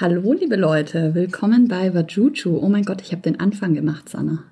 Hallo, 0.00 0.32
liebe 0.32 0.54
Leute, 0.54 1.16
willkommen 1.16 1.66
bei 1.66 1.92
Vajuju. 1.92 2.60
Oh 2.62 2.68
mein 2.68 2.84
Gott, 2.84 3.02
ich 3.02 3.10
habe 3.10 3.22
den 3.22 3.40
Anfang 3.40 3.74
gemacht, 3.74 4.08
Sanna. 4.08 4.44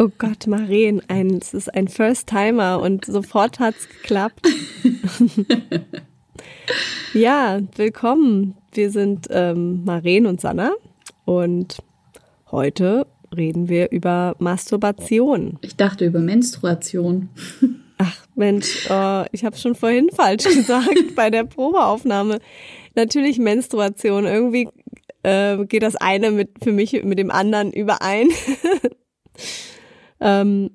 Oh 0.00 0.10
Gott, 0.18 0.48
Maren, 0.48 1.00
ein, 1.06 1.38
es 1.40 1.54
ist 1.54 1.72
ein 1.72 1.86
First-Timer 1.86 2.80
und 2.80 3.04
sofort 3.04 3.60
hat's 3.60 3.88
geklappt. 3.88 4.48
ja, 7.14 7.60
willkommen. 7.76 8.56
Wir 8.72 8.90
sind 8.90 9.28
ähm, 9.30 9.84
Maren 9.84 10.26
und 10.26 10.40
Sanna 10.40 10.72
und 11.26 11.80
heute 12.50 13.06
reden 13.36 13.68
wir 13.68 13.92
über 13.92 14.34
Masturbation. 14.40 15.60
Ich 15.60 15.76
dachte 15.76 16.06
über 16.06 16.18
Menstruation. 16.18 17.28
Ach 17.98 18.16
Mensch, 18.34 18.88
oh, 18.90 19.22
ich 19.30 19.44
habe 19.44 19.56
schon 19.56 19.76
vorhin 19.76 20.10
falsch 20.10 20.42
gesagt 20.44 21.14
bei 21.14 21.30
der 21.30 21.44
Probeaufnahme. 21.44 22.40
Natürlich 22.94 23.38
Menstruation. 23.38 24.26
Irgendwie 24.26 24.68
äh, 25.22 25.64
geht 25.66 25.82
das 25.82 25.96
eine 25.96 26.30
mit 26.30 26.62
für 26.62 26.72
mich 26.72 27.02
mit 27.04 27.18
dem 27.18 27.30
anderen 27.30 27.72
überein. 27.72 28.28
ähm, 30.20 30.70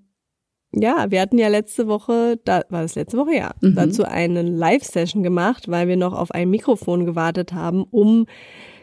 ja, 0.71 1.09
wir 1.09 1.21
hatten 1.21 1.37
ja 1.37 1.47
letzte 1.47 1.87
Woche, 1.87 2.37
da 2.43 2.63
war 2.69 2.81
das 2.81 2.95
letzte 2.95 3.17
Woche 3.17 3.33
ja, 3.33 3.51
mhm. 3.61 3.75
dazu 3.75 4.03
eine 4.03 4.41
Live-Session 4.41 5.23
gemacht, 5.23 5.69
weil 5.69 5.87
wir 5.87 5.95
noch 5.95 6.13
auf 6.13 6.31
ein 6.31 6.49
Mikrofon 6.49 7.05
gewartet 7.05 7.53
haben, 7.53 7.83
um 7.83 8.25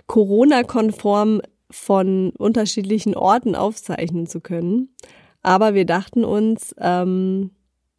Corona-konform 0.06 1.42
von 1.70 2.30
unterschiedlichen 2.38 3.14
Orten 3.14 3.54
aufzeichnen 3.54 4.26
zu 4.26 4.40
können. 4.40 4.94
Aber 5.42 5.74
wir 5.74 5.84
dachten 5.84 6.24
uns, 6.24 6.74
ähm, 6.78 7.50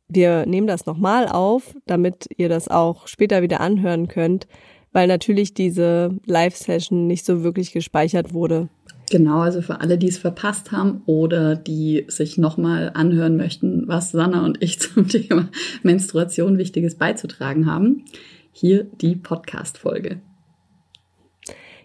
wir 0.08 0.46
nehmen 0.46 0.68
das 0.68 0.86
nochmal 0.86 1.28
auf, 1.28 1.76
damit 1.86 2.28
ihr 2.38 2.50
das 2.50 2.68
auch 2.68 3.08
später 3.08 3.42
wieder 3.42 3.62
anhören 3.62 4.08
könnt, 4.08 4.48
weil 4.94 5.08
natürlich 5.08 5.54
diese 5.54 6.12
Live-Session 6.26 7.08
nicht 7.08 7.26
so 7.26 7.44
wirklich 7.44 7.74
gespeichert 7.74 8.34
wurde. 8.34 8.70
Genau, 9.10 9.40
also 9.40 9.62
für 9.62 9.82
alle, 9.82 9.98
die 9.98 10.08
es 10.08 10.18
verpasst 10.18 10.72
haben 10.72 11.02
oder 11.06 11.56
die 11.56 12.06
sich 12.08 12.38
nochmal 12.38 12.92
anhören 12.94 13.36
möchten, 13.36 13.88
was 13.88 14.12
Sanna 14.12 14.46
und 14.46 14.64
ich 14.64 14.80
zum 14.80 15.08
Thema 15.08 15.50
Menstruation 15.84 16.58
Wichtiges 16.58 16.96
beizutragen 16.96 17.66
haben, 17.66 18.06
hier 18.52 18.86
die 19.02 19.16
Podcast-Folge. 19.16 20.22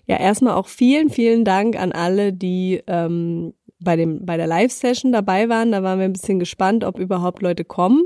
Ja, 0.06 0.18
erstmal 0.18 0.54
auch 0.54 0.68
vielen, 0.68 1.10
vielen 1.10 1.44
Dank 1.44 1.78
an 1.78 1.92
alle, 1.92 2.32
die 2.32 2.82
ähm, 2.86 3.52
bei, 3.78 3.96
dem, 3.96 4.24
bei 4.24 4.36
der 4.36 4.46
Live-Session 4.46 5.12
dabei 5.12 5.48
waren. 5.50 5.72
Da 5.72 5.82
waren 5.82 5.98
wir 5.98 6.06
ein 6.06 6.14
bisschen 6.14 6.38
gespannt, 6.38 6.84
ob 6.84 6.98
überhaupt 6.98 7.42
Leute 7.42 7.64
kommen. 7.64 8.04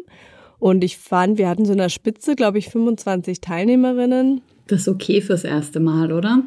Und 0.59 0.83
ich 0.83 0.97
fand, 0.99 1.39
wir 1.39 1.49
hatten 1.49 1.65
so 1.65 1.73
eine 1.73 1.91
Spitze, 1.91 2.35
glaube 2.35 2.59
ich, 2.59 2.71
25 2.71 3.41
Teilnehmerinnen. 3.41 4.43
Das 4.67 4.83
ist 4.83 4.89
okay 4.89 5.21
fürs 5.21 5.45
erste 5.45 5.81
Mal, 5.81 6.13
oder? 6.13 6.43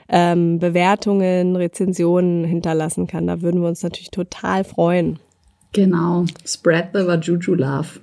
ähm, 0.07 0.59
Bewertungen, 0.59 1.55
Rezensionen 1.55 2.45
hinterlassen 2.45 3.07
kann. 3.07 3.27
Da 3.27 3.41
würden 3.41 3.61
wir 3.61 3.67
uns 3.67 3.83
natürlich 3.83 4.11
total 4.11 4.63
freuen. 4.63 5.19
Genau. 5.73 6.25
Spread 6.45 6.89
the 6.93 6.99
Vajuju 6.99 7.55
love. 7.55 7.99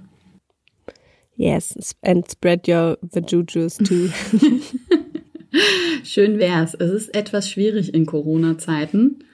Yes, 1.36 1.96
and 2.02 2.30
spread 2.30 2.68
your 2.68 2.98
Vajujus 3.00 3.78
too. 3.78 4.10
Schön 6.04 6.38
wär's. 6.38 6.74
Es 6.74 6.90
ist 6.90 7.14
etwas 7.14 7.48
schwierig 7.48 7.94
in 7.94 8.04
Corona-Zeiten. 8.04 9.24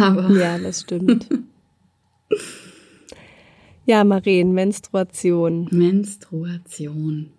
Aber. 0.00 0.30
Ja, 0.30 0.58
das 0.58 0.80
stimmt. 0.82 1.28
ja, 3.86 4.04
Maren, 4.04 4.52
Menstruation. 4.52 5.68
Menstruation. 5.70 7.30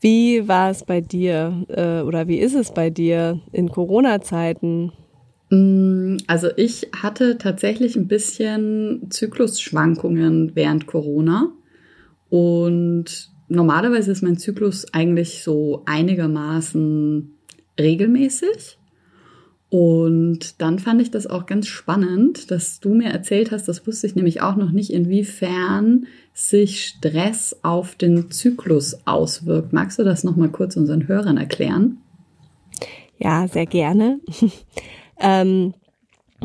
Wie 0.00 0.48
war 0.48 0.70
es 0.70 0.84
bei 0.84 1.00
dir 1.00 1.66
äh, 1.68 2.02
oder 2.02 2.28
wie 2.28 2.38
ist 2.38 2.54
es 2.54 2.72
bei 2.72 2.88
dir 2.88 3.40
in 3.52 3.68
Corona-Zeiten? 3.68 4.92
Mm, 5.50 6.16
also 6.26 6.48
ich 6.56 6.88
hatte 6.96 7.36
tatsächlich 7.36 7.96
ein 7.96 8.08
bisschen 8.08 9.08
Zyklusschwankungen 9.10 10.52
während 10.54 10.86
Corona 10.86 11.52
und 12.30 13.30
normalerweise 13.48 14.12
ist 14.12 14.22
mein 14.22 14.38
Zyklus 14.38 14.86
eigentlich 14.94 15.42
so 15.42 15.82
einigermaßen 15.86 17.34
regelmäßig. 17.78 18.78
Und 19.70 20.60
dann 20.60 20.80
fand 20.80 21.00
ich 21.00 21.12
das 21.12 21.28
auch 21.28 21.46
ganz 21.46 21.68
spannend, 21.68 22.50
dass 22.50 22.80
du 22.80 22.92
mir 22.92 23.08
erzählt 23.10 23.52
hast, 23.52 23.68
das 23.68 23.86
wusste 23.86 24.08
ich 24.08 24.16
nämlich 24.16 24.42
auch 24.42 24.56
noch 24.56 24.72
nicht, 24.72 24.92
inwiefern 24.92 26.06
sich 26.34 26.84
Stress 26.84 27.56
auf 27.62 27.94
den 27.94 28.32
Zyklus 28.32 29.06
auswirkt. 29.06 29.72
Magst 29.72 30.00
du 30.00 30.02
das 30.02 30.24
nochmal 30.24 30.48
kurz 30.48 30.76
unseren 30.76 31.06
Hörern 31.06 31.36
erklären? 31.36 31.98
Ja, 33.18 33.46
sehr 33.46 33.66
gerne. 33.66 34.18
ähm, 35.20 35.74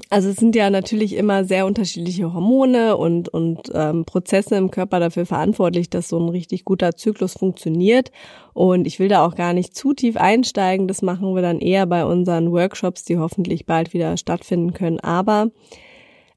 also 0.10 0.30
es 0.30 0.36
sind 0.38 0.56
ja 0.56 0.70
natürlich 0.70 1.16
immer 1.16 1.46
sehr 1.46 1.66
unterschiedliche 1.66 2.34
Hormone 2.34 2.98
und, 2.98 3.30
und 3.30 3.72
ähm, 3.74 4.06
Prozesse 4.06 4.56
im 4.56 4.72
Körper 4.72 5.00
dafür 5.00 5.26
verantwortlich, 5.26 5.90
dass 5.90 6.10
so 6.10 6.20
ein 6.20 6.30
richtig 6.30 6.66
guter 6.66 6.96
Zyklus 6.96 7.34
funktioniert. 7.34 8.12
Und 8.54 8.88
ich 8.88 9.00
will 9.00 9.08
da 9.08 9.26
auch 9.26 9.36
gar 9.36 9.54
nicht 9.54 9.76
zu 9.76 9.94
tief 9.94 10.18
einsteigen. 10.18 10.88
Das 10.88 11.02
machen 11.02 11.36
wir 11.36 11.42
dann 11.42 11.60
eher 11.60 11.86
bei 11.86 12.06
unseren 12.06 12.52
Workshops, 12.52 13.04
die 13.04 13.18
hoffentlich 13.18 13.66
bald 13.66 13.94
wieder 13.94 14.18
stattfinden 14.18 14.74
können. 14.74 15.00
Aber 15.00 15.52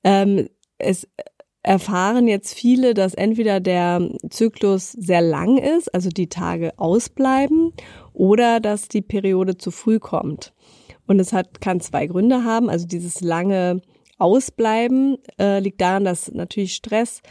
ähm, 0.04 0.48
es 0.78 1.08
erfahren 1.62 2.28
jetzt 2.28 2.54
viele, 2.54 2.94
dass 2.94 3.14
entweder 3.14 3.60
der 3.60 4.08
Zyklus 4.30 4.92
sehr 4.92 5.20
lang 5.20 5.58
ist, 5.58 5.92
also 5.92 6.08
die 6.08 6.28
Tage 6.28 6.72
ausbleiben, 6.78 7.72
oder 8.12 8.60
dass 8.60 8.88
die 8.88 9.02
Periode 9.02 9.58
zu 9.58 9.70
früh 9.70 9.98
kommt. 9.98 10.52
Und 11.08 11.18
es 11.18 11.32
hat, 11.32 11.60
kann 11.60 11.80
zwei 11.80 12.06
Gründe 12.06 12.44
haben. 12.44 12.70
Also 12.70 12.86
dieses 12.86 13.20
lange 13.20 13.82
Ausbleiben 14.18 15.18
äh, 15.40 15.58
liegt 15.58 15.80
daran, 15.80 16.04
dass 16.04 16.30
natürlich 16.32 16.74
Stress 16.74 17.22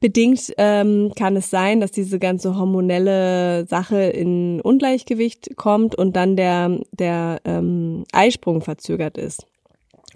bedingt 0.00 0.54
ähm, 0.56 1.12
kann 1.14 1.36
es 1.36 1.50
sein, 1.50 1.80
dass 1.80 1.92
diese 1.92 2.18
ganze 2.18 2.56
hormonelle 2.56 3.66
Sache 3.66 4.00
in 4.00 4.60
Ungleichgewicht 4.62 5.56
kommt 5.56 5.94
und 5.94 6.16
dann 6.16 6.36
der, 6.36 6.78
der 6.92 7.40
ähm, 7.44 8.04
Eisprung 8.12 8.62
verzögert 8.62 9.18
ist. 9.18 9.46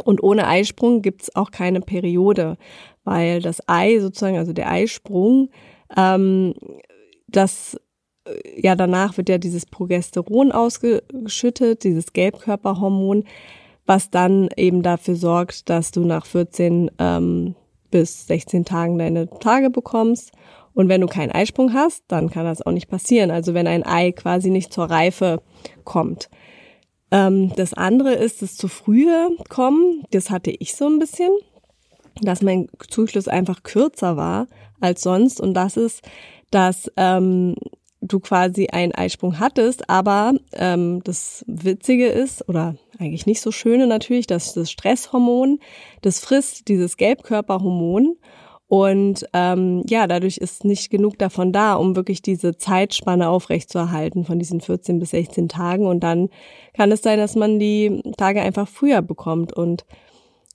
Und 0.03 0.23
ohne 0.23 0.49
Eisprung 0.49 1.03
gibt's 1.03 1.37
auch 1.37 1.51
keine 1.51 1.81
Periode, 1.81 2.57
weil 3.05 3.43
das 3.43 3.69
Ei 3.69 4.01
sozusagen, 4.01 4.39
also 4.39 4.55
der 4.55 4.71
Eisprung, 4.71 5.51
ähm, 5.97 6.55
das 7.29 7.79
ja, 8.57 8.75
danach 8.75 9.17
wird 9.17 9.29
ja 9.29 9.39
dieses 9.39 9.67
Progesteron 9.67 10.53
ausgeschüttet, 10.53 11.85
dieses 11.85 12.13
Gelbkörperhormon, 12.13 13.25
was 13.87 14.11
dann 14.11 14.49
eben 14.57 14.83
dafür 14.83 15.17
sorgt, 15.17 15.69
dass 15.69 15.91
du 15.91 16.05
nach 16.05 16.25
14 16.27 16.91
ähm, 16.99 17.55
bis 17.91 18.27
16 18.27 18.65
Tagen 18.65 18.99
deine 18.99 19.29
Tage 19.41 19.71
bekommst. 19.71 20.33
Und 20.73 20.89
wenn 20.89 21.01
du 21.01 21.07
keinen 21.07 21.31
Eisprung 21.31 21.73
hast, 21.73 22.03
dann 22.09 22.31
kann 22.31 22.45
das 22.45 22.63
auch 22.63 22.73
nicht 22.73 22.89
passieren. 22.89 23.31
Also 23.31 23.55
wenn 23.55 23.67
ein 23.67 23.87
Ei 23.87 24.11
quasi 24.13 24.51
nicht 24.51 24.73
zur 24.73 24.91
Reife 24.91 25.41
kommt. 25.85 26.29
Ähm, 27.11 27.53
das 27.57 27.75
andere 27.75 28.15
ist 28.15 28.43
das 28.43 28.57
zu 28.57 28.69
frühe 28.69 29.31
Kommen. 29.49 30.03
Das 30.11 30.31
hatte 30.31 30.51
ich 30.51 30.75
so 30.75 30.87
ein 30.87 30.99
bisschen, 30.99 31.31
dass 32.23 32.43
mein 32.43 32.69
Zyklus 32.89 33.29
einfach 33.29 33.63
kürzer 33.63 34.17
war 34.17 34.49
als 34.81 35.03
sonst. 35.03 35.41
Und 35.41 35.55
das 35.55 35.77
ist, 35.77 36.03
dass 36.51 36.91
ähm, 36.97 37.55
du 38.07 38.21
quasi 38.21 38.69
einen 38.69 38.93
Eisprung 38.93 39.39
hattest, 39.39 39.89
aber 39.89 40.35
ähm, 40.53 41.03
das 41.05 41.45
Witzige 41.47 42.07
ist, 42.07 42.49
oder 42.49 42.77
eigentlich 42.99 43.27
nicht 43.27 43.41
so 43.41 43.51
schöne 43.51 43.87
natürlich, 43.87 44.27
dass 44.27 44.55
das 44.55 44.71
Stresshormon, 44.71 45.59
das 46.03 46.21
frisst 46.21 46.69
dieses 46.69 46.97
Gelbkörperhormon 46.97 48.17
und 48.67 49.27
ähm, 49.35 49.85
ja, 49.89 50.07
dadurch 50.07 50.39
ist 50.39 50.65
nicht 50.65 50.91
genug 50.91 51.19
davon 51.19 51.53
da, 51.53 51.75
um 51.75 51.97
wirklich 51.97 52.23
diese 52.23 52.57
Zeitspanne 52.57 53.29
aufrechtzuerhalten 53.29 54.25
von 54.25 54.39
diesen 54.39 54.61
14 54.61 54.99
bis 54.99 55.11
16 55.11 55.49
Tagen. 55.49 55.87
Und 55.87 56.01
dann 56.01 56.31
kann 56.73 56.91
es 56.91 57.03
sein, 57.03 57.19
dass 57.19 57.37
man 57.37 57.59
die 57.59 58.03
Tage 58.17 58.41
einfach 58.41 58.67
früher 58.67 59.03
bekommt. 59.03 59.53
Und 59.53 59.85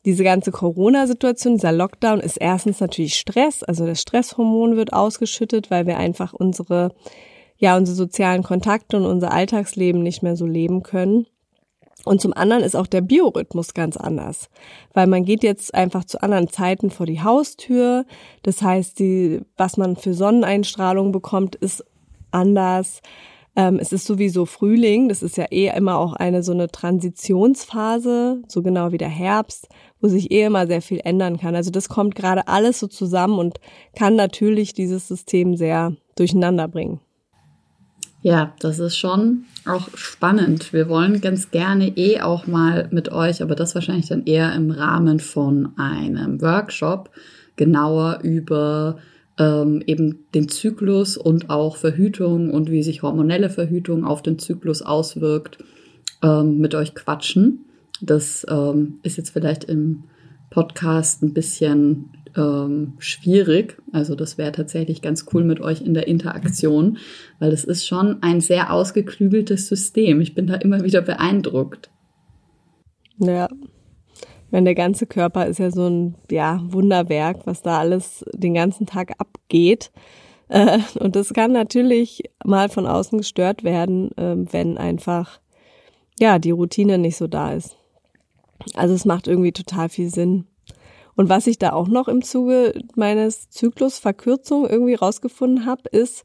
diese 0.06 0.24
ganze 0.24 0.52
Corona-Situation, 0.52 1.56
dieser 1.56 1.72
Lockdown 1.72 2.20
ist 2.20 2.38
erstens 2.38 2.80
natürlich 2.80 3.16
Stress. 3.16 3.64
Also 3.64 3.86
das 3.86 4.02
Stresshormon 4.02 4.76
wird 4.76 4.92
ausgeschüttet, 4.92 5.70
weil 5.70 5.86
wir 5.86 5.98
einfach 5.98 6.34
unsere 6.34 6.92
ja 7.60 7.78
unsere 7.78 7.96
sozialen 7.96 8.42
Kontakte 8.42 8.98
und 8.98 9.06
unser 9.06 9.32
Alltagsleben 9.32 10.02
nicht 10.02 10.24
mehr 10.24 10.36
so 10.36 10.46
leben 10.46 10.82
können. 10.82 11.28
Und 12.06 12.22
zum 12.22 12.34
anderen 12.34 12.64
ist 12.64 12.76
auch 12.76 12.88
der 12.88 13.02
Biorhythmus 13.02 13.74
ganz 13.74 13.98
anders, 13.98 14.50
weil 14.94 15.06
man 15.06 15.26
geht 15.26 15.44
jetzt 15.44 15.76
einfach 15.76 16.06
zu 16.06 16.24
anderen 16.24 16.48
Zeiten 16.48 16.90
vor 16.90 17.06
die 17.06 17.22
Haustür. 17.22 18.06
Das 18.42 18.62
heißt, 18.62 19.00
die, 19.00 19.42
was 19.58 19.76
man 19.76 19.98
für 19.98 20.14
Sonneneinstrahlung 20.14 21.12
bekommt, 21.12 21.56
ist 21.56 21.84
anders. 22.32 23.02
Ähm, 23.56 23.80
es 23.82 23.92
ist 23.92 24.06
sowieso 24.06 24.46
Frühling. 24.46 25.10
Das 25.10 25.22
ist 25.22 25.36
ja 25.36 25.46
eh 25.52 25.76
immer 25.76 25.98
auch 25.98 26.14
eine 26.14 26.42
so 26.42 26.54
eine 26.54 26.70
Transitionsphase, 26.70 28.44
so 28.48 28.62
genau 28.62 28.94
wie 28.94 28.98
der 28.98 29.10
Herbst, 29.10 29.68
wo 30.00 30.08
sich 30.08 30.32
eh 30.32 30.44
immer 30.46 30.68
sehr 30.68 30.82
viel 30.82 31.02
ändern 31.04 31.38
kann. 31.38 31.54
Also 31.54 31.70
das 31.70 31.90
kommt 31.90 32.16
gerade 32.16 32.48
alles 32.48 32.80
so 32.80 32.88
zusammen 32.88 33.38
und 33.38 33.60
kann 33.94 34.16
natürlich 34.16 34.74
dieses 34.74 35.10
System 35.10 35.58
sehr 35.58 35.98
durcheinander 36.16 36.70
bringen. 36.70 37.02
Ja, 38.22 38.54
das 38.60 38.80
ist 38.80 38.98
schon 38.98 39.46
auch 39.66 39.88
spannend. 39.96 40.74
Wir 40.74 40.90
wollen 40.90 41.22
ganz 41.22 41.52
gerne 41.52 41.98
eh 41.98 42.20
auch 42.20 42.48
mal 42.48 42.90
mit 42.92 43.12
euch, 43.12 43.42
aber 43.42 43.56
das 43.56 43.76
wahrscheinlich 43.76 44.08
dann 44.08 44.26
eher 44.26 44.54
im 44.56 44.72
Rahmen 44.72 45.20
von 45.20 45.70
einem 45.78 46.42
Workshop, 46.42 47.12
genauer 47.56 48.20
über 48.24 48.98
ähm, 49.38 49.82
eben 49.88 50.26
den 50.36 50.50
Zyklus 50.50 51.16
und 51.16 51.50
auch 51.50 51.78
Verhütung 51.78 52.52
und 52.52 52.70
wie 52.70 52.84
sich 52.84 53.04
hormonelle 53.04 53.50
Verhütung 53.50 54.04
auf 54.04 54.22
den 54.22 54.38
Zyklus 54.38 54.82
auswirkt, 54.82 55.60
ähm, 56.22 56.58
mit 56.58 56.76
euch 56.76 56.96
quatschen. 56.96 57.66
Das 58.02 58.46
ähm, 58.50 59.00
ist 59.04 59.18
jetzt 59.18 59.30
vielleicht 59.30 59.64
im 59.64 60.04
Podcast 60.50 61.24
ein 61.24 61.34
bisschen 61.34 62.10
ähm, 62.36 62.94
schwierig. 63.00 63.78
Also 63.92 64.16
das 64.16 64.38
wäre 64.38 64.52
tatsächlich 64.52 65.02
ganz 65.02 65.26
cool 65.34 65.44
mit 65.44 65.62
euch 65.62 65.82
in 65.82 65.94
der 65.94 66.08
Interaktion, 66.08 66.98
weil 67.40 67.52
es 67.52 67.64
ist 67.64 67.86
schon 67.86 68.22
ein 68.22 68.42
sehr 68.42 68.74
ausgeklügeltes 68.74 69.68
System. 69.68 70.22
Ich 70.22 70.36
bin 70.36 70.48
da 70.48 70.56
immer 70.56 70.84
wieder 70.84 71.02
beeindruckt. 71.02 71.90
Ja. 73.18 73.48
Ich 74.22 74.52
meine, 74.52 74.66
der 74.66 74.76
ganze 74.76 75.06
Körper 75.06 75.46
ist 75.46 75.60
ja 75.60 75.70
so 75.70 75.88
ein 75.88 76.16
ja, 76.32 76.60
Wunderwerk, 76.64 77.46
was 77.46 77.62
da 77.62 77.80
alles 77.80 78.26
den 78.34 78.56
ganzen 78.56 78.88
Tag 78.88 79.14
abgeht. 79.20 79.92
Äh, 80.48 80.80
und 81.00 81.16
das 81.16 81.34
kann 81.34 81.52
natürlich 81.52 82.24
mal 82.44 82.70
von 82.70 82.88
außen 82.88 83.20
gestört 83.20 83.64
werden, 83.64 84.12
äh, 84.18 84.36
wenn 84.52 84.78
einfach 84.78 85.40
ja 86.20 86.40
die 86.40 86.52
Routine 86.52 86.98
nicht 86.98 87.18
so 87.18 87.28
da 87.28 87.54
ist. 87.54 87.78
Also 88.74 88.94
es 88.94 89.06
macht 89.06 89.28
irgendwie 89.28 89.52
total 89.52 89.90
viel 89.90 90.10
Sinn. 90.10 90.46
Und 91.20 91.28
was 91.28 91.48
ich 91.48 91.60
da 91.60 91.74
auch 91.74 91.90
noch 91.90 92.08
im 92.08 92.22
Zuge 92.22 92.82
meines 92.96 93.50
Zyklusverkürzung 93.50 94.66
irgendwie 94.66 94.94
rausgefunden 94.94 95.66
habe, 95.66 95.82
ist 95.92 96.24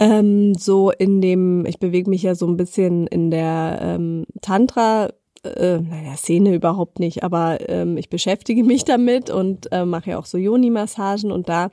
ähm, 0.00 0.56
so 0.56 0.90
in 0.90 1.20
dem, 1.20 1.64
ich 1.64 1.78
bewege 1.78 2.10
mich 2.10 2.24
ja 2.24 2.34
so 2.34 2.48
ein 2.48 2.56
bisschen 2.56 3.06
in 3.06 3.30
der 3.30 3.78
ähm, 3.80 4.24
Tantra 4.42 5.10
äh, 5.44 5.78
naja, 5.78 6.16
Szene 6.16 6.56
überhaupt 6.56 6.98
nicht, 6.98 7.22
aber 7.22 7.58
ähm, 7.68 7.96
ich 7.96 8.10
beschäftige 8.10 8.64
mich 8.64 8.84
damit 8.84 9.30
und 9.30 9.70
äh, 9.70 9.84
mache 9.84 10.10
ja 10.10 10.18
auch 10.18 10.26
so 10.26 10.38
Yoni-Massagen 10.38 11.30
und 11.30 11.48
da 11.48 11.70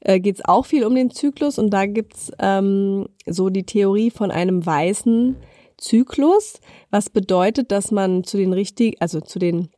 äh, 0.00 0.18
geht 0.18 0.34
es 0.34 0.44
auch 0.44 0.66
viel 0.66 0.84
um 0.84 0.96
den 0.96 1.12
Zyklus 1.12 1.60
und 1.60 1.70
da 1.70 1.86
gibt's 1.86 2.32
ähm, 2.40 3.06
so 3.24 3.50
die 3.50 3.66
Theorie 3.66 4.10
von 4.10 4.32
einem 4.32 4.66
weißen 4.66 5.36
Zyklus, 5.76 6.58
was 6.90 7.08
bedeutet, 7.08 7.70
dass 7.70 7.92
man 7.92 8.24
zu 8.24 8.36
den 8.36 8.52
richtigen, 8.52 8.96
also 8.98 9.20
zu 9.20 9.38
den 9.38 9.68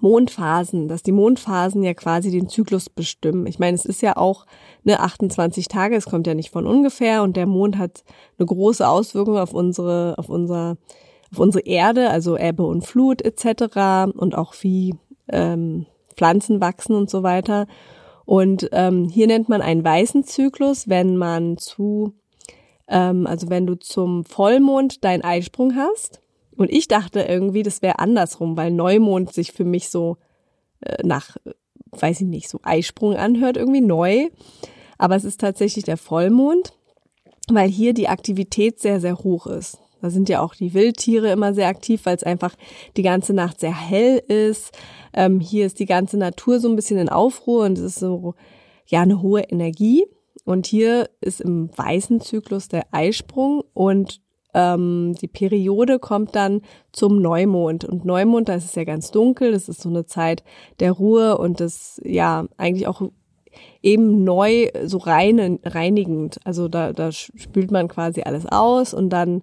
Mondphasen, 0.00 0.88
dass 0.88 1.02
die 1.02 1.12
Mondphasen 1.12 1.82
ja 1.82 1.92
quasi 1.94 2.30
den 2.30 2.48
Zyklus 2.48 2.88
bestimmen. 2.88 3.46
Ich 3.46 3.58
meine, 3.58 3.74
es 3.74 3.84
ist 3.84 4.00
ja 4.00 4.16
auch 4.16 4.46
ne 4.84 5.00
28 5.00 5.68
Tage, 5.68 5.96
es 5.96 6.06
kommt 6.06 6.26
ja 6.26 6.34
nicht 6.34 6.50
von 6.50 6.66
ungefähr 6.66 7.22
und 7.22 7.36
der 7.36 7.46
Mond 7.46 7.76
hat 7.76 8.04
eine 8.38 8.46
große 8.46 8.86
Auswirkung 8.88 9.38
auf 9.38 9.52
unsere 9.52 10.14
auf 10.16 10.28
unser 10.28 10.76
auf 11.30 11.38
unsere 11.38 11.64
Erde, 11.64 12.10
also 12.10 12.38
Ebbe 12.38 12.64
und 12.64 12.86
Flut 12.86 13.22
etc. 13.22 14.14
und 14.16 14.34
auch 14.36 14.54
wie 14.60 14.94
ähm, 15.28 15.86
Pflanzen 16.16 16.60
wachsen 16.60 16.94
und 16.94 17.10
so 17.10 17.22
weiter. 17.22 17.66
Und 18.24 18.68
ähm, 18.72 19.08
hier 19.08 19.26
nennt 19.26 19.48
man 19.48 19.62
einen 19.62 19.84
weißen 19.84 20.24
Zyklus, 20.24 20.88
wenn 20.88 21.16
man 21.16 21.58
zu 21.58 22.14
ähm, 22.88 23.26
also 23.26 23.50
wenn 23.50 23.66
du 23.66 23.74
zum 23.78 24.24
Vollmond 24.24 25.04
deinen 25.04 25.22
Eisprung 25.22 25.74
hast 25.76 26.21
und 26.62 26.70
ich 26.70 26.88
dachte 26.88 27.20
irgendwie, 27.20 27.62
das 27.62 27.82
wäre 27.82 27.98
andersrum, 27.98 28.56
weil 28.56 28.70
Neumond 28.70 29.32
sich 29.32 29.52
für 29.52 29.64
mich 29.64 29.90
so 29.90 30.16
äh, 30.80 31.06
nach, 31.06 31.36
weiß 31.90 32.20
ich 32.22 32.26
nicht, 32.26 32.48
so 32.48 32.60
Eisprung 32.62 33.16
anhört, 33.16 33.56
irgendwie 33.56 33.80
neu. 33.80 34.28
Aber 34.98 35.16
es 35.16 35.24
ist 35.24 35.40
tatsächlich 35.40 35.84
der 35.84 35.96
Vollmond, 35.96 36.72
weil 37.48 37.68
hier 37.68 37.92
die 37.92 38.08
Aktivität 38.08 38.80
sehr, 38.80 39.00
sehr 39.00 39.18
hoch 39.18 39.46
ist. 39.46 39.78
Da 40.00 40.10
sind 40.10 40.28
ja 40.28 40.40
auch 40.40 40.54
die 40.54 40.74
Wildtiere 40.74 41.30
immer 41.30 41.54
sehr 41.54 41.68
aktiv, 41.68 42.00
weil 42.04 42.16
es 42.16 42.24
einfach 42.24 42.54
die 42.96 43.02
ganze 43.02 43.34
Nacht 43.34 43.60
sehr 43.60 43.74
hell 43.74 44.18
ist. 44.28 44.72
Ähm, 45.12 45.38
hier 45.38 45.66
ist 45.66 45.78
die 45.78 45.86
ganze 45.86 46.16
Natur 46.16 46.58
so 46.58 46.68
ein 46.68 46.76
bisschen 46.76 46.98
in 46.98 47.08
Aufruhr 47.08 47.64
und 47.64 47.78
es 47.78 47.84
ist 47.84 48.00
so, 48.00 48.34
ja, 48.86 49.02
eine 49.02 49.22
hohe 49.22 49.42
Energie. 49.42 50.04
Und 50.44 50.66
hier 50.66 51.08
ist 51.20 51.40
im 51.40 51.70
weißen 51.76 52.20
Zyklus 52.20 52.66
der 52.66 52.86
Eisprung 52.90 53.62
und 53.74 54.20
ähm, 54.54 55.14
die 55.20 55.28
Periode 55.28 55.98
kommt 55.98 56.34
dann 56.34 56.62
zum 56.92 57.20
Neumond. 57.20 57.84
Und 57.84 58.04
Neumond, 58.04 58.48
da 58.48 58.54
ist 58.54 58.64
es 58.64 58.74
ja 58.74 58.84
ganz 58.84 59.10
dunkel, 59.10 59.52
das 59.52 59.68
ist 59.68 59.82
so 59.82 59.88
eine 59.88 60.06
Zeit 60.06 60.44
der 60.80 60.92
Ruhe 60.92 61.38
und 61.38 61.60
das 61.60 62.00
ja 62.04 62.46
eigentlich 62.56 62.86
auch 62.86 63.02
eben 63.82 64.24
neu, 64.24 64.68
so 64.84 64.98
rein, 64.98 65.58
reinigend. 65.64 66.38
Also 66.44 66.68
da, 66.68 66.92
da 66.92 67.12
spült 67.12 67.70
man 67.70 67.88
quasi 67.88 68.22
alles 68.22 68.46
aus 68.46 68.94
und 68.94 69.10
dann 69.10 69.42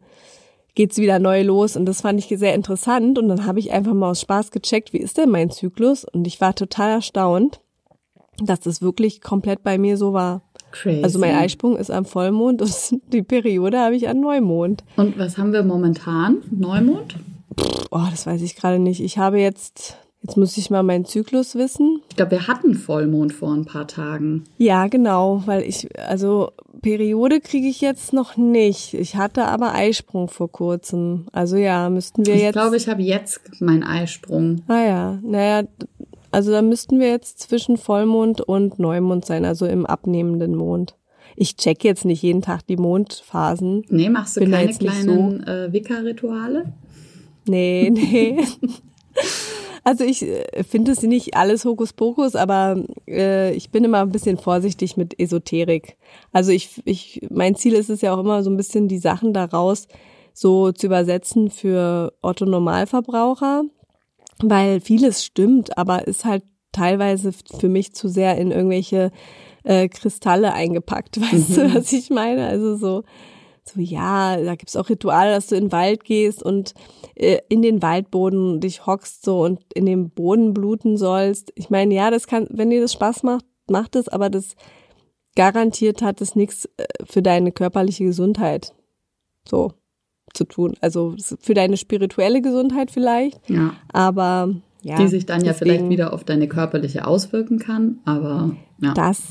geht's 0.76 0.98
wieder 0.98 1.20
neu 1.20 1.44
los. 1.44 1.76
Und 1.76 1.86
das 1.86 2.02
fand 2.02 2.20
ich 2.20 2.40
sehr 2.40 2.56
interessant. 2.56 3.18
Und 3.20 3.28
dann 3.28 3.46
habe 3.46 3.60
ich 3.60 3.72
einfach 3.72 3.94
mal 3.94 4.12
aus 4.12 4.22
Spaß 4.22 4.52
gecheckt, 4.52 4.94
wie 4.94 5.00
ist 5.00 5.18
denn 5.18 5.30
mein 5.30 5.50
Zyklus? 5.50 6.06
Und 6.06 6.26
ich 6.26 6.40
war 6.40 6.56
total 6.56 6.92
erstaunt, 6.92 7.62
dass 8.42 8.62
das 8.62 8.82
wirklich 8.82 9.22
komplett 9.22 9.64
bei 9.64 9.78
mir 9.78 9.98
so 9.98 10.14
war. 10.14 10.42
Crazy. 10.72 11.04
Also 11.04 11.20
mein 11.20 11.36
Eisprung 11.36 11.78
ist 11.78 11.92
am 11.92 12.06
Vollmond 12.06 12.62
und 12.62 12.74
die 13.14 13.24
Periode 13.24 13.80
habe 13.80 13.96
ich 13.96 14.08
an 14.08 14.20
Neumond. 14.20 14.84
Und 14.96 15.18
was 15.18 15.38
haben 15.38 15.54
wir 15.54 15.64
momentan? 15.64 16.38
Neumond? 16.52 17.16
Oh, 17.92 18.06
das 18.10 18.26
weiß 18.26 18.42
ich 18.42 18.56
gerade 18.56 18.80
nicht. 18.80 19.02
Ich 19.02 19.18
habe 19.18 19.40
jetzt, 19.40 19.98
jetzt 20.22 20.38
muss 20.38 20.58
ich 20.58 20.70
mal 20.70 20.84
meinen 20.84 21.06
Zyklus 21.06 21.56
wissen. 21.56 22.02
Ich 22.10 22.16
glaube, 22.16 22.32
wir 22.32 22.48
hatten 22.48 22.76
Vollmond 22.76 23.34
vor 23.34 23.54
ein 23.54 23.66
paar 23.66 23.88
Tagen. 23.88 24.46
Ja, 24.58 24.88
genau, 24.88 25.44
weil 25.46 25.64
ich, 25.64 25.90
also 26.00 26.52
Periode 26.82 27.42
kriege 27.42 27.68
ich 27.68 27.82
jetzt 27.82 28.14
noch 28.14 28.38
nicht. 28.38 28.94
Ich 28.94 29.16
hatte 29.16 29.46
aber 29.46 29.74
Eisprung 29.74 30.30
vor 30.30 30.52
kurzem. 30.52 31.26
Also 31.32 31.58
ja, 31.58 31.90
müssten 31.90 32.26
wir 32.26 32.36
ich 32.36 32.42
jetzt. 32.42 32.56
Ich 32.56 32.62
glaube, 32.62 32.78
ich 32.78 32.88
habe 32.88 33.02
jetzt 33.02 33.42
meinen 33.60 33.84
Eisprung. 33.84 34.62
Ah 34.68 34.84
ja, 34.84 35.20
naja, 35.22 35.68
also 36.32 36.52
da 36.52 36.62
müssten 36.62 37.00
wir 37.00 37.10
jetzt 37.10 37.40
zwischen 37.40 37.78
Vollmond 37.78 38.42
und 38.42 38.80
Neumond 38.80 39.26
sein, 39.26 39.46
also 39.46 39.66
im 39.66 39.86
abnehmenden 39.86 40.56
Mond. 40.56 40.96
Ich 41.36 41.56
check 41.56 41.84
jetzt 41.84 42.06
nicht 42.06 42.22
jeden 42.22 42.42
Tag 42.42 42.68
die 42.68 42.78
Mondphasen. 42.78 43.84
Nee, 43.90 44.10
machst 44.10 44.36
du 44.36 44.42
Bin 44.42 44.52
keine 44.52 44.74
kleinen 44.74 45.44
so. 45.46 45.52
äh, 45.52 45.72
Wicca-Rituale? 45.72 46.74
Nee, 47.48 47.90
nee. 47.94 48.42
also 49.84 50.04
ich 50.04 50.24
äh, 50.24 50.64
finde 50.64 50.92
es 50.92 51.02
nicht 51.02 51.36
alles 51.36 51.66
Hokuspokus, 51.66 52.36
aber 52.36 52.84
äh, 53.08 53.54
ich 53.54 53.70
bin 53.72 53.84
immer 53.84 54.02
ein 54.02 54.12
bisschen 54.12 54.38
vorsichtig 54.38 54.98
mit 54.98 55.20
Esoterik. 55.20 55.98
Also 56.32 56.52
ich, 56.52 56.82
ich, 56.86 57.22
mein 57.30 57.56
Ziel 57.56 57.74
ist 57.74 57.90
es 57.90 58.02
ja 58.02 58.14
auch 58.14 58.20
immer 58.20 58.44
so 58.44 58.50
ein 58.50 58.58
bisschen 58.58 58.88
die 58.88 59.00
Sachen 59.00 59.34
daraus 59.34 59.88
so 60.34 60.72
zu 60.72 60.88
übersetzen 60.88 61.50
für 61.50 62.14
Otto 62.22 62.46
Normalverbraucher 62.46 63.64
weil 64.44 64.82
vieles 64.82 65.24
stimmt, 65.24 65.78
aber 65.78 66.08
ist 66.08 66.26
halt 66.26 66.44
teilweise 66.72 67.32
für 67.34 67.70
mich 67.70 67.94
zu 67.94 68.08
sehr 68.08 68.38
in 68.38 68.52
irgendwelche 68.52 69.12
äh, 69.64 69.88
Kristalle 69.90 70.54
eingepackt. 70.54 71.20
Weißt 71.22 71.50
mhm. 71.50 71.56
du, 71.56 71.76
was 71.76 71.92
ich 71.92 72.10
meine? 72.10 72.48
Also 72.48 72.76
so, 72.76 73.04
so 73.64 73.80
ja, 73.80 74.38
da 74.38 74.56
gibt's 74.56 74.76
auch 74.76 74.90
Rituale, 74.90 75.32
dass 75.32 75.48
du 75.48 75.56
in 75.56 75.66
den 75.66 75.72
Wald 75.72 76.04
gehst 76.04 76.44
und 76.44 76.74
äh, 77.16 77.40
in 77.50 77.62
den 77.62 77.82
Waldboden 77.82 78.60
dich 78.60 78.86
hockst 78.86 79.26
so 79.26 79.42
und 79.42 79.62
in 79.74 79.86
dem 79.86 80.10
Boden 80.12 80.54
bluten 80.54 80.98
sollst. 80.98 81.52
Ich 81.56 81.70
meine, 81.70 81.94
ja, 81.94 82.12
das 82.12 82.28
kann, 82.28 82.48
wenn 82.50 82.70
dir 82.70 82.82
das 82.82 82.94
Spaß 82.94 83.24
macht, 83.24 83.46
macht 83.68 83.96
es, 83.96 84.08
aber 84.08 84.30
das 84.30 84.56
garantiert 85.36 86.02
hat 86.02 86.22
es 86.22 86.36
nichts 86.36 86.66
äh, 86.78 86.86
für 87.04 87.22
deine 87.22 87.52
körperliche 87.52 88.06
Gesundheit. 88.06 88.74
So 89.48 89.74
zu 90.34 90.46
tun. 90.46 90.76
Also 90.82 91.16
für 91.40 91.54
deine 91.54 91.78
spirituelle 91.78 92.42
Gesundheit 92.42 92.92
vielleicht. 92.92 93.50
Ja. 93.50 93.74
Aber 93.92 94.54
ja. 94.82 94.96
Die 94.98 95.08
sich 95.08 95.26
dann 95.26 95.44
ja 95.44 95.54
vielleicht 95.54 95.90
wieder 95.90 96.14
auf 96.14 96.24
deine 96.24 96.48
körperliche 96.48 97.06
auswirken 97.06 97.60
kann, 97.60 98.00
aber 98.06 98.56
ja. 98.82 98.94
Das 98.94 99.22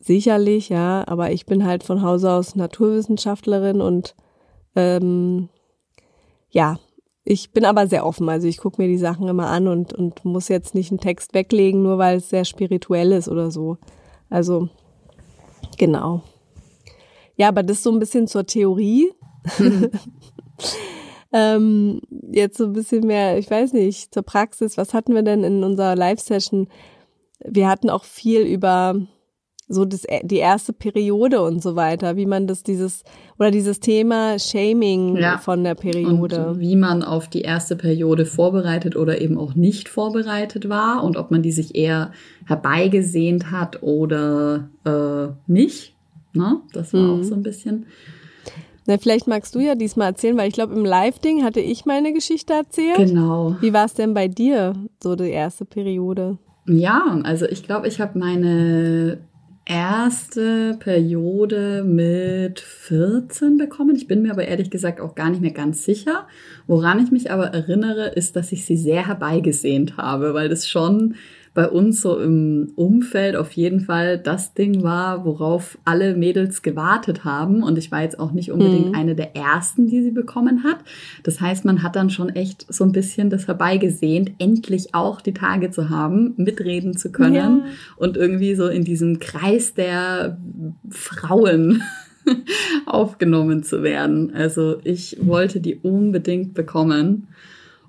sicherlich, 0.00 0.68
ja. 0.68 1.02
Aber 1.06 1.32
ich 1.32 1.46
bin 1.46 1.64
halt 1.64 1.82
von 1.82 2.02
Hause 2.02 2.30
aus 2.30 2.54
Naturwissenschaftlerin 2.54 3.80
und 3.80 4.14
ähm, 4.76 5.48
ja, 6.50 6.78
ich 7.24 7.50
bin 7.50 7.64
aber 7.64 7.88
sehr 7.88 8.06
offen. 8.06 8.28
Also 8.28 8.46
ich 8.46 8.58
gucke 8.58 8.80
mir 8.80 8.86
die 8.86 8.98
Sachen 8.98 9.26
immer 9.26 9.48
an 9.48 9.66
und, 9.66 9.92
und 9.92 10.24
muss 10.24 10.46
jetzt 10.46 10.76
nicht 10.76 10.92
einen 10.92 11.00
Text 11.00 11.34
weglegen, 11.34 11.82
nur 11.82 11.98
weil 11.98 12.18
es 12.18 12.30
sehr 12.30 12.44
spirituell 12.44 13.10
ist 13.10 13.28
oder 13.28 13.50
so. 13.50 13.78
Also, 14.30 14.68
genau. 15.76 16.22
Ja, 17.34 17.48
aber 17.48 17.64
das 17.64 17.82
so 17.82 17.90
ein 17.90 17.98
bisschen 17.98 18.28
zur 18.28 18.46
Theorie. 18.46 19.10
Ähm, 21.32 22.00
jetzt 22.30 22.56
so 22.56 22.64
ein 22.64 22.72
bisschen 22.72 23.06
mehr, 23.06 23.38
ich 23.38 23.50
weiß 23.50 23.72
nicht, 23.72 24.14
zur 24.14 24.22
Praxis. 24.22 24.78
Was 24.78 24.94
hatten 24.94 25.14
wir 25.14 25.22
denn 25.22 25.44
in 25.44 25.64
unserer 25.64 25.96
Live-Session? 25.96 26.68
Wir 27.44 27.68
hatten 27.68 27.90
auch 27.90 28.04
viel 28.04 28.40
über 28.40 28.94
so 29.68 29.84
das, 29.84 30.06
die 30.22 30.38
erste 30.38 30.72
Periode 30.72 31.42
und 31.42 31.60
so 31.60 31.74
weiter, 31.74 32.16
wie 32.16 32.24
man 32.24 32.46
das 32.46 32.62
dieses 32.62 33.02
oder 33.38 33.50
dieses 33.50 33.80
Thema 33.80 34.38
Shaming 34.38 35.16
ja. 35.16 35.38
von 35.38 35.64
der 35.64 35.74
Periode. 35.74 36.46
Und 36.46 36.60
wie 36.60 36.76
man 36.76 37.02
auf 37.02 37.28
die 37.28 37.42
erste 37.42 37.74
Periode 37.74 38.24
vorbereitet 38.24 38.94
oder 38.94 39.20
eben 39.20 39.36
auch 39.36 39.54
nicht 39.54 39.88
vorbereitet 39.88 40.68
war 40.68 41.02
und 41.02 41.16
ob 41.16 41.32
man 41.32 41.42
die 41.42 41.52
sich 41.52 41.74
eher 41.74 42.12
herbeigesehnt 42.46 43.50
hat 43.50 43.82
oder 43.82 44.70
äh, 44.84 45.34
nicht. 45.52 45.94
Ne? 46.32 46.60
Das 46.72 46.94
war 46.94 47.00
mhm. 47.00 47.20
auch 47.20 47.24
so 47.24 47.34
ein 47.34 47.42
bisschen. 47.42 47.86
Na, 48.86 48.98
vielleicht 48.98 49.26
magst 49.26 49.54
du 49.54 49.60
ja 49.60 49.74
diesmal 49.74 50.08
erzählen, 50.08 50.36
weil 50.36 50.48
ich 50.48 50.54
glaube, 50.54 50.74
im 50.74 50.84
Live-Ding 50.84 51.42
hatte 51.42 51.60
ich 51.60 51.86
meine 51.86 52.12
Geschichte 52.12 52.52
erzählt. 52.52 52.96
Genau. 52.96 53.56
Wie 53.60 53.72
war 53.72 53.84
es 53.84 53.94
denn 53.94 54.14
bei 54.14 54.28
dir, 54.28 54.74
so 55.02 55.16
die 55.16 55.30
erste 55.30 55.64
Periode? 55.64 56.38
Ja, 56.66 57.20
also 57.24 57.46
ich 57.46 57.64
glaube, 57.64 57.88
ich 57.88 58.00
habe 58.00 58.18
meine 58.18 59.18
erste 59.64 60.76
Periode 60.78 61.82
mit 61.84 62.60
14 62.60 63.56
bekommen. 63.56 63.96
Ich 63.96 64.06
bin 64.06 64.22
mir 64.22 64.30
aber 64.30 64.46
ehrlich 64.46 64.70
gesagt 64.70 65.00
auch 65.00 65.16
gar 65.16 65.30
nicht 65.30 65.42
mehr 65.42 65.50
ganz 65.50 65.84
sicher. 65.84 66.26
Woran 66.68 67.02
ich 67.02 67.10
mich 67.10 67.32
aber 67.32 67.46
erinnere, 67.46 68.06
ist, 68.10 68.36
dass 68.36 68.52
ich 68.52 68.64
sie 68.64 68.76
sehr 68.76 69.08
herbeigesehnt 69.08 69.96
habe, 69.96 70.34
weil 70.34 70.48
das 70.48 70.68
schon 70.68 71.16
bei 71.56 71.70
uns 71.70 72.02
so 72.02 72.18
im 72.18 72.72
Umfeld 72.76 73.34
auf 73.34 73.52
jeden 73.52 73.80
Fall 73.80 74.18
das 74.18 74.52
Ding 74.52 74.82
war, 74.82 75.24
worauf 75.24 75.78
alle 75.86 76.14
Mädels 76.14 76.60
gewartet 76.60 77.24
haben. 77.24 77.62
Und 77.62 77.78
ich 77.78 77.90
war 77.90 78.02
jetzt 78.02 78.20
auch 78.20 78.32
nicht 78.32 78.52
unbedingt 78.52 78.88
mhm. 78.88 78.94
eine 78.94 79.14
der 79.14 79.34
ersten, 79.34 79.86
die 79.86 80.02
sie 80.02 80.10
bekommen 80.10 80.64
hat. 80.64 80.76
Das 81.22 81.40
heißt, 81.40 81.64
man 81.64 81.82
hat 81.82 81.96
dann 81.96 82.10
schon 82.10 82.28
echt 82.28 82.66
so 82.68 82.84
ein 82.84 82.92
bisschen 82.92 83.30
das 83.30 83.48
herbeigesehnt, 83.48 84.32
endlich 84.38 84.94
auch 84.94 85.22
die 85.22 85.32
Tage 85.32 85.70
zu 85.70 85.88
haben, 85.88 86.34
mitreden 86.36 86.94
zu 86.94 87.10
können 87.10 87.34
ja. 87.34 87.64
und 87.96 88.18
irgendwie 88.18 88.54
so 88.54 88.68
in 88.68 88.84
diesem 88.84 89.18
Kreis 89.18 89.72
der 89.72 90.36
Frauen 90.90 91.82
aufgenommen 92.84 93.62
zu 93.62 93.82
werden. 93.82 94.30
Also 94.34 94.76
ich 94.84 95.16
wollte 95.22 95.60
die 95.60 95.76
unbedingt 95.76 96.52
bekommen. 96.52 97.28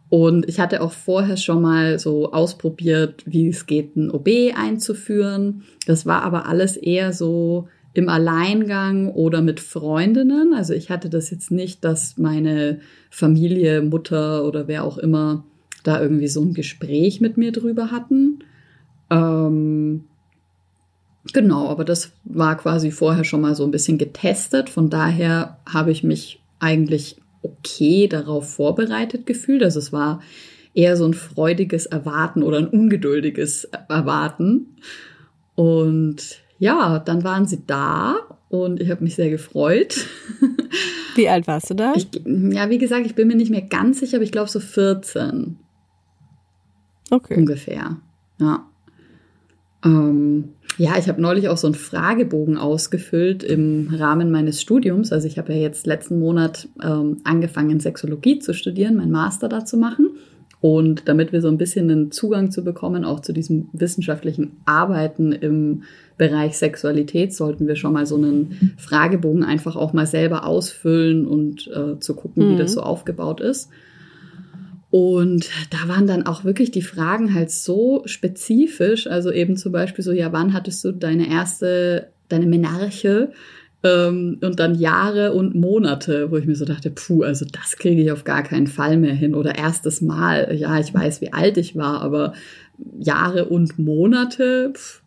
Und 0.10 0.48
ich 0.48 0.60
hatte 0.60 0.82
auch 0.82 0.94
vorher 0.94 1.38
schon 1.38 1.62
mal 1.62 2.00
so 2.00 2.32
ausprobiert, 2.32 3.24
wie 3.26 3.50
es 3.50 3.66
geht, 3.66 3.96
ein 3.98 4.10
OB 4.10 4.30
einzuführen. 4.56 5.64
Das 5.86 6.06
war 6.06 6.24
aber 6.24 6.48
alles 6.48 6.78
eher 6.78 7.12
so 7.12 7.68
im 7.94 8.10
Alleingang 8.10 9.10
oder 9.10 9.42
mit 9.42 9.60
Freundinnen. 9.60 10.54
Also 10.54 10.74
ich 10.74 10.90
hatte 10.90 11.10
das 11.10 11.30
jetzt 11.32 11.52
nicht, 11.52 11.84
dass 11.84 12.18
meine 12.18 12.80
Familie, 13.10 13.82
Mutter 13.82 14.46
oder 14.46 14.68
wer 14.68 14.84
auch 14.84 14.98
immer 14.98 15.44
da 15.84 16.02
irgendwie 16.02 16.28
so 16.28 16.42
ein 16.42 16.54
Gespräch 16.54 17.22
mit 17.22 17.38
mir 17.38 17.52
drüber 17.52 17.92
hatten. 17.92 18.44
Ähm, 19.10 20.04
genau, 21.34 21.70
aber 21.70 21.86
das 21.86 22.12
war 22.24 22.56
quasi 22.58 22.92
vorher 22.92 23.24
schon 23.24 23.42
mal 23.42 23.56
so 23.56 23.64
ein 23.64 23.72
bisschen 23.72 23.98
getestet. 23.98 24.70
Von 24.70 24.90
daher 24.90 25.58
habe 25.68 25.92
ich 25.92 26.04
mich 26.04 26.40
eigentlich 26.60 27.18
okay 27.42 28.08
darauf 28.08 28.54
vorbereitet 28.54 29.26
gefühlt. 29.26 29.64
Also 29.64 29.80
es 29.80 29.94
war 29.94 30.22
eher 30.74 30.96
so 30.96 31.06
ein 31.06 31.14
freudiges 31.14 31.86
Erwarten 31.86 32.44
oder 32.44 32.60
ein 32.60 32.68
ungeduldiges 32.68 33.66
Erwarten. 33.90 34.76
Und 35.56 36.42
ja, 36.60 37.00
dann 37.00 37.24
waren 37.24 37.46
sie 37.46 37.64
da 37.66 38.18
und 38.50 38.80
ich 38.80 38.90
habe 38.90 39.04
mich 39.04 39.16
sehr 39.16 39.30
gefreut. 39.30 40.08
Wie 41.16 41.28
alt 41.28 41.48
warst 41.48 41.70
du 41.70 41.74
da? 41.74 41.94
Ich, 41.96 42.10
ja, 42.26 42.70
wie 42.70 42.78
gesagt, 42.78 43.06
ich 43.06 43.16
bin 43.16 43.28
mir 43.28 43.36
nicht 43.36 43.50
mehr 43.50 43.64
ganz 43.64 44.00
sicher, 44.00 44.18
aber 44.18 44.24
ich 44.24 44.32
glaube 44.32 44.50
so 44.50 44.60
14. 44.60 45.58
Okay. 47.10 47.36
Ungefähr. 47.36 47.98
Ja. 48.40 48.70
Ähm, 49.84 50.54
ja, 50.78 50.98
ich 50.98 51.10
habe 51.10 51.22
neulich 51.22 51.50
auch 51.50 51.58
so 51.58 51.68
einen 51.68 51.76
Fragebogen 51.76 52.58
ausgefüllt 52.58 53.44
im 53.44 53.90
Rahmen 53.94 54.32
meines 54.32 54.62
Studiums. 54.62 55.12
Also 55.12 55.28
ich 55.28 55.38
habe 55.38 55.54
ja 55.54 55.60
jetzt 55.60 55.88
letzten 55.88 56.20
Monat 56.20 56.68
ähm, 56.84 57.18
angefangen, 57.24 57.80
Sexologie 57.80 58.40
zu 58.40 58.54
studieren, 58.54 58.96
meinen 58.96 59.12
Master 59.12 59.50
da 59.50 59.66
zu 59.66 59.78
machen. 59.78 60.12
Und 60.60 61.08
damit 61.08 61.32
wir 61.32 61.42
so 61.42 61.48
ein 61.50 61.58
bisschen 61.58 61.90
einen 61.90 62.12
Zugang 62.12 62.52
zu 62.52 62.64
bekommen, 62.64 63.06
auch 63.06 63.20
zu 63.20 63.32
diesem 63.32 63.70
wissenschaftlichen 63.74 64.58
Arbeiten 64.66 65.32
im 65.32 65.84
Bereich 66.18 66.58
Sexualität, 66.58 67.34
sollten 67.34 67.68
wir 67.68 67.76
schon 67.76 67.94
mal 67.94 68.08
so 68.08 68.16
einen 68.16 68.74
Fragebogen 68.78 69.44
einfach 69.44 69.76
auch 69.76 69.94
mal 69.94 70.08
selber 70.08 70.46
ausfüllen 70.46 71.28
und 71.28 71.68
äh, 71.68 72.00
zu 72.00 72.16
gucken, 72.16 72.48
mhm. 72.48 72.54
wie 72.54 72.58
das 72.58 72.72
mhm. 72.72 72.76
so 72.76 72.82
aufgebaut 72.82 73.40
ist. 73.40 73.70
Und 74.90 75.50
da 75.70 75.90
waren 75.90 76.08
dann 76.08 76.26
auch 76.26 76.44
wirklich 76.44 76.72
die 76.72 76.82
Fragen 76.82 77.34
halt 77.34 77.52
so 77.52 78.04
spezifisch, 78.06 79.08
also 79.08 79.32
eben 79.32 79.58
zum 79.58 79.72
Beispiel 79.74 80.04
so, 80.04 80.12
ja, 80.12 80.32
wann 80.32 80.54
hattest 80.54 80.84
du 80.86 80.92
deine 80.94 81.30
erste, 81.30 82.08
deine 82.30 82.46
Menarche? 82.46 83.32
Ähm, 83.84 84.40
und 84.42 84.60
dann 84.60 84.76
Jahre 84.76 85.34
und 85.34 85.56
Monate, 85.56 86.32
wo 86.32 86.38
ich 86.38 86.46
mir 86.46 86.56
so 86.56 86.66
dachte, 86.66 86.90
puh, 86.90 87.24
also 87.24 87.46
das 87.46 87.78
kriege 87.78 88.02
ich 88.02 88.12
auf 88.12 88.24
gar 88.24 88.44
keinen 88.44 88.68
Fall 88.68 88.98
mehr 88.98 89.14
hin. 89.14 89.36
Oder 89.36 89.56
erstes 89.56 90.02
Mal, 90.02 90.56
ja, 90.56 90.80
ich 90.80 90.94
weiß, 90.94 91.22
wie 91.22 91.34
alt 91.34 91.58
ich 91.58 91.76
war, 91.76 92.02
aber 92.02 92.34
Jahre 92.98 93.46
und 93.46 93.78
Monate, 93.78 94.72
pff, 94.74 95.04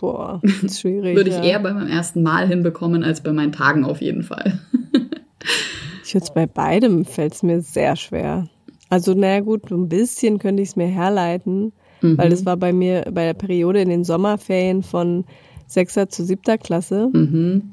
Boah, 0.00 0.40
schwierig. 0.68 1.16
würde 1.16 1.30
ich 1.30 1.36
ja. 1.36 1.44
eher 1.44 1.60
bei 1.60 1.72
meinem 1.72 1.88
ersten 1.88 2.22
Mal 2.22 2.46
hinbekommen 2.46 3.02
als 3.02 3.22
bei 3.22 3.32
meinen 3.32 3.52
Tagen 3.52 3.84
auf 3.84 4.00
jeden 4.00 4.22
Fall. 4.22 4.58
ich 6.04 6.12
jetzt 6.12 6.34
bei 6.34 6.46
beidem 6.46 7.04
fällt 7.04 7.34
es 7.34 7.42
mir 7.42 7.60
sehr 7.60 7.96
schwer. 7.96 8.48
Also, 8.92 9.14
naja, 9.14 9.40
gut, 9.40 9.70
ein 9.70 9.88
bisschen 9.88 10.38
könnte 10.38 10.62
ich 10.62 10.68
es 10.68 10.76
mir 10.76 10.86
herleiten, 10.86 11.72
mhm. 12.02 12.18
weil 12.18 12.28
das 12.28 12.44
war 12.44 12.58
bei 12.58 12.74
mir 12.74 13.06
bei 13.10 13.24
der 13.24 13.32
Periode 13.32 13.80
in 13.80 13.88
den 13.88 14.04
Sommerferien 14.04 14.82
von 14.82 15.24
sechster 15.66 16.10
zu 16.10 16.26
siebter 16.26 16.58
Klasse. 16.58 17.08
Mhm. 17.10 17.72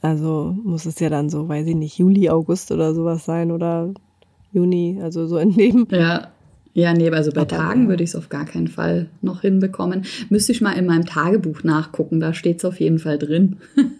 Also 0.00 0.56
muss 0.62 0.86
es 0.86 1.00
ja 1.00 1.08
dann 1.08 1.30
so, 1.30 1.48
weiß 1.48 1.66
ich 1.66 1.74
nicht, 1.74 1.98
Juli, 1.98 2.30
August 2.30 2.70
oder 2.70 2.94
sowas 2.94 3.24
sein 3.24 3.50
oder 3.50 3.92
Juni, 4.52 5.00
also 5.02 5.26
so 5.26 5.36
in 5.36 5.56
dem. 5.56 5.88
Ja. 5.90 6.28
Ja, 6.78 6.94
nee, 6.94 7.10
also 7.10 7.32
bei 7.32 7.40
Aber, 7.40 7.48
Tagen 7.48 7.82
ja. 7.82 7.88
würde 7.88 8.04
ich 8.04 8.10
es 8.10 8.14
auf 8.14 8.28
gar 8.28 8.44
keinen 8.44 8.68
Fall 8.68 9.08
noch 9.20 9.40
hinbekommen. 9.40 10.04
Müsste 10.28 10.52
ich 10.52 10.60
mal 10.60 10.74
in 10.74 10.86
meinem 10.86 11.06
Tagebuch 11.06 11.64
nachgucken, 11.64 12.20
da 12.20 12.32
steht 12.32 12.58
es 12.58 12.64
auf 12.64 12.78
jeden 12.78 13.00
Fall 13.00 13.18
drin. 13.18 13.56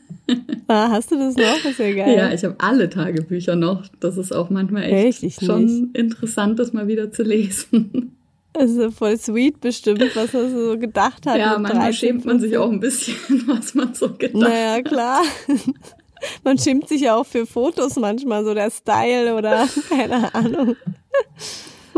Ah, 0.71 0.91
hast 0.91 1.11
du 1.11 1.17
das 1.17 1.35
noch? 1.37 1.63
Das 1.63 1.73
ist 1.73 1.79
ja 1.79 1.91
geil. 1.95 2.15
Ja, 2.15 2.31
ich 2.31 2.45
habe 2.45 2.55
alle 2.59 2.91
Tagebücher 2.91 3.57
noch. 3.57 3.85
Das 3.99 4.19
ist 4.19 4.31
auch 4.31 4.51
manchmal 4.51 4.83
echt, 4.83 5.23
echt 5.23 5.43
schon 5.43 5.65
nicht. 5.65 5.97
interessant, 5.97 6.59
das 6.59 6.75
mal 6.75 6.87
wieder 6.87 7.11
zu 7.11 7.23
lesen. 7.23 8.13
Also 8.55 8.91
voll 8.91 9.17
sweet 9.17 9.61
bestimmt, 9.61 10.05
was 10.15 10.35
er 10.35 10.51
so 10.51 10.79
gedacht 10.79 11.27
hat. 11.27 11.39
Ja, 11.39 11.59
manchmal 11.59 11.93
schämt 11.93 12.25
man 12.25 12.41
sich 12.41 12.59
auch 12.59 12.71
ein 12.71 12.81
bisschen, 12.81 13.15
was 13.47 13.75
man 13.75 13.95
so 13.95 14.09
gedacht 14.15 14.35
hat. 14.35 14.51
Naja, 14.51 14.83
klar. 14.85 15.23
Man 16.45 16.59
schämt 16.59 16.89
sich 16.89 17.03
ja 17.03 17.15
auch 17.15 17.27
für 17.27 17.47
Fotos 17.47 17.97
manchmal, 17.97 18.45
so 18.45 18.53
der 18.55 18.71
Style 18.71 19.35
oder 19.35 19.69
keine 19.89 20.35
Ahnung. 20.35 20.77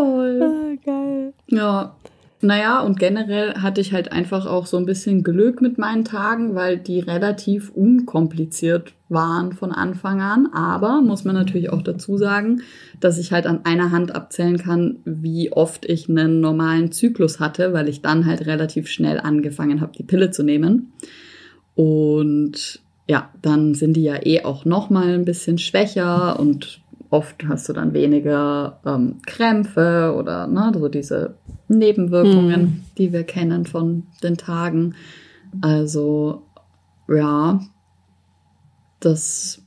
Voll. 0.00 0.42
Ah, 0.42 0.76
geil. 0.84 1.34
Ja, 1.48 1.94
naja, 2.42 2.80
und 2.80 2.98
generell 2.98 3.54
hatte 3.54 3.82
ich 3.82 3.92
halt 3.92 4.12
einfach 4.12 4.46
auch 4.46 4.64
so 4.64 4.78
ein 4.78 4.86
bisschen 4.86 5.22
Glück 5.22 5.60
mit 5.60 5.76
meinen 5.76 6.06
Tagen, 6.06 6.54
weil 6.54 6.78
die 6.78 7.00
relativ 7.00 7.70
unkompliziert 7.70 8.94
waren 9.10 9.52
von 9.52 9.72
Anfang 9.72 10.22
an. 10.22 10.48
Aber 10.54 11.02
muss 11.02 11.24
man 11.24 11.34
natürlich 11.34 11.70
auch 11.70 11.82
dazu 11.82 12.16
sagen, 12.16 12.62
dass 12.98 13.18
ich 13.18 13.30
halt 13.30 13.46
an 13.46 13.66
einer 13.66 13.90
Hand 13.90 14.14
abzählen 14.14 14.56
kann, 14.56 15.00
wie 15.04 15.52
oft 15.52 15.84
ich 15.84 16.08
einen 16.08 16.40
normalen 16.40 16.92
Zyklus 16.92 17.40
hatte, 17.40 17.74
weil 17.74 17.88
ich 17.88 18.00
dann 18.00 18.24
halt 18.24 18.46
relativ 18.46 18.88
schnell 18.88 19.20
angefangen 19.20 19.82
habe, 19.82 19.92
die 19.92 20.04
Pille 20.04 20.30
zu 20.30 20.42
nehmen. 20.42 20.92
Und 21.74 22.80
ja, 23.06 23.28
dann 23.42 23.74
sind 23.74 23.94
die 23.94 24.04
ja 24.04 24.24
eh 24.24 24.44
auch 24.44 24.64
noch 24.64 24.88
mal 24.88 25.08
ein 25.08 25.26
bisschen 25.26 25.58
schwächer 25.58 26.40
und 26.40 26.80
oft 27.10 27.44
hast 27.48 27.68
du 27.68 27.72
dann 27.72 27.92
weniger 27.92 28.80
ähm, 28.86 29.20
Krämpfe 29.26 30.14
oder 30.16 30.46
ne, 30.46 30.72
so 30.74 30.88
diese 30.88 31.34
Nebenwirkungen, 31.68 32.60
hm. 32.60 32.84
die 32.98 33.12
wir 33.12 33.24
kennen 33.24 33.66
von 33.66 34.04
den 34.22 34.36
Tagen. 34.36 34.94
Also 35.60 36.46
ja, 37.08 37.60
das, 39.00 39.62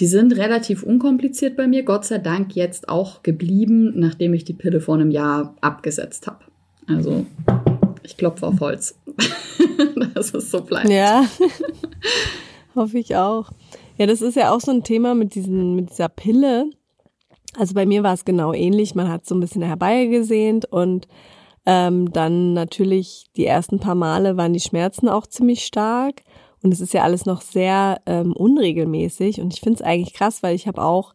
die 0.00 0.06
sind 0.06 0.36
relativ 0.36 0.82
unkompliziert 0.82 1.56
bei 1.56 1.66
mir, 1.66 1.84
Gott 1.84 2.04
sei 2.04 2.18
Dank 2.18 2.54
jetzt 2.54 2.88
auch 2.88 3.22
geblieben, 3.22 3.92
nachdem 3.96 4.34
ich 4.34 4.44
die 4.44 4.52
Pille 4.52 4.80
vor 4.80 4.96
einem 4.96 5.10
Jahr 5.10 5.56
abgesetzt 5.60 6.26
habe. 6.26 6.44
Also 6.86 7.26
ich 8.02 8.16
klopfe 8.16 8.46
auf 8.46 8.60
Holz, 8.60 8.98
dass 10.14 10.34
es 10.34 10.50
so 10.50 10.60
bleibt. 10.60 10.90
Ja, 10.90 11.24
hoffe 12.74 12.98
ich 12.98 13.16
auch. 13.16 13.50
Ja, 13.98 14.06
das 14.06 14.20
ist 14.22 14.36
ja 14.36 14.54
auch 14.54 14.60
so 14.60 14.70
ein 14.72 14.82
Thema 14.82 15.14
mit, 15.14 15.34
diesen, 15.34 15.74
mit 15.74 15.90
dieser 15.90 16.08
Pille. 16.08 16.70
Also 17.58 17.74
bei 17.74 17.86
mir 17.86 18.02
war 18.02 18.12
es 18.14 18.24
genau 18.24 18.52
ähnlich. 18.52 18.94
Man 18.94 19.08
hat 19.08 19.26
so 19.26 19.34
ein 19.34 19.40
bisschen 19.40 19.62
herbeigesehnt 19.62 20.66
und 20.66 21.08
ähm, 21.64 22.12
dann 22.12 22.52
natürlich 22.52 23.26
die 23.36 23.46
ersten 23.46 23.80
paar 23.80 23.94
Male 23.94 24.36
waren 24.36 24.52
die 24.52 24.60
Schmerzen 24.60 25.08
auch 25.08 25.26
ziemlich 25.26 25.64
stark. 25.64 26.22
Und 26.62 26.72
es 26.72 26.80
ist 26.80 26.94
ja 26.94 27.02
alles 27.02 27.26
noch 27.26 27.40
sehr 27.42 28.00
ähm, 28.06 28.32
unregelmäßig. 28.32 29.40
Und 29.40 29.54
ich 29.54 29.60
finde 29.60 29.76
es 29.76 29.82
eigentlich 29.82 30.14
krass, 30.14 30.42
weil 30.42 30.54
ich 30.54 30.66
habe 30.66 30.82
auch 30.82 31.14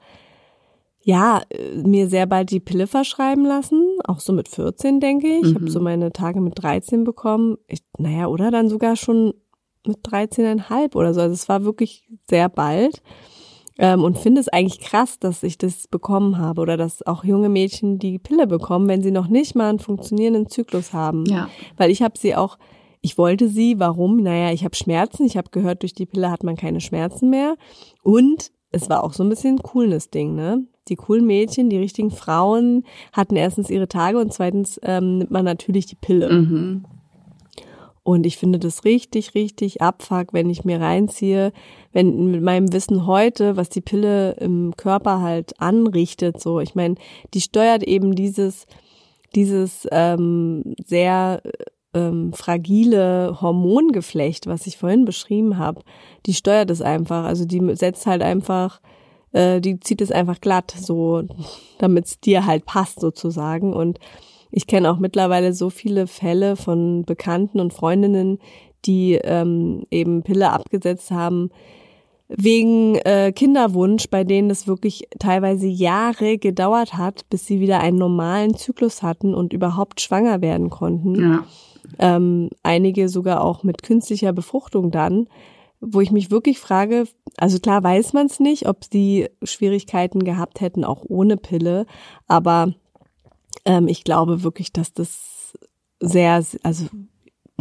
ja, 1.04 1.42
äh, 1.50 1.78
mir 1.78 2.08
sehr 2.10 2.28
bald 2.28 2.52
die 2.52 2.60
Pille 2.60 2.86
verschreiben 2.86 3.44
lassen, 3.44 3.84
auch 4.04 4.20
so 4.20 4.34
mit 4.34 4.48
14, 4.48 5.00
denke 5.00 5.28
ich. 5.28 5.42
Ich 5.48 5.54
Mhm. 5.54 5.56
habe 5.56 5.70
so 5.72 5.80
meine 5.80 6.12
Tage 6.12 6.42
mit 6.42 6.62
13 6.62 7.04
bekommen. 7.04 7.58
Ich, 7.68 7.80
naja, 7.98 8.28
oder 8.28 8.52
dann 8.52 8.70
sogar 8.70 8.96
schon 8.96 9.34
mit 9.86 10.06
13,5 10.06 10.96
oder 10.96 11.14
so. 11.14 11.22
Also 11.22 11.34
es 11.34 11.50
war 11.50 11.64
wirklich 11.64 12.08
sehr 12.30 12.50
bald. 12.50 13.02
Ähm, 13.78 14.04
und 14.04 14.18
finde 14.18 14.42
es 14.42 14.50
eigentlich 14.50 14.80
krass, 14.80 15.18
dass 15.18 15.44
ich 15.44 15.58
das 15.58 15.88
bekommen 15.88 16.38
habe 16.38 16.62
oder 16.62 16.78
dass 16.78 17.06
auch 17.06 17.24
junge 17.24 17.50
Mädchen 17.50 18.00
die 18.00 18.20
Pille 18.20 18.46
bekommen, 18.46 18.88
wenn 18.88 19.02
sie 19.02 19.12
noch 19.12 19.28
nicht 19.28 19.56
mal 19.56 19.70
einen 19.70 19.80
funktionierenden 19.80 20.50
Zyklus 20.50 20.94
haben. 20.94 21.26
Ja. 21.26 21.50
Weil 21.78 21.90
ich 21.90 22.02
habe 22.02 22.18
sie 22.18 22.36
auch, 22.36 22.58
ich 23.02 23.18
wollte 23.18 23.48
sie, 23.48 23.80
warum? 23.80 24.18
Naja, 24.18 24.52
ich 24.52 24.64
habe 24.64 24.76
Schmerzen. 24.76 25.26
Ich 25.26 25.38
habe 25.38 25.50
gehört, 25.50 25.82
durch 25.82 25.94
die 25.94 26.06
Pille 26.06 26.30
hat 26.30 26.44
man 26.44 26.58
keine 26.58 26.82
Schmerzen 26.82 27.30
mehr. 27.30 27.56
Und 28.04 28.52
es 28.72 28.90
war 28.90 29.04
auch 29.04 29.14
so 29.14 29.24
ein 29.24 29.30
bisschen 29.30 29.56
ein 29.56 29.64
cooles 29.64 30.10
Ding, 30.10 30.36
ne? 30.36 30.66
Die 30.88 30.96
coolen 30.96 31.26
Mädchen, 31.26 31.70
die 31.70 31.78
richtigen 31.78 32.12
Frauen 32.12 32.84
hatten 33.14 33.36
erstens 33.36 33.70
ihre 33.70 33.88
Tage 33.88 34.18
und 34.18 34.34
zweitens 34.34 34.80
ähm, 34.84 35.20
nimmt 35.20 35.32
man 35.32 35.46
natürlich 35.46 35.86
die 35.86 35.96
Pille. 35.96 36.32
Mhm. 36.32 36.86
Und 38.04 38.26
ich 38.26 38.38
finde 38.38 38.58
das 38.58 38.84
richtig, 38.84 39.36
richtig 39.36 39.82
abfuck, 39.82 40.34
wenn 40.34 40.50
ich 40.50 40.66
mir 40.66 40.82
reinziehe, 40.82 41.54
wenn 41.92 42.32
mit 42.32 42.42
meinem 42.42 42.74
Wissen 42.74 43.06
heute, 43.06 43.58
was 43.58 43.70
die 43.70 43.82
Pille 43.82 44.32
im 44.34 44.74
Körper 44.76 45.22
halt 45.22 45.60
anrichtet, 45.60 46.42
so. 46.42 46.60
Ich 46.60 46.74
meine, 46.74 46.96
die 47.36 47.42
steuert 47.42 47.84
eben 47.84 48.16
dieses, 48.16 48.66
dieses 49.36 49.88
ähm, 49.92 50.74
sehr 50.84 51.44
ähm, 51.94 52.34
fragile 52.34 53.40
Hormongeflecht, 53.40 54.48
was 54.48 54.66
ich 54.66 54.78
vorhin 54.78 55.06
beschrieben 55.06 55.58
habe. 55.58 55.82
Die 56.26 56.34
steuert 56.34 56.72
es 56.72 56.82
einfach. 56.82 57.26
Also 57.26 57.46
die 57.46 57.76
setzt 57.76 58.08
halt 58.08 58.24
einfach, 58.24 58.82
äh, 59.32 59.62
die 59.62 59.80
zieht 59.80 60.02
es 60.02 60.12
einfach 60.12 60.42
glatt, 60.42 60.74
so, 60.76 61.24
damit 61.78 62.06
es 62.06 62.20
dir 62.20 62.46
halt 62.46 62.66
passt 62.66 63.00
sozusagen. 63.00 63.74
Und 63.74 64.00
ich 64.52 64.68
kenne 64.68 64.92
auch 64.92 65.00
mittlerweile 65.00 65.54
so 65.54 65.70
viele 65.70 66.08
Fälle 66.08 66.56
von 66.56 67.04
Bekannten 67.04 67.60
und 67.60 67.74
Freundinnen, 67.74 68.40
die 68.86 69.14
ähm, 69.14 69.84
eben 69.92 70.24
Pille 70.24 70.52
abgesetzt 70.52 71.12
haben 71.12 71.52
wegen 72.34 72.96
äh, 72.96 73.34
Kinderwunsch, 73.34 74.08
bei 74.10 74.24
denen 74.24 74.50
es 74.50 74.66
wirklich 74.66 75.08
teilweise 75.20 75.68
Jahre 75.68 76.38
gedauert 76.38 76.94
hat, 76.94 77.30
bis 77.30 77.46
sie 77.46 77.60
wieder 77.60 77.82
einen 77.82 77.98
normalen 77.98 78.56
Zyklus 78.56 79.04
hatten 79.04 79.34
und 79.34 79.52
überhaupt 79.52 80.00
schwanger 80.00 80.42
werden 80.42 80.70
konnten. 80.70 81.16
Ja. 81.16 81.44
Ähm, 82.00 82.50
einige 82.64 83.10
sogar 83.10 83.44
auch 83.44 83.64
mit 83.64 83.84
künstlicher 83.84 84.32
Befruchtung 84.32 84.92
dann, 84.92 85.28
wo 85.82 86.00
ich 86.00 86.12
mich 86.12 86.32
wirklich 86.32 86.60
frage, 86.60 87.06
also 87.38 87.60
klar 87.60 87.84
weiß 87.84 88.14
man 88.14 88.28
es 88.28 88.40
nicht, 88.40 88.68
ob 88.68 88.86
sie 88.90 89.28
Schwierigkeiten 89.44 90.24
gehabt 90.24 90.62
hätten, 90.62 90.86
auch 90.86 91.04
ohne 91.06 91.36
Pille, 91.36 91.86
aber 92.28 92.74
ähm, 93.66 93.88
ich 93.88 94.04
glaube 94.04 94.44
wirklich, 94.44 94.72
dass 94.72 94.94
das 94.94 95.58
sehr, 96.00 96.44
also 96.64 96.86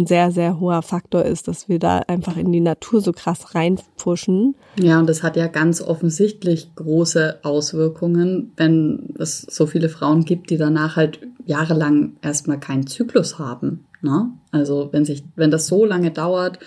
ein 0.01 0.07
sehr, 0.07 0.31
sehr 0.31 0.59
hoher 0.59 0.83
Faktor 0.83 1.25
ist, 1.25 1.47
dass 1.47 1.69
wir 1.69 1.79
da 1.79 1.99
einfach 1.99 2.37
in 2.37 2.53
die 2.53 2.61
Natur 2.61 3.01
so 3.01 3.13
krass 3.13 3.55
reinpfuschen. 3.55 4.55
Ja, 4.81 4.99
und 4.99 5.09
das 5.09 5.23
hat 5.23 5.37
ja 5.37 5.47
ganz 5.47 5.83
offensichtlich 5.83 6.75
große 6.75 7.41
Auswirkungen, 7.43 8.53
wenn 8.57 9.15
es 9.19 9.43
so 9.43 9.67
viele 9.67 9.89
Frauen 9.89 10.25
gibt, 10.25 10.51
die 10.51 10.57
danach 10.57 10.97
halt 10.97 11.21
jahrelang 11.45 12.17
erstmal 12.23 12.59
keinen 12.59 12.87
Zyklus 12.87 13.39
haben. 13.39 13.85
Ne? 14.03 14.31
Also 14.51 14.89
wenn 14.93 15.05
sich, 15.05 15.25
wenn 15.37 15.51
das 15.51 15.67
so 15.67 15.85
lange 15.85 16.11
dauert, 16.11 16.59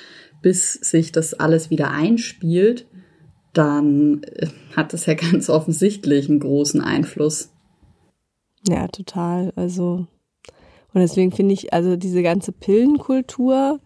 bis 0.41 0.73
sich 0.73 1.11
das 1.11 1.33
alles 1.33 1.69
wieder 1.69 1.89
einspielt, 1.89 2.85
dann 3.53 4.23
äh, 4.23 4.47
hat 4.75 4.93
das 4.93 5.05
ja 5.05 5.13
ganz 5.31 5.49
offensichtlich 5.49 6.29
einen 6.29 6.39
großen 6.39 6.81
Einfluss. 6.81 7.52
Ja, 8.67 8.87
total. 8.87 9.51
Also, 9.55 10.05
und 10.93 11.01
deswegen 11.01 11.31
finde 11.31 11.53
ich 11.53 11.73
also 11.73 11.95
diese 11.95 12.23
ganze 12.23 12.51
Pillenkultur 12.51 13.79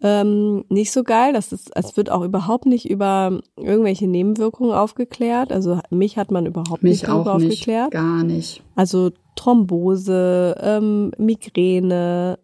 ähm, 0.00 0.64
nicht 0.68 0.92
so 0.92 1.02
geil. 1.02 1.32
Das 1.32 1.52
ist, 1.52 1.70
es 1.74 1.96
wird 1.96 2.10
auch 2.10 2.22
überhaupt 2.22 2.66
nicht 2.66 2.88
über 2.88 3.40
irgendwelche 3.56 4.06
Nebenwirkungen 4.06 4.72
aufgeklärt. 4.72 5.50
Also 5.50 5.80
mich 5.90 6.18
hat 6.18 6.30
man 6.30 6.46
überhaupt 6.46 6.82
Mich 6.82 6.92
nicht 7.02 7.08
darüber 7.08 7.34
aufgeklärt. 7.34 7.90
gar 7.90 8.22
nicht. 8.22 8.62
Also 8.74 9.10
Thrombose, 9.34 10.56
ähm, 10.60 11.10
Migräne, 11.16 12.38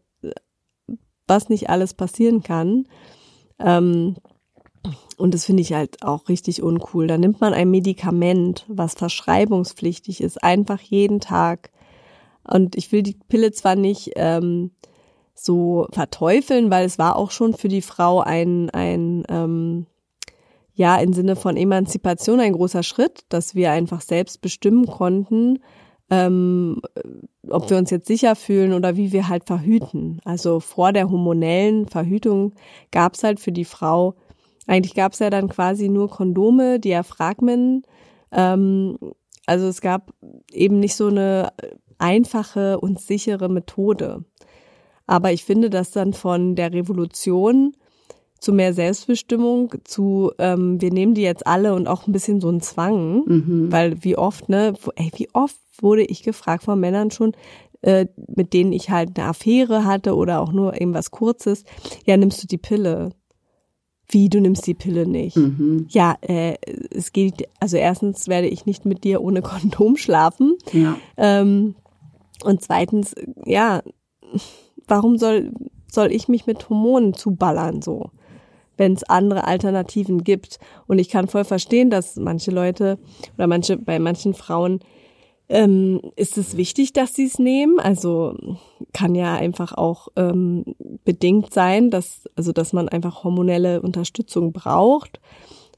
was 1.28 1.48
nicht 1.50 1.68
alles 1.70 1.94
passieren 1.94 2.42
kann. 2.42 2.86
Ähm, 3.58 4.16
und 5.20 5.34
das 5.34 5.44
finde 5.44 5.62
ich 5.62 5.72
halt 5.72 6.02
auch 6.02 6.28
richtig 6.28 6.62
uncool. 6.62 7.06
Da 7.06 7.18
nimmt 7.18 7.40
man 7.40 7.52
ein 7.52 7.70
Medikament, 7.70 8.64
was 8.68 8.94
verschreibungspflichtig 8.94 10.22
ist, 10.22 10.42
einfach 10.42 10.80
jeden 10.80 11.20
Tag. 11.20 11.70
Und 12.42 12.74
ich 12.76 12.90
will 12.90 13.02
die 13.02 13.16
Pille 13.28 13.52
zwar 13.52 13.76
nicht 13.76 14.12
ähm, 14.16 14.70
so 15.34 15.86
verteufeln, 15.92 16.70
weil 16.70 16.86
es 16.86 16.98
war 16.98 17.16
auch 17.16 17.30
schon 17.30 17.54
für 17.54 17.68
die 17.68 17.82
Frau 17.82 18.20
ein, 18.20 18.70
ein 18.70 19.24
ähm, 19.28 19.86
ja, 20.74 20.96
im 20.96 21.12
Sinne 21.12 21.36
von 21.36 21.56
Emanzipation 21.56 22.40
ein 22.40 22.54
großer 22.54 22.82
Schritt, 22.82 23.24
dass 23.28 23.54
wir 23.54 23.70
einfach 23.70 24.00
selbst 24.00 24.40
bestimmen 24.40 24.86
konnten, 24.86 25.58
ähm, 26.08 26.80
ob 27.48 27.68
wir 27.70 27.76
uns 27.76 27.90
jetzt 27.90 28.06
sicher 28.06 28.34
fühlen 28.34 28.72
oder 28.72 28.96
wie 28.96 29.12
wir 29.12 29.28
halt 29.28 29.44
verhüten. 29.44 30.20
Also 30.24 30.60
vor 30.60 30.92
der 30.92 31.10
hormonellen 31.10 31.86
Verhütung 31.86 32.54
gab 32.90 33.14
es 33.14 33.22
halt 33.22 33.40
für 33.40 33.52
die 33.52 33.66
Frau, 33.66 34.14
eigentlich 34.70 34.94
gab 34.94 35.12
es 35.12 35.18
ja 35.18 35.30
dann 35.30 35.48
quasi 35.48 35.88
nur 35.88 36.08
Kondome, 36.08 36.78
Diaphragmen. 36.78 37.82
Ähm, 38.30 38.96
also 39.46 39.66
es 39.66 39.80
gab 39.80 40.12
eben 40.52 40.78
nicht 40.78 40.94
so 40.94 41.08
eine 41.08 41.52
einfache 41.98 42.78
und 42.78 43.00
sichere 43.00 43.48
Methode. 43.48 44.24
Aber 45.06 45.32
ich 45.32 45.44
finde, 45.44 45.70
dass 45.70 45.90
dann 45.90 46.12
von 46.12 46.54
der 46.54 46.72
Revolution 46.72 47.72
zu 48.38 48.52
mehr 48.52 48.72
Selbstbestimmung, 48.72 49.74
zu 49.84 50.30
ähm, 50.38 50.80
wir 50.80 50.92
nehmen 50.92 51.14
die 51.14 51.22
jetzt 51.22 51.46
alle 51.46 51.74
und 51.74 51.88
auch 51.88 52.06
ein 52.06 52.12
bisschen 52.12 52.40
so 52.40 52.48
ein 52.48 52.60
Zwang, 52.60 53.24
Mhm. 53.26 53.72
weil 53.72 54.02
wie 54.04 54.16
oft, 54.16 54.48
ne, 54.48 54.74
ey, 54.94 55.10
wie 55.16 55.28
oft 55.34 55.58
wurde 55.82 56.04
ich 56.04 56.22
gefragt 56.22 56.62
von 56.62 56.78
Männern 56.78 57.10
schon, 57.10 57.32
äh, 57.82 58.06
mit 58.34 58.52
denen 58.52 58.72
ich 58.72 58.88
halt 58.88 59.18
eine 59.18 59.28
Affäre 59.28 59.84
hatte 59.84 60.14
oder 60.14 60.40
auch 60.40 60.52
nur 60.52 60.80
irgendwas 60.80 61.10
Kurzes, 61.10 61.64
ja, 62.06 62.16
nimmst 62.16 62.42
du 62.42 62.46
die 62.46 62.58
Pille? 62.58 63.10
Wie, 64.10 64.28
du 64.28 64.40
nimmst 64.40 64.66
die 64.66 64.74
Pille 64.74 65.06
nicht? 65.06 65.36
Mhm. 65.36 65.86
Ja, 65.88 66.16
äh, 66.20 66.54
es 66.90 67.12
geht, 67.12 67.48
also 67.60 67.76
erstens 67.76 68.26
werde 68.28 68.48
ich 68.48 68.66
nicht 68.66 68.84
mit 68.84 69.04
dir 69.04 69.22
ohne 69.22 69.40
Kondom 69.40 69.96
schlafen. 69.96 70.56
Ja. 70.72 70.96
Ähm, 71.16 71.76
und 72.44 72.62
zweitens, 72.62 73.14
ja, 73.44 73.82
warum 74.86 75.16
soll, 75.16 75.52
soll 75.90 76.10
ich 76.10 76.28
mich 76.28 76.46
mit 76.46 76.68
Hormonen 76.68 77.14
zuballern 77.14 77.82
so, 77.82 78.10
wenn 78.76 78.94
es 78.94 79.04
andere 79.04 79.44
Alternativen 79.44 80.24
gibt? 80.24 80.58
Und 80.88 80.98
ich 80.98 81.08
kann 81.08 81.28
voll 81.28 81.44
verstehen, 81.44 81.90
dass 81.90 82.16
manche 82.16 82.50
Leute 82.50 82.98
oder 83.36 83.46
manche, 83.46 83.76
bei 83.76 83.98
manchen 83.98 84.34
Frauen 84.34 84.80
ähm, 85.50 86.00
ist 86.14 86.38
es 86.38 86.56
wichtig, 86.56 86.92
dass 86.92 87.14
sie 87.14 87.26
es 87.26 87.38
nehmen. 87.40 87.80
Also 87.80 88.36
kann 88.92 89.14
ja 89.16 89.34
einfach 89.34 89.72
auch 89.76 90.08
ähm, 90.16 90.64
bedingt 91.04 91.52
sein, 91.52 91.90
dass, 91.90 92.22
also 92.36 92.52
dass 92.52 92.72
man 92.72 92.88
einfach 92.88 93.24
hormonelle 93.24 93.82
Unterstützung 93.82 94.52
braucht. 94.52 95.20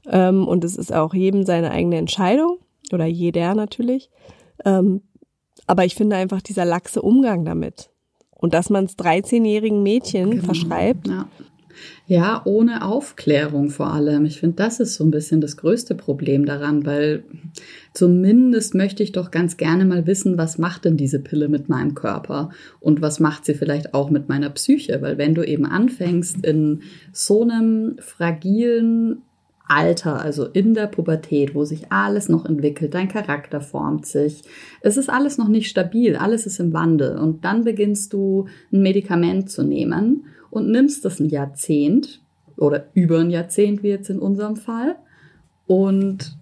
Ähm, 0.07 0.47
und 0.47 0.63
es 0.63 0.75
ist 0.77 0.93
auch 0.93 1.13
jedem 1.15 1.43
seine 1.43 1.71
eigene 1.71 1.97
Entscheidung 1.97 2.59
oder 2.91 3.05
jeder 3.05 3.55
natürlich. 3.55 4.09
Ähm, 4.63 5.01
aber 5.65 5.85
ich 5.85 5.95
finde 5.95 6.17
einfach 6.17 6.41
dieser 6.41 6.65
laxe 6.65 7.01
Umgang 7.01 7.43
damit. 7.43 7.89
Und 8.31 8.53
dass 8.53 8.69
man 8.69 8.85
es 8.85 8.97
13-jährigen 8.97 9.81
Mädchen 9.81 10.31
Genau. 10.31 10.43
verschreibt. 10.43 11.07
Ja. 11.07 11.27
Ja, 12.07 12.41
ohne 12.45 12.85
Aufklärung 12.85 13.69
vor 13.69 13.93
allem. 13.93 14.25
Ich 14.25 14.39
finde, 14.39 14.57
das 14.57 14.79
ist 14.79 14.95
so 14.95 15.03
ein 15.03 15.11
bisschen 15.11 15.41
das 15.41 15.57
größte 15.57 15.95
Problem 15.95 16.45
daran, 16.45 16.85
weil 16.85 17.23
zumindest 17.93 18.75
möchte 18.75 19.03
ich 19.03 19.11
doch 19.11 19.31
ganz 19.31 19.57
gerne 19.57 19.85
mal 19.85 20.05
wissen, 20.05 20.37
was 20.37 20.57
macht 20.57 20.85
denn 20.85 20.97
diese 20.97 21.19
Pille 21.19 21.47
mit 21.47 21.69
meinem 21.69 21.95
Körper 21.95 22.49
und 22.79 23.01
was 23.01 23.19
macht 23.19 23.45
sie 23.45 23.53
vielleicht 23.53 23.93
auch 23.93 24.09
mit 24.09 24.29
meiner 24.29 24.49
Psyche, 24.49 25.01
weil 25.01 25.17
wenn 25.17 25.35
du 25.35 25.43
eben 25.43 25.65
anfängst 25.65 26.45
in 26.45 26.81
so 27.11 27.43
einem 27.43 27.95
fragilen 27.99 29.21
Alter, 29.65 30.21
also 30.21 30.45
in 30.45 30.73
der 30.73 30.87
Pubertät, 30.87 31.55
wo 31.55 31.63
sich 31.63 31.91
alles 31.91 32.27
noch 32.27 32.45
entwickelt, 32.45 32.93
dein 32.93 33.07
Charakter 33.07 33.61
formt 33.61 34.05
sich. 34.05 34.43
Es 34.81 34.97
ist 34.97 35.09
alles 35.09 35.37
noch 35.37 35.47
nicht 35.47 35.69
stabil, 35.69 36.15
alles 36.15 36.45
ist 36.45 36.59
im 36.59 36.73
Wandel. 36.73 37.17
Und 37.17 37.45
dann 37.45 37.63
beginnst 37.63 38.11
du 38.13 38.47
ein 38.71 38.81
Medikament 38.81 39.49
zu 39.49 39.63
nehmen 39.63 40.25
und 40.53 40.69
nimmst 40.69 41.03
das 41.03 41.19
ein 41.19 41.29
Jahrzehnt 41.29 42.21
oder 42.57 42.85
über 42.93 43.19
ein 43.19 43.31
Jahrzehnt, 43.31 43.81
wie 43.81 43.89
jetzt 43.89 44.11
in 44.11 44.19
unserem 44.19 44.55
Fall. 44.55 44.95
Und 45.65 46.37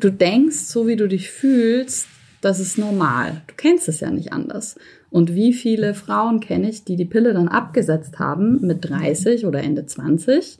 du 0.00 0.10
denkst, 0.10 0.56
so 0.56 0.86
wie 0.86 0.96
du 0.96 1.06
dich 1.06 1.30
fühlst, 1.30 2.06
das 2.40 2.60
ist 2.60 2.78
normal. 2.78 3.42
Du 3.46 3.54
kennst 3.54 3.88
es 3.88 4.00
ja 4.00 4.10
nicht 4.10 4.32
anders. 4.32 4.76
Und 5.10 5.34
wie 5.34 5.52
viele 5.52 5.92
Frauen 5.92 6.40
kenne 6.40 6.70
ich, 6.70 6.84
die 6.84 6.96
die 6.96 7.04
Pille 7.04 7.34
dann 7.34 7.48
abgesetzt 7.48 8.18
haben 8.18 8.62
mit 8.62 8.88
30 8.88 9.44
oder 9.44 9.62
Ende 9.62 9.84
20 9.84 10.58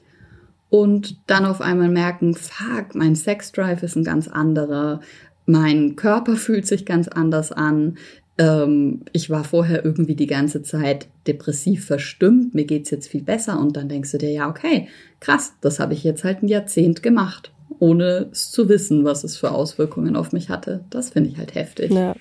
und 0.68 1.16
dann 1.26 1.46
auf 1.46 1.62
einmal 1.62 1.88
merken, 1.88 2.34
fuck, 2.34 2.94
mein 2.94 3.16
Sexdrive 3.16 3.82
ist 3.82 3.96
ein 3.96 4.04
ganz 4.04 4.28
anderer. 4.28 5.00
mein 5.46 5.96
Körper 5.96 6.36
fühlt 6.36 6.66
sich 6.66 6.84
ganz 6.84 7.08
anders 7.08 7.52
an. 7.52 7.96
Ähm, 8.38 9.02
ich 9.12 9.30
war 9.30 9.44
vorher 9.44 9.84
irgendwie 9.84 10.14
die 10.14 10.26
ganze 10.26 10.62
Zeit 10.62 11.08
depressiv 11.26 11.86
verstimmt, 11.86 12.54
mir 12.54 12.64
geht's 12.64 12.90
jetzt 12.90 13.08
viel 13.08 13.22
besser 13.22 13.58
und 13.58 13.76
dann 13.76 13.88
denkst 13.88 14.12
du 14.12 14.18
dir, 14.18 14.30
ja, 14.30 14.48
okay, 14.48 14.88
krass, 15.20 15.54
das 15.60 15.80
habe 15.80 15.94
ich 15.94 16.04
jetzt 16.04 16.24
halt 16.24 16.42
ein 16.42 16.48
Jahrzehnt 16.48 17.02
gemacht, 17.02 17.52
ohne 17.78 18.28
es 18.32 18.50
zu 18.50 18.68
wissen, 18.68 19.04
was 19.04 19.24
es 19.24 19.36
für 19.36 19.52
Auswirkungen 19.52 20.16
auf 20.16 20.32
mich 20.32 20.50
hatte. 20.50 20.84
Das 20.90 21.10
finde 21.10 21.30
ich 21.30 21.38
halt 21.38 21.54
heftig. 21.54 21.90
Ja. 21.92 22.14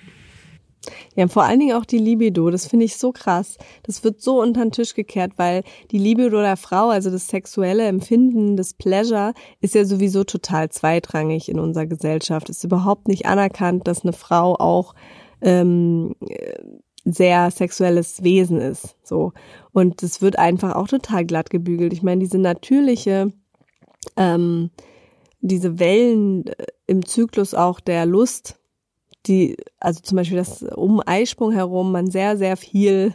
Ja, 1.16 1.26
vor 1.28 1.44
allen 1.44 1.58
Dingen 1.58 1.76
auch 1.76 1.84
die 1.84 1.98
Libido, 1.98 2.50
das 2.50 2.66
finde 2.66 2.84
ich 2.84 2.96
so 2.96 3.10
krass. 3.10 3.56
Das 3.82 4.04
wird 4.04 4.20
so 4.20 4.40
unter 4.40 4.62
den 4.62 4.72
Tisch 4.72 4.94
gekehrt, 4.94 5.32
weil 5.36 5.62
die 5.90 5.98
Libido 5.98 6.40
der 6.40 6.56
Frau, 6.56 6.90
also 6.90 7.10
das 7.10 7.28
sexuelle 7.28 7.86
Empfinden, 7.86 8.56
das 8.56 8.74
Pleasure, 8.74 9.32
ist 9.60 9.74
ja 9.74 9.84
sowieso 9.84 10.24
total 10.24 10.68
zweitrangig 10.68 11.48
in 11.48 11.58
unserer 11.58 11.86
Gesellschaft. 11.86 12.48
Es 12.50 12.58
ist 12.58 12.64
überhaupt 12.64 13.08
nicht 13.08 13.26
anerkannt, 13.26 13.88
dass 13.88 14.02
eine 14.02 14.12
Frau 14.12 14.54
auch 14.54 14.94
ähm, 15.40 16.14
sehr 17.04 17.50
sexuelles 17.50 18.22
Wesen 18.22 18.60
ist. 18.60 18.96
So. 19.02 19.32
Und 19.72 20.02
es 20.02 20.20
wird 20.20 20.38
einfach 20.38 20.74
auch 20.74 20.88
total 20.88 21.24
glatt 21.24 21.50
gebügelt. 21.50 21.92
Ich 21.92 22.02
meine, 22.02 22.20
diese 22.20 22.38
natürliche, 22.38 23.32
ähm, 24.16 24.70
diese 25.40 25.78
Wellen 25.78 26.46
äh, 26.48 26.66
im 26.86 27.04
Zyklus 27.06 27.54
auch 27.54 27.80
der 27.80 28.06
Lust, 28.06 28.58
die, 29.26 29.56
also 29.78 30.00
zum 30.02 30.16
Beispiel, 30.16 30.38
dass 30.38 30.62
um 30.62 31.00
Eisprung 31.04 31.52
herum 31.52 31.92
man 31.92 32.10
sehr, 32.10 32.36
sehr 32.36 32.56
viel 32.56 33.14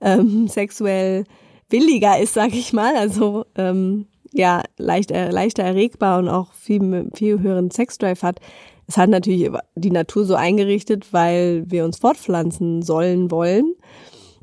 ähm, 0.00 0.48
sexuell 0.48 1.24
williger 1.68 2.18
ist, 2.20 2.34
sag 2.34 2.52
ich 2.54 2.72
mal. 2.72 2.96
Also 2.96 3.44
ähm, 3.56 4.06
ja, 4.32 4.62
leicht, 4.78 5.10
leichter 5.10 5.62
erregbar 5.62 6.18
und 6.18 6.28
auch 6.28 6.52
viel, 6.52 7.10
viel 7.14 7.40
höheren 7.40 7.70
Sexdrive 7.70 8.22
hat. 8.22 8.40
Es 8.86 8.96
hat 8.96 9.10
natürlich 9.10 9.50
die 9.74 9.90
Natur 9.90 10.24
so 10.24 10.34
eingerichtet, 10.34 11.12
weil 11.12 11.64
wir 11.66 11.84
uns 11.84 11.98
fortpflanzen 11.98 12.82
sollen 12.82 13.30
wollen 13.30 13.74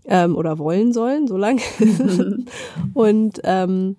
ähm, 0.06 0.36
oder 0.36 0.58
wollen 0.58 0.93
sollen, 0.93 1.28
so 1.28 1.38
lang. 1.38 1.62
und 2.93 3.39
ähm, 3.43 3.97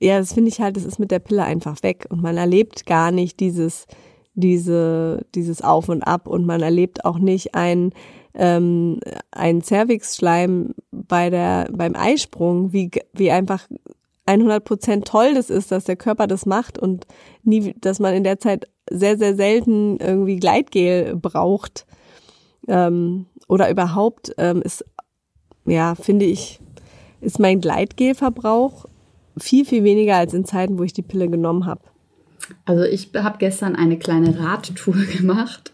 ja, 0.00 0.18
das 0.18 0.32
finde 0.32 0.50
ich 0.50 0.60
halt, 0.60 0.76
das 0.76 0.84
ist 0.84 0.98
mit 0.98 1.10
der 1.10 1.20
Pille 1.20 1.44
einfach 1.44 1.82
weg 1.82 2.06
und 2.10 2.22
man 2.22 2.36
erlebt 2.36 2.86
gar 2.86 3.10
nicht 3.10 3.40
dieses 3.40 3.86
diese, 4.36 5.26
dieses 5.34 5.62
Auf 5.62 5.88
und 5.88 6.02
Ab 6.02 6.28
und 6.28 6.46
man 6.46 6.60
erlebt 6.60 7.04
auch 7.04 7.18
nicht 7.18 7.54
ein, 7.54 7.92
ähm, 8.34 9.00
ein 9.32 9.62
Cervixschleim 9.62 10.74
bei 10.92 11.30
der, 11.30 11.68
beim 11.72 11.96
Eisprung, 11.96 12.72
wie, 12.72 12.90
wie 13.14 13.30
einfach 13.30 13.66
100 14.26 14.64
Prozent 14.64 15.06
toll 15.06 15.34
das 15.34 15.50
ist, 15.50 15.72
dass 15.72 15.84
der 15.84 15.96
Körper 15.96 16.26
das 16.26 16.46
macht 16.46 16.78
und 16.78 17.06
nie, 17.42 17.74
dass 17.80 18.00
man 18.00 18.14
in 18.14 18.24
der 18.24 18.38
Zeit 18.38 18.68
sehr, 18.90 19.16
sehr 19.16 19.34
selten 19.36 19.98
irgendwie 19.98 20.36
Gleitgel 20.36 21.16
braucht, 21.16 21.86
ähm, 22.68 23.26
oder 23.48 23.70
überhaupt 23.70 24.32
ähm, 24.38 24.62
ist, 24.62 24.84
ja, 25.64 25.94
finde 25.94 26.26
ich, 26.26 26.60
ist 27.20 27.38
mein 27.38 27.60
Gleitgelverbrauch 27.60 28.86
viel, 29.38 29.64
viel 29.64 29.84
weniger 29.84 30.16
als 30.16 30.34
in 30.34 30.44
Zeiten, 30.44 30.78
wo 30.78 30.82
ich 30.82 30.92
die 30.92 31.02
Pille 31.02 31.28
genommen 31.28 31.66
habe. 31.66 31.82
Also 32.64 32.84
ich 32.84 33.10
habe 33.14 33.38
gestern 33.38 33.76
eine 33.76 33.98
kleine 33.98 34.38
Radtour 34.38 34.94
gemacht 35.16 35.72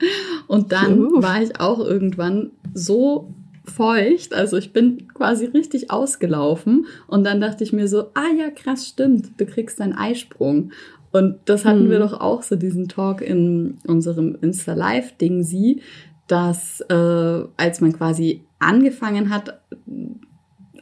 und 0.49 0.73
dann 0.73 1.07
uh. 1.07 1.23
war 1.23 1.43
ich 1.43 1.61
auch 1.61 1.79
irgendwann 1.79 2.51
so 2.75 3.35
feucht, 3.65 4.35
also 4.35 4.57
ich 4.57 4.73
bin 4.73 5.09
quasi 5.15 5.47
richtig 5.47 5.91
ausgelaufen 5.91 6.87
und 7.07 7.25
dann 7.25 7.41
dachte 7.41 7.63
ich 7.65 7.73
mir 7.73 7.87
so, 7.87 8.09
ah 8.15 8.31
ja, 8.37 8.51
krass, 8.51 8.89
stimmt, 8.89 9.41
du 9.41 9.47
kriegst 9.47 9.81
einen 9.81 9.93
Eisprung. 9.93 10.73
Und 11.13 11.37
das 11.45 11.65
hatten 11.65 11.85
mhm. 11.85 11.91
wir 11.91 11.99
doch 11.99 12.19
auch 12.21 12.43
so 12.43 12.57
diesen 12.57 12.89
Talk 12.89 13.21
in 13.21 13.79
unserem 13.87 14.37
Insta 14.41 14.73
Live 14.73 15.17
Ding 15.19 15.43
sie, 15.43 15.83
dass 16.27 16.81
äh, 16.89 17.45
als 17.57 17.81
man 17.81 17.93
quasi 17.93 18.43
angefangen 18.59 19.29
hat 19.29 19.61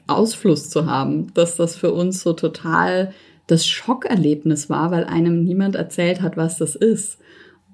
Ausfluss 0.07 0.71
zu 0.71 0.87
haben, 0.87 1.35
dass 1.35 1.57
das 1.57 1.77
für 1.77 1.93
uns 1.93 2.23
so 2.23 2.33
total 2.33 3.12
das 3.47 3.66
Schockerlebnis 3.66 4.71
war, 4.71 4.90
weil 4.93 5.05
einem 5.05 5.43
niemand 5.43 5.75
erzählt 5.75 6.23
hat, 6.23 6.37
was 6.37 6.59
das 6.59 6.77
ist. 6.77 7.19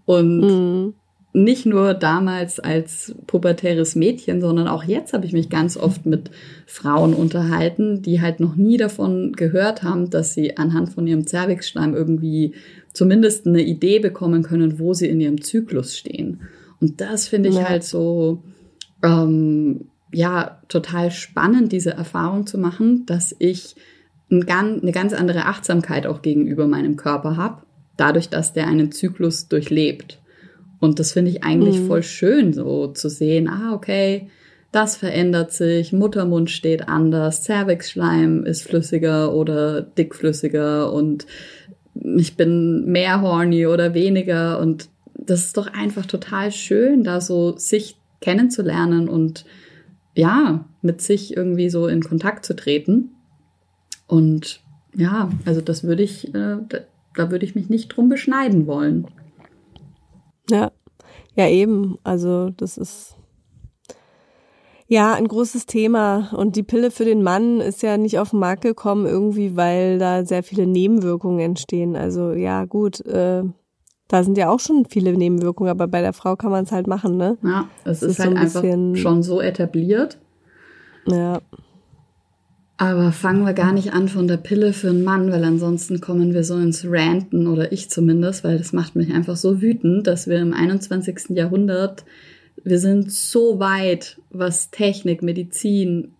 Und 0.07 0.41
mhm. 0.41 0.95
Nicht 1.37 1.67
nur 1.67 1.93
damals 1.93 2.61
als 2.61 3.15
pubertäres 3.27 3.95
Mädchen, 3.95 4.41
sondern 4.41 4.69
auch 4.69 4.85
jetzt 4.85 5.13
habe 5.13 5.27
ich 5.27 5.35
mich 5.35 5.51
ganz 5.51 5.77
oft 5.77 6.07
mit 6.07 6.31
Frauen 6.67 7.13
unterhalten, 7.13 8.01
die 8.01 8.23
halt 8.23 8.41
noch 8.41 8.57
nie 8.57 8.79
davon 8.79 9.33
gehört 9.33 9.83
haben, 9.83 10.09
dass 10.09 10.33
sie 10.33 10.57
anhand 10.57 10.89
von 10.89 11.07
ihrem 11.07 11.27
Zervixschleim 11.27 11.95
irgendwie 11.95 12.55
zumindest 12.95 13.47
eine 13.47 13.61
Idee 13.61 13.99
bekommen 13.99 14.43
können, 14.43 14.79
wo 14.79 14.95
sie 14.95 15.09
in 15.09 15.21
ihrem 15.21 15.43
Zyklus 15.43 15.95
stehen. 15.95 16.41
Und 16.81 17.03
das 17.03 17.29
finde 17.29 17.51
ich 17.51 17.57
ja. 17.57 17.69
halt 17.69 17.85
so, 17.85 18.43
ähm, 19.03 19.89
ja, 20.13 20.63
total 20.69 21.11
spannend, 21.11 21.71
diese 21.71 21.91
Erfahrung 21.91 22.47
zu 22.47 22.57
machen, 22.57 23.05
dass 23.05 23.37
ich 23.39 23.77
eine 24.31 24.93
ganz 24.93 25.13
andere 25.13 25.45
Achtsamkeit 25.45 26.07
auch 26.07 26.23
gegenüber 26.23 26.67
meinem 26.67 26.97
Körper 26.97 27.37
habe, 27.37 27.63
dadurch, 27.99 28.31
dass 28.31 28.55
der 28.55 28.67
einen 28.69 28.91
Zyklus 28.91 29.49
durchlebt. 29.49 30.19
Und 30.81 30.99
das 30.99 31.13
finde 31.13 31.31
ich 31.31 31.45
eigentlich 31.45 31.81
mhm. 31.81 31.87
voll 31.87 32.03
schön, 32.03 32.53
so 32.53 32.89
zu 32.89 33.09
sehen, 33.09 33.49
ah, 33.49 33.75
okay, 33.75 34.29
das 34.73 34.97
verändert 34.97 35.53
sich, 35.53 35.93
Muttermund 35.93 36.51
steht 36.51 36.89
anders, 36.89 37.45
Cervixschleim 37.45 38.45
ist 38.45 38.63
flüssiger 38.63 39.33
oder 39.35 39.81
dickflüssiger 39.81 40.93
und 40.93 41.27
ich 41.95 42.37
bin 42.37 42.85
mehr 42.85 43.23
horny 43.23 43.67
oder 43.67 43.95
weniger 43.95 44.59
und 44.61 44.89
das 45.15 45.47
ist 45.47 45.57
doch 45.57 45.73
einfach 45.73 46.05
total 46.05 46.53
schön, 46.53 47.05
da 47.05 47.21
so 47.21 47.57
sich 47.57 47.97
kennenzulernen 48.21 49.09
und 49.09 49.47
ja, 50.15 50.65
mit 50.83 51.01
sich 51.01 51.37
irgendwie 51.37 51.69
so 51.69 51.87
in 51.89 52.03
Kontakt 52.03 52.45
zu 52.45 52.57
treten. 52.57 53.11
Und 54.07 54.61
ja, 54.95 55.31
also 55.45 55.61
das 55.61 55.85
würde 55.85 56.03
ich, 56.03 56.29
äh, 56.35 56.57
da, 56.69 56.79
da 57.15 57.31
würde 57.31 57.45
ich 57.45 57.55
mich 57.55 57.69
nicht 57.69 57.89
drum 57.89 58.09
beschneiden 58.09 58.67
wollen. 58.67 59.07
Ja, 61.37 61.49
eben. 61.49 61.97
Also 62.03 62.51
das 62.51 62.79
ist 62.79 63.15
ja 64.89 65.15
ein 65.15 65.29
großes 65.29 65.67
Thema. 65.67 66.33
Und 66.35 66.57
die 66.57 66.63
Pille 66.63 66.91
für 66.91 67.05
den 67.05 67.23
Mann 67.23 67.61
ist 67.61 67.83
ja 67.83 67.97
nicht 67.97 68.19
auf 68.19 68.31
den 68.31 68.41
Markt 68.41 68.63
gekommen 68.63 69.07
irgendwie, 69.07 69.57
weil 69.57 69.99
da 69.99 70.25
sehr 70.25 70.43
viele 70.43 70.67
Nebenwirkungen 70.67 71.41
entstehen. 71.41 71.95
Also 71.95 72.33
ja, 72.33 72.65
gut. 72.65 73.05
Äh, 73.07 73.45
da 74.09 74.23
sind 74.23 74.39
ja 74.39 74.51
auch 74.51 74.61
schon 74.61 74.87
viele 74.89 75.13
Nebenwirkungen, 75.17 75.71
aber 75.71 75.89
bei 75.89 76.01
der 76.01 76.13
Frau 76.13 76.37
kann 76.37 76.53
man 76.53 76.65
es 76.65 76.73
halt 76.73 76.87
machen, 76.87 77.17
ne? 77.17 77.39
Ja, 77.43 77.69
es 77.85 78.03
ist, 78.03 78.13
ist, 78.13 78.19
halt 78.21 78.31
so 78.51 78.61
ein 78.61 78.93
einfach 78.93 79.03
schon 79.03 79.23
so 79.23 79.41
etabliert. 79.41 80.19
Ja. 81.07 81.41
Aber 82.79 83.11
fangen 83.11 83.47
wir 83.47 83.55
gar 83.55 83.73
nicht 83.73 83.95
an 83.95 84.09
von 84.09 84.29
der 84.29 84.37
Pille 84.37 84.75
für 84.75 84.91
einen 84.91 85.03
Mann, 85.03 85.33
weil 85.33 85.45
ansonsten 85.45 86.01
kommen 86.01 86.35
wir 86.35 86.45
so 86.45 86.57
ins 86.57 86.85
Ranten 86.87 87.47
oder 87.47 87.73
ich 87.73 87.89
zumindest, 87.89 88.45
weil 88.45 88.59
das 88.59 88.75
macht 88.75 88.97
mich 88.97 89.13
einfach 89.15 89.37
so 89.37 89.63
wütend, 89.63 90.07
dass 90.07 90.27
wir 90.27 90.39
im 90.39 90.53
21. 90.53 91.31
Jahrhundert, 91.31 92.05
wir 92.65 92.79
sind 92.79 93.11
so 93.11 93.59
weit, 93.61 94.19
was 94.31 94.71
Technik, 94.71 95.23
Medizin, 95.23 96.13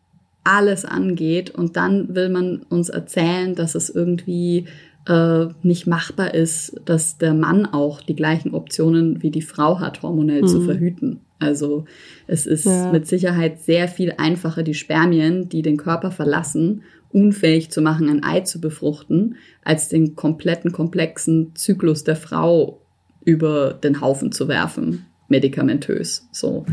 alles 0.45 0.85
angeht 0.85 1.51
und 1.51 1.77
dann 1.77 2.15
will 2.15 2.29
man 2.29 2.63
uns 2.69 2.89
erzählen, 2.89 3.55
dass 3.55 3.75
es 3.75 3.91
irgendwie 3.91 4.67
äh, 5.07 5.47
nicht 5.63 5.87
machbar 5.87 6.35
ist, 6.35 6.81
dass 6.85 7.19
der 7.19 7.35
Mann 7.35 7.67
auch 7.67 8.01
die 8.01 8.17
gleichen 8.17 8.55
Optionen 8.55 9.23
wie 9.23 9.31
die 9.31 9.43
Frau 9.43 9.81
hat, 9.81 10.03
hormonell 10.03 10.43
mhm. 10.43 10.49
zu 10.49 10.61
verhüten. 10.63 11.21
Also 11.39 11.85
es 12.27 12.47
ist 12.47 12.65
ja. 12.65 12.91
mit 12.91 13.07
Sicherheit 13.07 13.61
sehr 13.61 13.89
viel 13.89 14.15
einfacher, 14.17 14.63
die 14.63 14.75
Spermien, 14.75 15.49
die 15.49 15.63
den 15.63 15.77
Körper 15.77 16.11
verlassen, 16.11 16.83
unfähig 17.13 17.71
zu 17.71 17.83
machen, 17.83 18.09
ein 18.09 18.25
Ei 18.25 18.41
zu 18.41 18.61
befruchten, 18.61 19.37
als 19.63 19.89
den 19.89 20.17
kompletten 20.17 20.73
komplexen 20.73 21.55
Zyklus 21.55 22.05
der 22.05 22.17
Frau 22.17 22.81
über 23.25 23.75
den 23.75 24.01
Haufen 24.01 24.33
zu 24.33 24.49
werfen, 24.49 25.07
medikamentös. 25.29 26.29
So. 26.33 26.65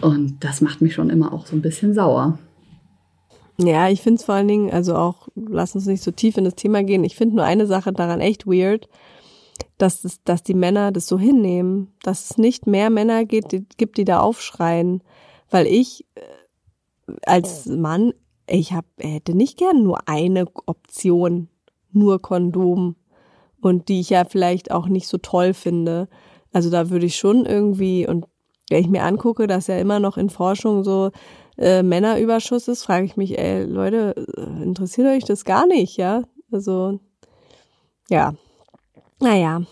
Und 0.00 0.44
das 0.44 0.60
macht 0.60 0.80
mich 0.80 0.94
schon 0.94 1.10
immer 1.10 1.32
auch 1.32 1.46
so 1.46 1.56
ein 1.56 1.62
bisschen 1.62 1.94
sauer. 1.94 2.38
Ja, 3.58 3.88
ich 3.88 4.00
finde 4.00 4.18
es 4.18 4.24
vor 4.24 4.34
allen 4.34 4.48
Dingen, 4.48 4.70
also 4.70 4.96
auch, 4.96 5.28
lass 5.34 5.74
uns 5.74 5.86
nicht 5.86 6.02
so 6.02 6.10
tief 6.10 6.36
in 6.36 6.44
das 6.44 6.54
Thema 6.54 6.82
gehen. 6.82 7.04
Ich 7.04 7.16
finde 7.16 7.36
nur 7.36 7.44
eine 7.44 7.66
Sache 7.66 7.92
daran 7.92 8.20
echt 8.20 8.46
weird 8.46 8.88
dass, 9.78 10.04
es, 10.04 10.22
dass 10.22 10.42
die 10.42 10.54
Männer 10.54 10.92
das 10.92 11.06
so 11.06 11.18
hinnehmen, 11.18 11.92
dass 12.02 12.30
es 12.30 12.38
nicht 12.38 12.66
mehr 12.66 12.90
Männer 12.90 13.24
gibt, 13.24 13.52
die, 13.52 13.66
gibt, 13.76 13.98
die 13.98 14.04
da 14.04 14.20
aufschreien. 14.20 15.02
Weil 15.50 15.66
ich 15.66 16.06
äh, 16.14 17.12
als 17.26 17.66
Mann, 17.66 18.14
ich 18.46 18.72
hab, 18.72 18.84
hätte 18.98 19.34
nicht 19.34 19.58
gern 19.58 19.82
nur 19.82 20.08
eine 20.08 20.46
Option, 20.66 21.48
nur 21.90 22.20
Kondom. 22.20 22.96
Und 23.60 23.88
die 23.88 24.00
ich 24.00 24.10
ja 24.10 24.24
vielleicht 24.24 24.70
auch 24.70 24.86
nicht 24.86 25.08
so 25.08 25.18
toll 25.18 25.54
finde. 25.54 26.08
Also 26.52 26.70
da 26.70 26.90
würde 26.90 27.06
ich 27.06 27.16
schon 27.16 27.46
irgendwie, 27.46 28.06
und 28.06 28.26
wenn 28.70 28.82
ich 28.82 28.88
mir 28.88 29.04
angucke, 29.04 29.46
dass 29.46 29.66
ja 29.66 29.78
immer 29.78 30.00
noch 30.00 30.16
in 30.16 30.30
Forschung 30.30 30.84
so 30.84 31.10
äh, 31.58 31.82
Männerüberschuss 31.82 32.68
ist, 32.68 32.84
frage 32.84 33.06
ich 33.06 33.16
mich, 33.16 33.38
ey, 33.38 33.64
Leute, 33.64 34.14
äh, 34.36 34.62
interessiert 34.62 35.08
euch 35.08 35.24
das 35.24 35.44
gar 35.44 35.66
nicht, 35.66 35.96
ja? 35.96 36.22
Also, 36.50 37.00
ja, 38.08 38.34
naja, 39.20 39.62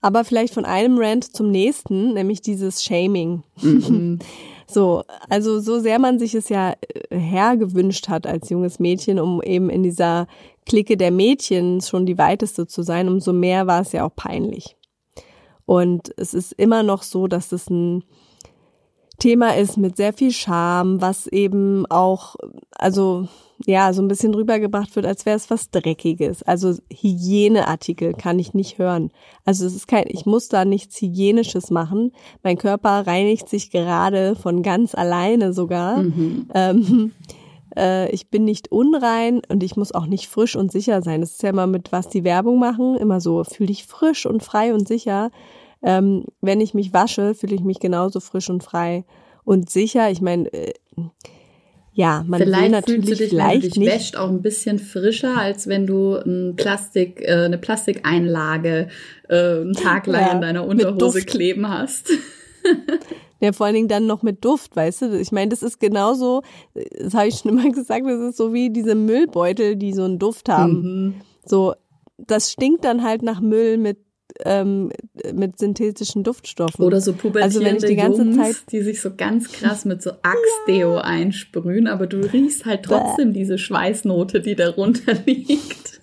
Aber 0.00 0.24
vielleicht 0.24 0.52
von 0.52 0.64
einem 0.64 0.98
Rant 0.98 1.34
zum 1.34 1.50
nächsten, 1.50 2.12
nämlich 2.14 2.42
dieses 2.42 2.82
Shaming. 2.82 3.42
Mhm. 3.60 4.18
So, 4.72 5.04
also 5.28 5.60
so 5.60 5.80
sehr 5.80 5.98
man 5.98 6.18
sich 6.18 6.34
es 6.34 6.48
ja 6.48 6.72
äh, 7.10 7.18
hergewünscht 7.18 8.08
hat 8.08 8.26
als 8.26 8.48
junges 8.48 8.78
Mädchen, 8.78 9.18
um 9.18 9.42
eben 9.42 9.68
in 9.68 9.82
dieser 9.82 10.26
Clique 10.64 10.96
der 10.96 11.10
Mädchen 11.10 11.82
schon 11.82 12.06
die 12.06 12.16
weiteste 12.16 12.66
zu 12.66 12.82
sein, 12.82 13.08
umso 13.08 13.34
mehr 13.34 13.66
war 13.66 13.82
es 13.82 13.92
ja 13.92 14.06
auch 14.06 14.14
peinlich. 14.16 14.76
Und 15.66 16.12
es 16.16 16.32
ist 16.32 16.52
immer 16.52 16.82
noch 16.82 17.02
so, 17.02 17.26
dass 17.26 17.52
es 17.52 17.68
ein 17.68 18.04
Thema 19.18 19.56
ist 19.56 19.76
mit 19.76 19.96
sehr 19.96 20.12
viel 20.12 20.32
Scham, 20.32 21.00
was 21.00 21.26
eben 21.26 21.86
auch, 21.86 22.36
also 22.72 23.28
ja, 23.66 23.92
so 23.92 24.02
ein 24.02 24.08
bisschen 24.08 24.34
rübergebracht 24.34 24.94
wird, 24.96 25.06
als 25.06 25.26
wäre 25.26 25.36
es 25.36 25.50
was 25.50 25.70
Dreckiges. 25.70 26.42
Also 26.42 26.74
Hygieneartikel 26.90 28.14
kann 28.14 28.38
ich 28.38 28.54
nicht 28.54 28.78
hören. 28.78 29.10
Also 29.44 29.66
es 29.66 29.74
ist 29.74 29.86
kein, 29.86 30.04
ich 30.08 30.26
muss 30.26 30.48
da 30.48 30.64
nichts 30.64 31.00
Hygienisches 31.00 31.70
machen. 31.70 32.12
Mein 32.42 32.58
Körper 32.58 33.06
reinigt 33.06 33.48
sich 33.48 33.70
gerade 33.70 34.34
von 34.34 34.62
ganz 34.62 34.94
alleine 34.94 35.52
sogar. 35.52 35.98
Mhm. 35.98 36.48
Ähm, 36.54 37.12
äh, 37.76 38.10
ich 38.10 38.28
bin 38.28 38.44
nicht 38.44 38.72
unrein 38.72 39.42
und 39.48 39.62
ich 39.62 39.76
muss 39.76 39.92
auch 39.92 40.06
nicht 40.06 40.28
frisch 40.28 40.56
und 40.56 40.72
sicher 40.72 41.02
sein. 41.02 41.20
Das 41.20 41.32
ist 41.32 41.42
ja 41.42 41.50
immer 41.50 41.66
mit 41.66 41.92
was 41.92 42.08
die 42.08 42.24
Werbung 42.24 42.58
machen, 42.58 42.96
immer 42.96 43.20
so, 43.20 43.44
fühl 43.44 43.66
dich 43.66 43.84
frisch 43.84 44.26
und 44.26 44.42
frei 44.42 44.74
und 44.74 44.88
sicher. 44.88 45.30
Ähm, 45.82 46.24
wenn 46.40 46.60
ich 46.60 46.74
mich 46.74 46.92
wasche, 46.92 47.34
fühle 47.34 47.54
ich 47.54 47.62
mich 47.62 47.80
genauso 47.80 48.20
frisch 48.20 48.50
und 48.50 48.62
frei 48.62 49.04
und 49.44 49.70
sicher. 49.70 50.10
Ich 50.10 50.20
meine, 50.20 50.52
äh, 50.52 50.72
ja, 51.94 52.24
man 52.26 52.40
vielleicht 52.40 52.62
will 52.62 52.70
natürlich 52.70 53.04
fühlst 53.04 53.20
du 53.20 53.24
dich, 53.24 53.30
vielleicht 53.30 53.52
wenn 53.52 53.60
du 53.60 53.68
dich 53.68 53.76
nicht. 53.76 53.94
wäscht, 53.94 54.16
auch 54.16 54.28
ein 54.28 54.42
bisschen 54.42 54.78
frischer, 54.78 55.36
als 55.36 55.66
wenn 55.66 55.86
du 55.86 56.14
ein 56.14 56.54
Plastik, 56.56 57.20
äh, 57.20 57.44
eine 57.44 57.58
Plastikeinlage 57.58 58.88
äh, 59.28 59.34
einen 59.34 59.74
Tag 59.74 60.06
lang 60.06 60.22
Ja, 60.22 60.32
in 60.32 60.40
deiner 60.40 60.66
Unterhose 60.66 61.22
kleben 61.22 61.68
hast. 61.68 62.10
Ja, 63.42 63.50
vor 63.50 63.66
allen 63.66 63.74
Dingen 63.74 63.88
dann 63.88 64.06
noch 64.06 64.22
mit 64.22 64.44
Duft, 64.44 64.76
weißt 64.76 65.02
du? 65.02 65.18
Ich 65.18 65.32
meine, 65.32 65.48
das 65.48 65.64
ist 65.64 65.80
genauso, 65.80 66.42
das 66.96 67.12
habe 67.12 67.26
ich 67.26 67.38
schon 67.38 67.50
immer 67.50 67.68
gesagt, 67.72 68.06
das 68.06 68.20
ist 68.20 68.36
so 68.36 68.52
wie 68.52 68.70
diese 68.70 68.94
Müllbeutel, 68.94 69.74
die 69.74 69.92
so 69.92 70.04
einen 70.04 70.20
Duft 70.20 70.48
haben. 70.48 70.82
Mhm. 70.82 71.14
So, 71.44 71.74
das 72.18 72.52
stinkt 72.52 72.84
dann 72.84 73.02
halt 73.02 73.22
nach 73.22 73.40
Müll 73.40 73.78
mit 73.78 73.98
ähm, 74.44 74.90
mit 75.32 75.58
synthetischen 75.58 76.24
Duftstoffen. 76.24 76.84
Oder 76.84 77.00
so 77.00 77.12
pubertierende 77.12 77.44
Also 77.44 77.60
wenn 77.60 77.76
ich 77.76 77.84
die 77.84 77.96
ganze 77.96 78.22
Jungs, 78.22 78.36
Zeit 78.36 78.56
die 78.70 78.82
sich 78.82 79.00
so 79.00 79.14
ganz 79.14 79.50
krass 79.52 79.84
mit 79.84 80.02
so 80.02 80.10
Axe-Deo 80.10 80.98
einsprühen, 80.98 81.86
aber 81.86 82.06
du 82.06 82.18
riechst 82.18 82.64
halt 82.64 82.84
trotzdem 82.84 83.32
diese 83.32 83.58
Schweißnote, 83.58 84.40
die 84.40 84.54
darunter 84.54 85.14
liegt. 85.26 86.00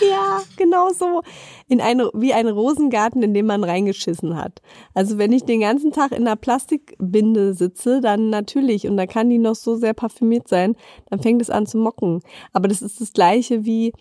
Ja, 0.00 0.42
genau 0.56 0.90
so. 0.90 1.22
In 1.68 1.80
eine, 1.80 2.10
wie 2.14 2.32
ein 2.32 2.48
Rosengarten, 2.48 3.22
in 3.22 3.34
dem 3.34 3.46
man 3.46 3.64
reingeschissen 3.64 4.36
hat. 4.36 4.62
Also 4.94 5.18
wenn 5.18 5.32
ich 5.32 5.44
den 5.44 5.60
ganzen 5.60 5.92
Tag 5.92 6.12
in 6.12 6.26
einer 6.26 6.36
Plastikbinde 6.36 7.54
sitze, 7.54 8.00
dann 8.00 8.30
natürlich, 8.30 8.86
und 8.86 8.96
da 8.96 9.06
kann 9.06 9.30
die 9.30 9.38
noch 9.38 9.54
so 9.54 9.76
sehr 9.76 9.94
parfümiert 9.94 10.48
sein, 10.48 10.76
dann 11.10 11.20
fängt 11.20 11.42
es 11.42 11.50
an 11.50 11.66
zu 11.66 11.78
mocken. 11.78 12.20
Aber 12.52 12.68
das 12.68 12.82
ist 12.82 13.00
das 13.00 13.12
gleiche 13.12 13.64
wie 13.64 13.92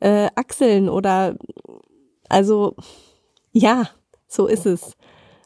äh, 0.00 0.28
Achseln 0.34 0.88
oder 0.88 1.36
also 2.28 2.76
ja, 3.52 3.88
so 4.26 4.46
ist 4.46 4.66
es. 4.66 4.92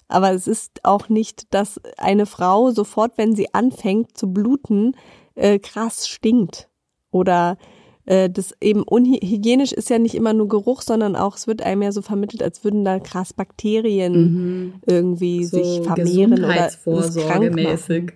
Aber 0.09 0.33
es 0.33 0.47
ist 0.47 0.85
auch 0.85 1.09
nicht, 1.11 1.53
dass 1.53 1.81
eine 1.99 2.25
Frau 2.25 2.71
sofort, 2.71 3.13
wenn 3.19 3.37
sie 3.37 3.53
anfängt 3.53 4.17
zu 4.17 4.33
bluten, 4.33 4.97
äh, 5.35 5.59
krass 5.59 6.09
stinkt. 6.09 6.69
Oder 7.11 7.59
äh, 8.07 8.31
das 8.31 8.55
eben 8.63 8.83
unhygienisch 8.85 9.73
ist 9.73 9.91
ja 9.91 9.99
nicht 9.99 10.15
immer 10.15 10.33
nur 10.33 10.49
Geruch, 10.49 10.81
sondern 10.81 11.15
auch, 11.15 11.37
es 11.37 11.47
wird 11.47 11.61
einem 11.61 11.83
ja 11.83 11.93
so 11.93 12.01
vermittelt, 12.01 12.43
als 12.43 12.65
würden 12.65 12.85
da 12.87 12.99
krass 13.01 13.35
Bakterien 13.35 14.81
irgendwie 14.87 15.45
So 15.45 15.63
sich 15.63 15.83
vermehren 15.83 16.33
oder 16.33 16.43
Gesundheitsvorsorge 16.43 17.27
krank 17.29 17.51
machen. 17.51 18.13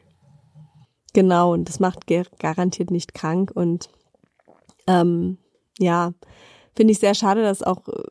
Genau, 1.12 1.52
und 1.52 1.68
das 1.68 1.78
macht 1.78 2.06
gar- 2.06 2.24
garantiert 2.38 2.90
nicht 2.90 3.12
krank. 3.12 3.50
Und 3.54 3.90
ähm, 4.86 5.36
ja, 5.78 6.14
finde 6.74 6.92
ich 6.92 6.98
sehr 6.98 7.14
schade, 7.14 7.42
dass 7.42 7.62
auch 7.62 7.86
äh, 7.88 8.02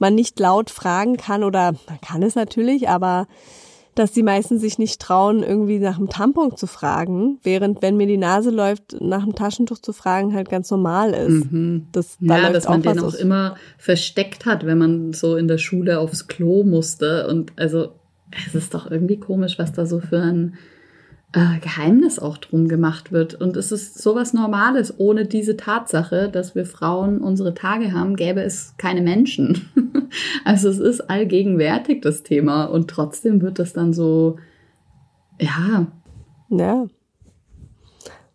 man 0.00 0.14
nicht 0.14 0.40
laut 0.40 0.70
fragen 0.70 1.16
kann 1.16 1.44
oder 1.44 1.72
man 1.86 2.00
kann 2.00 2.22
es 2.22 2.34
natürlich, 2.34 2.88
aber 2.88 3.28
dass 3.94 4.12
die 4.12 4.22
meisten 4.22 4.58
sich 4.58 4.78
nicht 4.78 5.00
trauen, 5.00 5.42
irgendwie 5.42 5.78
nach 5.78 5.98
einem 5.98 6.08
Tampon 6.08 6.56
zu 6.56 6.66
fragen, 6.66 7.38
während 7.42 7.82
wenn 7.82 7.96
mir 7.96 8.06
die 8.06 8.16
Nase 8.16 8.50
läuft, 8.50 9.00
nach 9.00 9.22
einem 9.22 9.34
Taschentuch 9.34 9.78
zu 9.78 9.92
fragen 9.92 10.34
halt 10.34 10.48
ganz 10.48 10.70
normal 10.70 11.12
ist. 11.12 11.46
Das, 11.92 12.16
da 12.20 12.38
Ja, 12.38 12.50
dass 12.50 12.68
man 12.68 12.82
den 12.82 13.00
auch 13.00 13.14
immer 13.14 13.56
versteckt 13.78 14.46
hat, 14.46 14.64
wenn 14.64 14.78
man 14.78 15.12
so 15.12 15.36
in 15.36 15.48
der 15.48 15.58
Schule 15.58 15.98
aufs 15.98 16.28
Klo 16.28 16.62
musste. 16.62 17.26
Und 17.28 17.52
also, 17.56 17.92
es 18.46 18.54
ist 18.54 18.74
doch 18.74 18.90
irgendwie 18.90 19.18
komisch, 19.18 19.58
was 19.58 19.72
da 19.72 19.86
so 19.86 20.00
für 20.00 20.22
ein 20.22 20.54
äh, 21.32 21.60
Geheimnis 21.60 22.18
auch 22.18 22.38
drum 22.38 22.66
gemacht 22.68 23.12
wird. 23.12 23.34
Und 23.34 23.56
es 23.56 23.70
ist 23.70 23.98
sowas 23.98 24.32
Normales. 24.32 24.94
Ohne 24.98 25.26
diese 25.26 25.56
Tatsache, 25.56 26.28
dass 26.28 26.54
wir 26.54 26.66
Frauen 26.66 27.20
unsere 27.20 27.54
Tage 27.54 27.92
haben, 27.92 28.16
gäbe 28.16 28.42
es 28.42 28.74
keine 28.78 29.00
Menschen. 29.00 29.68
also 30.44 30.68
es 30.68 30.78
ist 30.78 31.08
allgegenwärtig, 31.08 32.02
das 32.02 32.22
Thema. 32.22 32.64
Und 32.64 32.90
trotzdem 32.90 33.42
wird 33.42 33.58
das 33.58 33.72
dann 33.72 33.92
so, 33.92 34.38
ja, 35.40 35.86
Ja. 36.48 36.86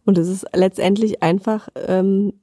Und 0.06 0.18
es 0.20 0.28
ist 0.28 0.46
letztendlich 0.54 1.24
einfach 1.24 1.68
ähm, 1.76 2.34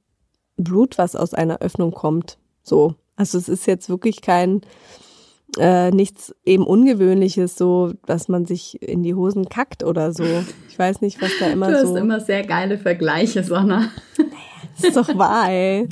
Blut, 0.56 0.98
was 0.98 1.16
aus 1.16 1.32
einer 1.32 1.60
Öffnung 1.60 1.92
kommt. 1.92 2.38
So. 2.62 2.96
Also 3.16 3.38
es 3.38 3.48
ist 3.48 3.66
jetzt 3.66 3.88
wirklich 3.88 4.20
kein 4.20 4.62
äh, 5.58 5.90
nichts 5.90 6.34
eben 6.44 6.64
Ungewöhnliches, 6.64 7.56
so, 7.56 7.92
dass 8.06 8.28
man 8.28 8.46
sich 8.46 8.80
in 8.82 9.02
die 9.02 9.14
Hosen 9.14 9.48
kackt 9.48 9.84
oder 9.84 10.12
so. 10.12 10.24
Ich 10.68 10.78
weiß 10.78 11.00
nicht, 11.00 11.20
was 11.20 11.30
da 11.38 11.46
immer 11.46 11.68
du 11.68 11.74
hast 11.74 11.88
so. 11.88 11.96
immer 11.96 12.20
sehr 12.20 12.44
geile 12.44 12.78
Vergleiche, 12.78 13.44
Sonna. 13.44 13.90
Das 14.76 14.84
ist 14.88 14.96
doch 14.96 15.18
wahr, 15.18 15.50
ey. 15.50 15.88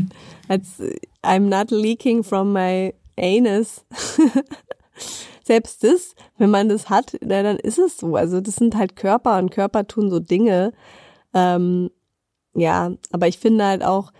Als 0.49 0.81
äh, 0.81 0.97
I'm 1.23 1.49
not 1.49 1.71
leaking 1.71 2.25
from 2.25 2.53
my 2.53 2.95
anus. 3.19 3.85
Selbst 5.45 5.85
das, 5.85 6.15
wenn 6.39 6.51
man 6.51 6.69
das 6.69 6.89
hat, 6.89 7.17
na, 7.21 7.43
dann 7.43 7.57
ist 7.57 7.79
es 7.79 7.99
so. 7.99 8.17
Also 8.17 8.41
das 8.41 8.57
sind 8.57 8.77
halt 8.77 8.97
Körper 8.97 9.39
und 9.39 9.51
Körper 9.51 9.87
tun 9.87 10.11
so 10.11 10.21
Dinge. 10.21 10.73
Ähm, 11.35 11.91
ja, 12.55 12.93
aber 13.13 13.29
ich 13.29 13.39
finde 13.39 13.67
halt 13.67 13.85
auch, 13.85 14.13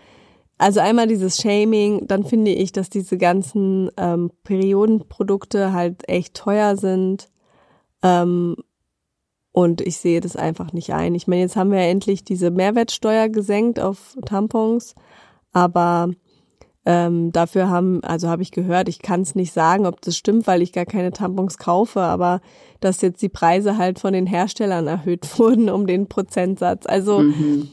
also 0.61 0.79
einmal 0.79 1.07
dieses 1.07 1.37
Shaming, 1.41 2.05
dann 2.05 2.23
finde 2.23 2.51
ich, 2.51 2.71
dass 2.71 2.91
diese 2.91 3.17
ganzen 3.17 3.89
ähm, 3.97 4.29
Periodenprodukte 4.43 5.73
halt 5.73 6.07
echt 6.07 6.35
teuer 6.35 6.77
sind. 6.77 7.29
Ähm, 8.03 8.57
und 9.51 9.81
ich 9.81 9.97
sehe 9.97 10.21
das 10.21 10.35
einfach 10.35 10.71
nicht 10.71 10.93
ein. 10.93 11.15
Ich 11.15 11.27
meine, 11.27 11.41
jetzt 11.41 11.55
haben 11.55 11.71
wir 11.71 11.79
ja 11.81 11.89
endlich 11.89 12.23
diese 12.23 12.51
Mehrwertsteuer 12.51 13.27
gesenkt 13.27 13.79
auf 13.79 14.15
Tampons, 14.23 14.93
aber 15.51 16.11
ähm, 16.85 17.31
dafür 17.31 17.69
haben, 17.69 18.03
also 18.03 18.29
habe 18.29 18.43
ich 18.43 18.51
gehört, 18.51 18.87
ich 18.87 18.99
kann 18.99 19.21
es 19.21 19.33
nicht 19.33 19.53
sagen, 19.53 19.87
ob 19.87 19.99
das 20.01 20.15
stimmt, 20.15 20.45
weil 20.45 20.61
ich 20.61 20.73
gar 20.73 20.85
keine 20.85 21.11
Tampons 21.11 21.57
kaufe, 21.57 22.01
aber 22.01 22.39
dass 22.81 23.01
jetzt 23.01 23.23
die 23.23 23.29
Preise 23.29 23.77
halt 23.77 23.97
von 23.97 24.13
den 24.13 24.27
Herstellern 24.27 24.85
erhöht 24.85 25.27
wurden 25.39 25.71
um 25.71 25.87
den 25.87 26.07
Prozentsatz. 26.07 26.85
Also 26.85 27.21
Mhm. 27.21 27.71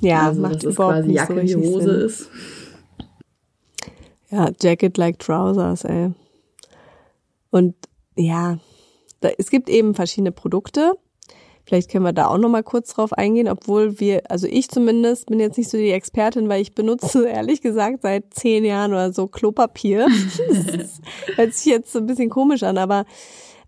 Ja, 0.00 0.26
also, 0.26 0.40
macht 0.40 0.56
dass 0.56 0.64
überhaupt 0.64 0.94
quasi 0.94 1.08
nicht 1.08 1.16
Jacke 1.16 1.32
so 1.34 1.36
wie 1.36 1.40
richtig 1.54 1.70
Hose 1.70 1.82
Sinn. 1.82 2.06
ist. 2.06 2.30
Ja, 4.30 4.50
Jacket 4.60 4.96
like 4.96 5.18
Trousers, 5.18 5.84
ey. 5.84 6.12
Und 7.50 7.74
ja, 8.16 8.58
da, 9.20 9.30
es 9.38 9.50
gibt 9.50 9.68
eben 9.68 9.94
verschiedene 9.94 10.32
Produkte. 10.32 10.94
Vielleicht 11.70 11.88
können 11.92 12.04
wir 12.04 12.12
da 12.12 12.26
auch 12.26 12.36
noch 12.36 12.48
mal 12.48 12.64
kurz 12.64 12.94
drauf 12.94 13.12
eingehen, 13.12 13.46
obwohl 13.46 14.00
wir, 14.00 14.22
also 14.28 14.48
ich 14.48 14.68
zumindest 14.68 15.26
bin 15.26 15.38
jetzt 15.38 15.56
nicht 15.56 15.70
so 15.70 15.78
die 15.78 15.92
Expertin, 15.92 16.48
weil 16.48 16.60
ich 16.60 16.74
benutze 16.74 17.24
ehrlich 17.28 17.62
gesagt 17.62 18.02
seit 18.02 18.34
zehn 18.34 18.64
Jahren 18.64 18.90
oder 18.90 19.12
so 19.12 19.28
Klopapier. 19.28 20.08
Das 20.48 21.00
hört 21.36 21.54
sich 21.54 21.66
jetzt 21.66 21.92
so 21.92 22.00
ein 22.00 22.06
bisschen 22.06 22.28
komisch 22.28 22.64
an, 22.64 22.76
aber 22.76 23.04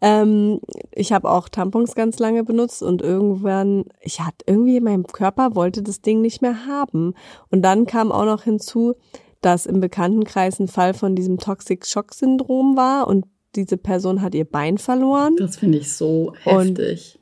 ähm, 0.00 0.58
ich 0.90 1.12
habe 1.12 1.30
auch 1.30 1.48
Tampons 1.48 1.94
ganz 1.94 2.18
lange 2.18 2.42
benutzt 2.42 2.82
und 2.82 3.02
irgendwann, 3.02 3.84
ich 4.00 4.18
hatte 4.18 4.44
irgendwie 4.48 4.80
mein 4.80 5.04
Körper 5.04 5.54
wollte 5.54 5.80
das 5.84 6.00
Ding 6.00 6.22
nicht 6.22 6.42
mehr 6.42 6.66
haben. 6.66 7.14
Und 7.52 7.62
dann 7.62 7.86
kam 7.86 8.10
auch 8.10 8.24
noch 8.24 8.42
hinzu, 8.42 8.94
dass 9.42 9.64
im 9.64 9.78
Bekanntenkreis 9.78 10.58
ein 10.58 10.66
Fall 10.66 10.92
von 10.92 11.14
diesem 11.14 11.38
Toxic 11.38 11.86
Shock 11.86 12.14
Syndrom 12.14 12.76
war 12.76 13.06
und 13.06 13.26
diese 13.54 13.76
Person 13.76 14.22
hat 14.22 14.34
ihr 14.34 14.44
Bein 14.44 14.78
verloren. 14.78 15.36
Das 15.36 15.56
finde 15.56 15.78
ich 15.78 15.92
so 15.92 16.32
heftig. 16.42 17.20
Und 17.20 17.21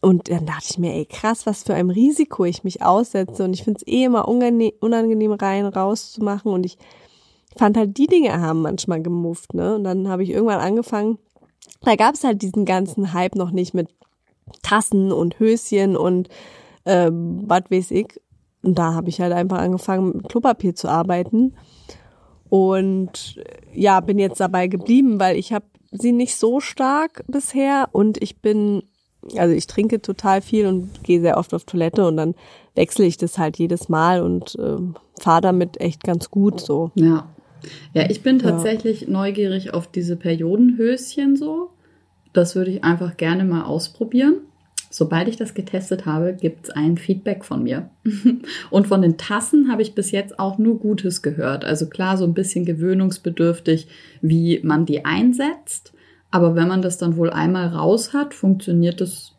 dann 0.00 0.46
dachte 0.46 0.66
ich 0.70 0.78
mir, 0.78 0.92
ey, 0.92 1.06
krass, 1.06 1.46
was 1.46 1.62
für 1.62 1.74
ein 1.74 1.90
Risiko 1.90 2.44
ich 2.44 2.64
mich 2.64 2.82
aussetze. 2.82 3.44
Und 3.44 3.54
ich 3.54 3.64
finde 3.64 3.80
es 3.80 3.88
eh 3.88 4.04
immer 4.04 4.28
unangenehm, 4.28 5.32
rein 5.32 5.66
rauszumachen. 5.66 6.52
Und 6.52 6.64
ich 6.66 6.78
fand 7.56 7.76
halt, 7.76 7.96
die 7.96 8.06
Dinge 8.06 8.40
haben 8.40 8.62
manchmal 8.62 9.02
gemoved, 9.02 9.54
ne? 9.54 9.74
Und 9.74 9.84
dann 9.84 10.08
habe 10.08 10.22
ich 10.22 10.30
irgendwann 10.30 10.60
angefangen, 10.60 11.18
da 11.82 11.96
gab 11.96 12.14
es 12.14 12.24
halt 12.24 12.42
diesen 12.42 12.64
ganzen 12.64 13.12
Hype 13.12 13.34
noch 13.34 13.50
nicht 13.50 13.74
mit 13.74 13.88
Tassen 14.62 15.12
und 15.12 15.38
Höschen 15.38 15.96
und 15.96 16.28
ähm, 16.84 17.42
was 17.46 17.64
weiß 17.70 17.90
ich. 17.90 18.20
Und 18.62 18.78
da 18.78 18.94
habe 18.94 19.08
ich 19.08 19.20
halt 19.20 19.32
einfach 19.32 19.58
angefangen, 19.58 20.16
mit 20.16 20.28
Klopapier 20.28 20.74
zu 20.74 20.88
arbeiten. 20.88 21.54
Und 22.48 23.40
ja, 23.72 24.00
bin 24.00 24.18
jetzt 24.18 24.40
dabei 24.40 24.68
geblieben, 24.68 25.18
weil 25.18 25.36
ich 25.36 25.52
habe 25.52 25.66
sie 25.90 26.12
nicht 26.12 26.36
so 26.36 26.60
stark 26.60 27.24
bisher 27.26 27.88
und 27.92 28.22
ich 28.22 28.40
bin, 28.40 28.82
also 29.36 29.54
ich 29.54 29.66
trinke 29.66 30.00
total 30.00 30.40
viel 30.40 30.66
und 30.66 31.02
gehe 31.02 31.20
sehr 31.20 31.38
oft 31.38 31.54
auf 31.54 31.64
Toilette 31.64 32.06
und 32.06 32.16
dann 32.16 32.34
wechsle 32.74 33.04
ich 33.06 33.16
das 33.16 33.38
halt 33.38 33.58
jedes 33.58 33.88
Mal 33.88 34.22
und 34.22 34.56
äh, 34.56 34.76
fahre 35.20 35.40
damit 35.40 35.80
echt 35.80 36.04
ganz 36.04 36.30
gut 36.30 36.60
so. 36.60 36.90
Ja. 36.94 37.28
Ja, 37.94 38.08
ich 38.08 38.22
bin 38.22 38.38
tatsächlich 38.38 39.02
ja. 39.02 39.10
neugierig 39.10 39.74
auf 39.74 39.90
diese 39.90 40.16
Periodenhöschen 40.16 41.36
so. 41.36 41.70
Das 42.32 42.54
würde 42.54 42.70
ich 42.70 42.84
einfach 42.84 43.16
gerne 43.16 43.44
mal 43.44 43.64
ausprobieren. 43.64 44.36
Sobald 44.90 45.28
ich 45.28 45.36
das 45.36 45.54
getestet 45.54 46.06
habe, 46.06 46.34
gibt 46.34 46.66
es 46.66 46.70
ein 46.70 46.96
Feedback 46.96 47.44
von 47.44 47.62
mir. 47.62 47.90
Und 48.70 48.86
von 48.86 49.02
den 49.02 49.16
Tassen 49.16 49.70
habe 49.70 49.82
ich 49.82 49.94
bis 49.94 50.10
jetzt 50.10 50.38
auch 50.38 50.58
nur 50.58 50.78
Gutes 50.78 51.22
gehört. 51.22 51.64
Also 51.64 51.88
klar, 51.88 52.16
so 52.16 52.24
ein 52.24 52.34
bisschen 52.34 52.64
gewöhnungsbedürftig, 52.64 53.88
wie 54.20 54.60
man 54.62 54.86
die 54.86 55.04
einsetzt. 55.04 55.92
Aber 56.36 56.54
wenn 56.54 56.68
man 56.68 56.82
das 56.82 56.98
dann 56.98 57.16
wohl 57.16 57.30
einmal 57.30 57.68
raus 57.68 58.12
hat, 58.12 58.34
funktioniert 58.34 59.00
das 59.00 59.32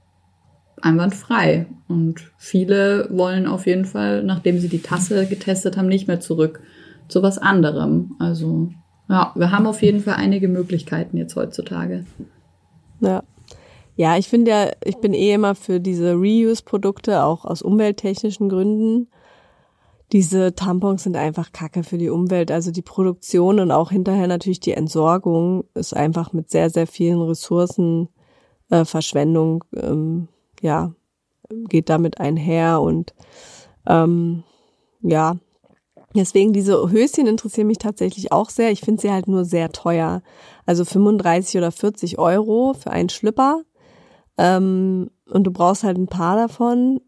einwandfrei. 0.81 1.67
Und 1.87 2.31
viele 2.39 3.07
wollen 3.11 3.45
auf 3.45 3.67
jeden 3.67 3.85
Fall, 3.85 4.23
nachdem 4.23 4.57
sie 4.57 4.67
die 4.67 4.81
Tasse 4.81 5.27
getestet 5.27 5.77
haben, 5.77 5.89
nicht 5.89 6.07
mehr 6.07 6.21
zurück 6.21 6.59
zu 7.07 7.21
was 7.21 7.37
anderem. 7.37 8.15
Also 8.17 8.71
ja, 9.09 9.31
wir 9.35 9.51
haben 9.51 9.67
auf 9.67 9.83
jeden 9.83 9.99
Fall 9.99 10.15
einige 10.15 10.47
Möglichkeiten 10.47 11.17
jetzt 11.17 11.35
heutzutage. 11.35 12.03
Ja. 12.99 13.21
Ja, 13.95 14.17
ich 14.17 14.27
finde 14.27 14.49
ja, 14.49 14.71
ich 14.83 14.97
bin 14.97 15.13
eh 15.13 15.33
immer 15.33 15.53
für 15.53 15.79
diese 15.79 16.13
Reuse-Produkte, 16.13 17.23
auch 17.23 17.45
aus 17.45 17.61
umwelttechnischen 17.61 18.49
Gründen. 18.49 19.07
Diese 20.13 20.55
Tampons 20.55 21.03
sind 21.03 21.17
einfach 21.17 21.51
Kacke 21.51 21.83
für 21.83 21.97
die 21.97 22.09
Umwelt. 22.09 22.51
Also 22.51 22.71
die 22.71 22.81
Produktion 22.81 23.59
und 23.59 23.71
auch 23.71 23.91
hinterher 23.91 24.27
natürlich 24.27 24.59
die 24.59 24.71
Entsorgung 24.71 25.65
ist 25.73 25.95
einfach 25.95 26.31
mit 26.33 26.49
sehr, 26.49 26.69
sehr 26.69 26.87
vielen 26.87 27.21
Ressourcen 27.21 28.09
äh, 28.69 28.85
Verschwendung, 28.85 29.63
ähm, 29.75 30.27
ja, 30.61 30.93
geht 31.49 31.89
damit 31.89 32.19
einher 32.19 32.81
und 32.81 33.13
ähm, 33.85 34.43
ja, 35.01 35.37
Deswegen 36.15 36.51
diese 36.51 36.89
Höschen 36.89 37.27
interessieren 37.27 37.67
mich 37.67 37.77
tatsächlich 37.77 38.31
auch 38.31 38.49
sehr. 38.49 38.71
Ich 38.71 38.81
finde 38.81 39.01
sie 39.01 39.11
halt 39.11 39.27
nur 39.27 39.45
sehr 39.45 39.71
teuer. 39.71 40.23
Also 40.65 40.83
35 40.83 41.57
oder 41.57 41.71
40 41.71 42.17
Euro 42.17 42.73
für 42.73 42.91
einen 42.91 43.09
Schlipper. 43.09 43.61
Ähm, 44.37 45.11
und 45.29 45.43
du 45.43 45.51
brauchst 45.51 45.83
halt 45.83 45.97
ein 45.97 46.07
paar 46.07 46.35
davon. 46.35 47.01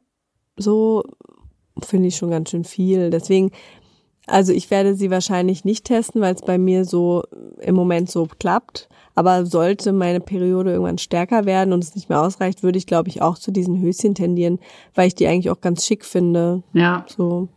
So 0.58 1.04
finde 1.86 2.08
ich 2.08 2.16
schon 2.16 2.32
ganz 2.32 2.50
schön 2.50 2.64
viel. 2.64 3.10
Deswegen, 3.10 3.52
also 4.28 4.54
ich 4.54 4.70
werde 4.72 4.96
sie 4.96 5.12
wahrscheinlich 5.12 5.66
nicht 5.66 5.86
testen, 5.86 6.22
weil 6.22 6.36
es 6.36 6.42
bei 6.42 6.58
mir 6.58 6.86
so 6.86 7.24
im 7.60 7.76
Moment 7.76 8.10
so 8.10 8.28
klappt. 8.40 8.90
Aber 9.16 9.46
sollte 9.46 9.92
meine 9.92 10.22
Periode 10.22 10.72
irgendwann 10.72 10.98
stärker 10.98 11.46
werden 11.46 11.74
und 11.74 11.84
es 11.84 11.96
nicht 11.96 12.10
mehr 12.10 12.22
ausreicht, 12.22 12.64
würde 12.64 12.78
ich, 12.78 12.86
glaube 12.86 13.10
ich, 13.10 13.22
auch 13.22 13.38
zu 13.38 13.52
diesen 13.52 13.82
Höschen 13.82 14.16
tendieren, 14.16 14.60
weil 14.96 15.08
ich 15.08 15.16
die 15.16 15.28
eigentlich 15.28 15.50
auch 15.50 15.60
ganz 15.62 15.86
schick 15.86 16.06
finde. 16.06 16.64
Ja. 16.74 17.06
So. 17.08 17.50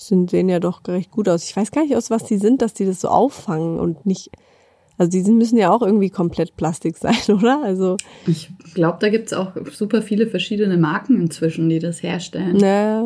Die 0.00 0.26
sehen 0.28 0.48
ja 0.48 0.58
doch 0.58 0.80
recht 0.88 1.10
gut 1.10 1.28
aus. 1.28 1.44
Ich 1.44 1.54
weiß 1.54 1.70
gar 1.70 1.82
nicht, 1.82 1.94
aus 1.94 2.10
was 2.10 2.24
die 2.24 2.38
sind, 2.38 2.62
dass 2.62 2.74
die 2.74 2.86
das 2.86 3.00
so 3.00 3.08
auffangen 3.08 3.78
und 3.78 4.06
nicht 4.06 4.30
also 5.00 5.12
die 5.12 5.30
müssen 5.30 5.56
ja 5.56 5.70
auch 5.70 5.80
irgendwie 5.80 6.10
komplett 6.10 6.56
Plastik 6.56 6.98
sein, 6.98 7.16
oder? 7.28 7.62
Also 7.62 7.96
ich 8.26 8.50
glaube, 8.74 8.98
da 9.00 9.08
gibt's 9.08 9.32
auch 9.32 9.52
super 9.72 10.02
viele 10.02 10.26
verschiedene 10.26 10.76
Marken 10.76 11.18
inzwischen, 11.18 11.70
die 11.70 11.78
das 11.78 12.02
herstellen. 12.02 12.58
Ja, 12.58 13.02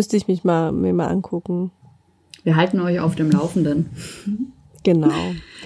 müsste 0.00 0.16
ich 0.16 0.28
mich 0.28 0.44
mal 0.44 0.72
mir 0.72 0.94
mal 0.94 1.08
angucken. 1.08 1.72
Wir 2.42 2.56
halten 2.56 2.80
euch 2.80 3.00
auf 3.00 3.16
dem 3.16 3.30
Laufenden. 3.30 3.90
Genau. 4.82 5.12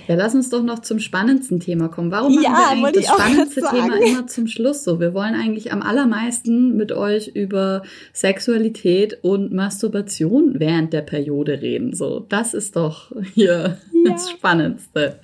Ja, 0.08 0.16
lass 0.16 0.34
uns 0.34 0.50
doch 0.50 0.64
noch 0.64 0.80
zum 0.80 0.98
spannendsten 0.98 1.60
Thema 1.60 1.86
kommen. 1.86 2.10
Warum 2.10 2.34
machen 2.34 2.42
ja, 2.42 2.50
wir 2.50 2.68
eigentlich 2.88 3.06
das 3.06 3.14
spannendste 3.14 3.60
Thema 3.60 3.96
immer 4.04 4.26
zum 4.26 4.48
Schluss 4.48 4.82
so? 4.82 4.98
Wir 4.98 5.14
wollen 5.14 5.36
eigentlich 5.36 5.72
am 5.72 5.82
allermeisten 5.82 6.76
mit 6.76 6.90
euch 6.90 7.28
über 7.28 7.82
Sexualität 8.12 9.22
und 9.22 9.52
Masturbation 9.52 10.58
während 10.58 10.92
der 10.92 11.02
Periode 11.02 11.62
reden. 11.62 11.94
So, 11.94 12.26
das 12.28 12.54
ist 12.54 12.74
doch 12.74 13.12
hier 13.34 13.78
ja. 13.92 14.10
das 14.10 14.28
Spannendste. 14.32 15.20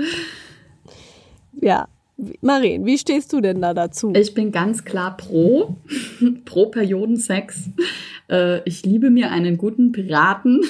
Ja. 1.61 1.89
Marien, 2.41 2.85
wie 2.87 2.99
stehst 2.99 3.33
du 3.33 3.41
denn 3.41 3.61
da 3.61 3.75
dazu? 3.75 4.13
Ich 4.17 4.35
bin 4.35 4.53
ganz 4.53 4.85
klar 4.85 5.17
pro, 5.17 5.77
pro 6.45 6.67
Periodensex. 6.67 7.71
Äh, 8.31 8.61
ich 8.65 8.85
liebe 8.85 9.11
mir 9.11 9.31
einen 9.31 9.57
guten 9.57 9.93
Piraten 9.93 10.63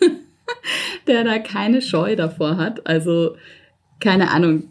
der 1.06 1.24
da 1.24 1.38
keine 1.38 1.82
Scheu 1.82 2.16
davor 2.16 2.56
hat. 2.56 2.86
Also, 2.86 3.36
keine 4.00 4.30
Ahnung, 4.30 4.64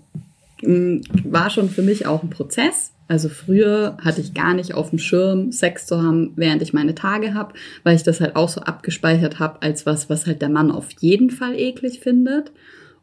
war 0.61 1.49
schon 1.49 1.69
für 1.69 1.81
mich 1.81 2.05
auch 2.05 2.23
ein 2.23 2.29
Prozess. 2.29 2.91
Also 3.07 3.29
früher 3.29 3.97
hatte 4.01 4.21
ich 4.21 4.33
gar 4.33 4.55
nicht 4.55 4.73
auf 4.73 4.89
dem 4.89 4.97
Schirm, 4.97 5.51
Sex 5.51 5.85
zu 5.85 6.01
haben, 6.01 6.33
während 6.37 6.63
ich 6.63 6.73
meine 6.73 6.95
Tage 6.95 7.35
habe, 7.35 7.53
weil 7.83 7.95
ich 7.95 8.01
das 8.01 8.19
halt 8.19 8.35
auch 8.35 8.49
so 8.49 8.61
abgespeichert 8.61 9.37
habe 9.37 9.61
als 9.61 9.85
was, 9.85 10.09
was 10.09 10.25
halt 10.25 10.41
der 10.41 10.49
Mann 10.49 10.71
auf 10.71 10.89
jeden 10.99 11.29
Fall 11.29 11.55
eklig 11.55 11.99
findet. 11.99 12.51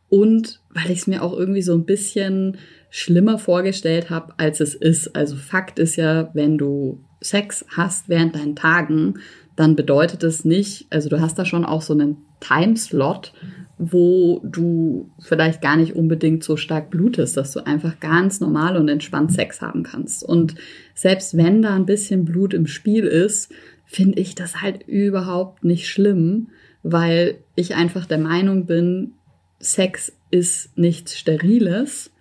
Und 0.08 0.60
weil 0.70 0.90
ich 0.90 1.00
es 1.00 1.06
mir 1.06 1.22
auch 1.22 1.32
irgendwie 1.32 1.62
so 1.62 1.72
ein 1.74 1.84
bisschen 1.84 2.58
schlimmer 2.94 3.38
vorgestellt 3.38 4.10
habe, 4.10 4.34
als 4.36 4.60
es 4.60 4.74
ist. 4.74 5.16
Also 5.16 5.34
Fakt 5.34 5.78
ist 5.78 5.96
ja, 5.96 6.28
wenn 6.34 6.58
du 6.58 7.02
Sex 7.22 7.64
hast 7.74 8.10
während 8.10 8.36
deinen 8.36 8.54
Tagen, 8.54 9.14
dann 9.56 9.76
bedeutet 9.76 10.22
es 10.22 10.44
nicht, 10.44 10.88
also 10.90 11.08
du 11.08 11.18
hast 11.18 11.38
da 11.38 11.46
schon 11.46 11.64
auch 11.64 11.80
so 11.80 11.94
einen 11.94 12.18
Timeslot, 12.40 13.32
wo 13.78 14.42
du 14.44 15.10
vielleicht 15.20 15.62
gar 15.62 15.76
nicht 15.76 15.96
unbedingt 15.96 16.44
so 16.44 16.58
stark 16.58 16.90
blutest, 16.90 17.38
dass 17.38 17.52
du 17.52 17.66
einfach 17.66 17.98
ganz 17.98 18.40
normal 18.40 18.76
und 18.76 18.90
entspannt 18.90 19.32
Sex 19.32 19.62
haben 19.62 19.84
kannst. 19.84 20.22
Und 20.22 20.54
selbst 20.94 21.34
wenn 21.34 21.62
da 21.62 21.74
ein 21.74 21.86
bisschen 21.86 22.26
Blut 22.26 22.52
im 22.52 22.66
Spiel 22.66 23.04
ist, 23.04 23.50
finde 23.86 24.20
ich 24.20 24.34
das 24.34 24.60
halt 24.60 24.86
überhaupt 24.86 25.64
nicht 25.64 25.88
schlimm, 25.88 26.48
weil 26.82 27.38
ich 27.54 27.74
einfach 27.74 28.04
der 28.04 28.18
Meinung 28.18 28.66
bin, 28.66 29.14
Sex 29.60 30.12
ist 30.30 30.76
nichts 30.76 31.18
Steriles 31.18 32.11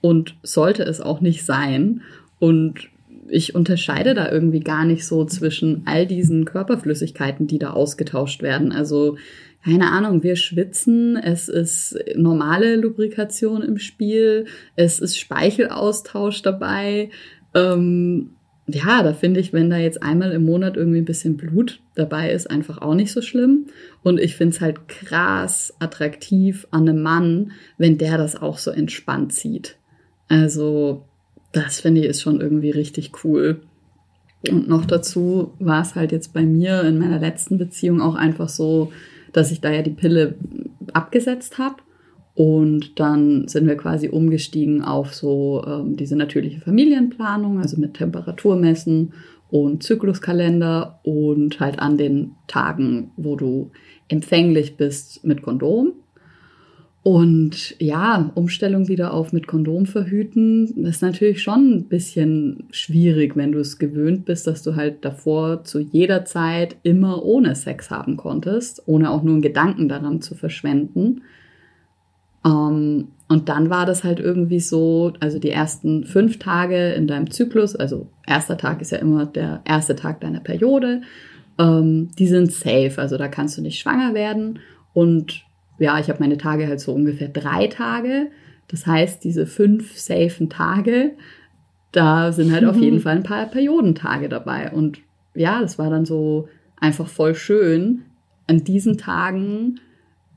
und 0.00 0.36
sollte 0.42 0.82
es 0.82 1.00
auch 1.00 1.20
nicht 1.20 1.44
sein. 1.44 2.02
Und 2.38 2.88
ich 3.28 3.54
unterscheide 3.54 4.14
da 4.14 4.30
irgendwie 4.30 4.60
gar 4.60 4.84
nicht 4.84 5.06
so 5.06 5.24
zwischen 5.24 5.82
all 5.84 6.06
diesen 6.06 6.44
Körperflüssigkeiten, 6.44 7.46
die 7.46 7.58
da 7.58 7.70
ausgetauscht 7.70 8.42
werden. 8.42 8.72
Also 8.72 9.16
keine 9.64 9.90
Ahnung, 9.92 10.22
wir 10.22 10.36
schwitzen, 10.36 11.16
es 11.16 11.48
ist 11.48 11.98
normale 12.16 12.76
Lubrikation 12.76 13.62
im 13.62 13.78
Spiel, 13.78 14.46
es 14.74 15.00
ist 15.00 15.18
Speichelaustausch 15.18 16.40
dabei. 16.42 17.10
Ähm, 17.54 18.30
ja, 18.66 19.02
da 19.02 19.12
finde 19.12 19.40
ich, 19.40 19.52
wenn 19.52 19.68
da 19.68 19.76
jetzt 19.76 20.02
einmal 20.02 20.32
im 20.32 20.44
Monat 20.44 20.76
irgendwie 20.76 20.98
ein 20.98 21.04
bisschen 21.04 21.36
Blut 21.36 21.80
dabei 21.94 22.30
ist, 22.30 22.50
einfach 22.50 22.78
auch 22.78 22.94
nicht 22.94 23.12
so 23.12 23.20
schlimm. 23.20 23.66
Und 24.02 24.18
ich 24.18 24.36
finde 24.36 24.54
es 24.54 24.60
halt 24.60 24.88
krass 24.88 25.74
attraktiv 25.78 26.66
an 26.70 26.88
einem 26.88 27.02
Mann, 27.02 27.52
wenn 27.76 27.98
der 27.98 28.16
das 28.16 28.40
auch 28.40 28.58
so 28.58 28.70
entspannt 28.70 29.32
sieht. 29.34 29.76
Also, 30.30 31.02
das 31.52 31.80
finde 31.80 32.02
ich 32.02 32.06
ist 32.06 32.22
schon 32.22 32.40
irgendwie 32.40 32.70
richtig 32.70 33.24
cool. 33.24 33.60
Und 34.48 34.68
noch 34.68 34.86
dazu 34.86 35.52
war 35.58 35.82
es 35.82 35.96
halt 35.96 36.12
jetzt 36.12 36.32
bei 36.32 36.42
mir 36.42 36.82
in 36.84 36.98
meiner 36.98 37.18
letzten 37.18 37.58
Beziehung 37.58 38.00
auch 38.00 38.14
einfach 38.14 38.48
so, 38.48 38.92
dass 39.32 39.50
ich 39.50 39.60
da 39.60 39.70
ja 39.70 39.82
die 39.82 39.90
Pille 39.90 40.36
abgesetzt 40.92 41.58
habe. 41.58 41.76
Und 42.34 43.00
dann 43.00 43.48
sind 43.48 43.66
wir 43.66 43.76
quasi 43.76 44.08
umgestiegen 44.08 44.82
auf 44.82 45.12
so 45.14 45.64
ähm, 45.66 45.96
diese 45.96 46.14
natürliche 46.14 46.60
Familienplanung, 46.60 47.58
also 47.58 47.78
mit 47.78 47.94
Temperaturmessen 47.94 49.12
und 49.50 49.82
Zykluskalender 49.82 51.00
und 51.02 51.58
halt 51.58 51.80
an 51.80 51.98
den 51.98 52.36
Tagen, 52.46 53.10
wo 53.16 53.34
du 53.34 53.72
empfänglich 54.08 54.76
bist 54.76 55.24
mit 55.24 55.42
Kondom. 55.42 55.92
Und 57.02 57.76
ja, 57.80 58.30
Umstellung 58.34 58.88
wieder 58.88 59.14
auf 59.14 59.32
mit 59.32 59.46
Kondom 59.46 59.86
verhüten 59.86 60.84
ist 60.84 61.00
natürlich 61.00 61.42
schon 61.42 61.76
ein 61.76 61.84
bisschen 61.84 62.64
schwierig, 62.72 63.36
wenn 63.36 63.52
du 63.52 63.58
es 63.58 63.78
gewöhnt 63.78 64.26
bist, 64.26 64.46
dass 64.46 64.62
du 64.62 64.76
halt 64.76 65.02
davor 65.02 65.64
zu 65.64 65.80
jeder 65.80 66.26
Zeit 66.26 66.76
immer 66.82 67.24
ohne 67.24 67.54
Sex 67.54 67.90
haben 67.90 68.18
konntest, 68.18 68.82
ohne 68.86 69.10
auch 69.10 69.22
nur 69.22 69.34
einen 69.34 69.42
Gedanken 69.42 69.88
daran 69.88 70.20
zu 70.20 70.34
verschwenden. 70.34 71.22
Um, 72.42 72.50
ähm, 72.50 73.08
und 73.28 73.48
dann 73.48 73.70
war 73.70 73.86
das 73.86 74.02
halt 74.02 74.18
irgendwie 74.18 74.60
so, 74.60 75.12
also 75.20 75.38
die 75.38 75.50
ersten 75.50 76.04
fünf 76.04 76.38
Tage 76.38 76.94
in 76.94 77.06
deinem 77.06 77.30
Zyklus, 77.30 77.76
also 77.76 78.08
erster 78.26 78.56
Tag 78.56 78.80
ist 78.80 78.90
ja 78.90 78.98
immer 78.98 79.24
der 79.24 79.60
erste 79.64 79.94
Tag 79.94 80.20
deiner 80.20 80.40
Periode, 80.40 81.02
um, 81.56 81.66
ähm, 81.66 82.08
die 82.18 82.26
sind 82.26 82.50
safe, 82.50 82.94
also 82.96 83.16
da 83.16 83.28
kannst 83.28 83.56
du 83.56 83.62
nicht 83.62 83.78
schwanger 83.78 84.14
werden 84.14 84.58
und 84.94 85.44
ja, 85.80 85.98
ich 85.98 86.08
habe 86.08 86.20
meine 86.20 86.38
Tage 86.38 86.68
halt 86.68 86.80
so 86.80 86.92
ungefähr 86.92 87.28
drei 87.28 87.66
Tage. 87.66 88.30
Das 88.68 88.86
heißt, 88.86 89.24
diese 89.24 89.46
fünf 89.46 89.98
safen 89.98 90.48
Tage, 90.48 91.12
da 91.90 92.32
sind 92.32 92.52
halt 92.52 92.62
mhm. 92.62 92.68
auf 92.68 92.76
jeden 92.76 93.00
Fall 93.00 93.16
ein 93.16 93.22
paar 93.24 93.46
Periodentage 93.46 94.28
dabei. 94.28 94.70
Und 94.70 95.00
ja, 95.34 95.60
das 95.60 95.78
war 95.78 95.90
dann 95.90 96.04
so 96.04 96.48
einfach 96.78 97.08
voll 97.08 97.34
schön, 97.34 98.02
an 98.46 98.62
diesen 98.62 98.98
Tagen 98.98 99.80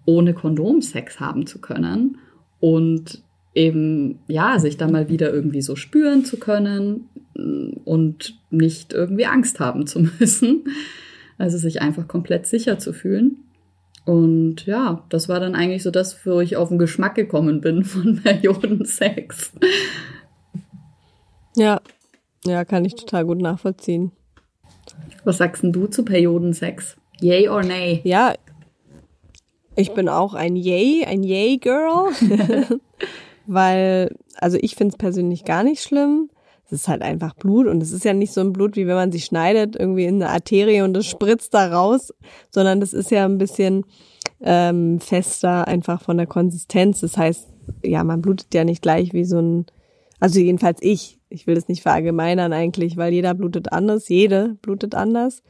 ohne 0.05 0.33
Kondom 0.33 0.81
Sex 0.81 1.19
haben 1.19 1.45
zu 1.45 1.59
können 1.59 2.17
und 2.59 3.21
eben, 3.55 4.19
ja, 4.27 4.59
sich 4.59 4.77
da 4.77 4.87
mal 4.87 5.09
wieder 5.09 5.31
irgendwie 5.31 5.61
so 5.61 5.75
spüren 5.75 6.25
zu 6.25 6.37
können 6.37 7.09
und 7.85 8.39
nicht 8.49 8.93
irgendwie 8.93 9.25
Angst 9.25 9.59
haben 9.59 9.87
zu 9.87 9.99
müssen. 10.19 10.63
Also 11.37 11.57
sich 11.57 11.81
einfach 11.81 12.07
komplett 12.07 12.45
sicher 12.45 12.79
zu 12.79 12.93
fühlen. 12.93 13.37
Und 14.05 14.65
ja, 14.65 15.03
das 15.09 15.29
war 15.29 15.39
dann 15.39 15.55
eigentlich 15.55 15.83
so 15.83 15.91
das, 15.91 16.25
wo 16.25 16.41
ich 16.41 16.57
auf 16.57 16.69
den 16.69 16.77
Geschmack 16.77 17.15
gekommen 17.15 17.61
bin 17.61 17.83
von 17.85 18.21
Periodensex. 18.21 19.53
Ja, 21.55 21.81
ja, 22.45 22.65
kann 22.65 22.83
ich 22.83 22.95
total 22.95 23.25
gut 23.25 23.39
nachvollziehen. 23.39 24.11
Was 25.23 25.37
sagst 25.37 25.63
denn 25.63 25.71
du 25.71 25.87
zu 25.87 26.03
Periodensex? 26.03 26.97
Yay 27.21 27.47
or 27.47 27.63
nay? 27.63 28.01
Ja, 28.03 28.33
ich 29.75 29.93
bin 29.93 30.09
auch 30.09 30.33
ein 30.33 30.55
Yay, 30.55 31.05
ein 31.05 31.23
Yay-Girl. 31.23 32.11
Weil, 33.45 34.15
also 34.35 34.57
ich 34.61 34.75
finde 34.75 34.93
es 34.93 34.97
persönlich 34.97 35.45
gar 35.45 35.63
nicht 35.63 35.81
schlimm. 35.81 36.29
Es 36.73 36.81
ist 36.81 36.87
halt 36.87 37.01
einfach 37.03 37.35
Blut 37.35 37.67
und 37.67 37.81
es 37.81 37.91
ist 37.91 38.03
ja 38.03 38.13
nicht 38.13 38.33
so 38.33 38.41
ein 38.41 38.51
Blut, 38.51 38.75
wie 38.75 38.87
wenn 38.87 38.95
man 38.95 39.11
sich 39.11 39.25
schneidet, 39.25 39.75
irgendwie 39.75 40.05
in 40.05 40.15
eine 40.15 40.31
Arterie 40.31 40.81
und 40.81 40.97
es 40.97 41.05
spritzt 41.05 41.53
da 41.53 41.71
raus, 41.71 42.13
sondern 42.49 42.79
das 42.79 42.93
ist 42.93 43.11
ja 43.11 43.25
ein 43.25 43.37
bisschen 43.37 43.85
ähm, 44.41 44.99
fester, 44.99 45.67
einfach 45.67 46.01
von 46.01 46.17
der 46.17 46.25
Konsistenz. 46.25 47.01
Das 47.01 47.15
heißt, 47.17 47.47
ja, 47.83 48.03
man 48.03 48.21
blutet 48.21 48.53
ja 48.53 48.63
nicht 48.63 48.81
gleich 48.81 49.13
wie 49.13 49.23
so 49.25 49.39
ein, 49.39 49.65
also 50.19 50.39
jedenfalls 50.39 50.79
ich, 50.81 51.19
ich 51.29 51.47
will 51.47 51.55
das 51.55 51.67
nicht 51.67 51.83
verallgemeinern 51.83 52.53
eigentlich, 52.53 52.97
weil 52.97 53.13
jeder 53.13 53.33
blutet 53.33 53.71
anders, 53.71 54.09
jede 54.09 54.55
blutet 54.61 54.95
anders. 54.95 55.43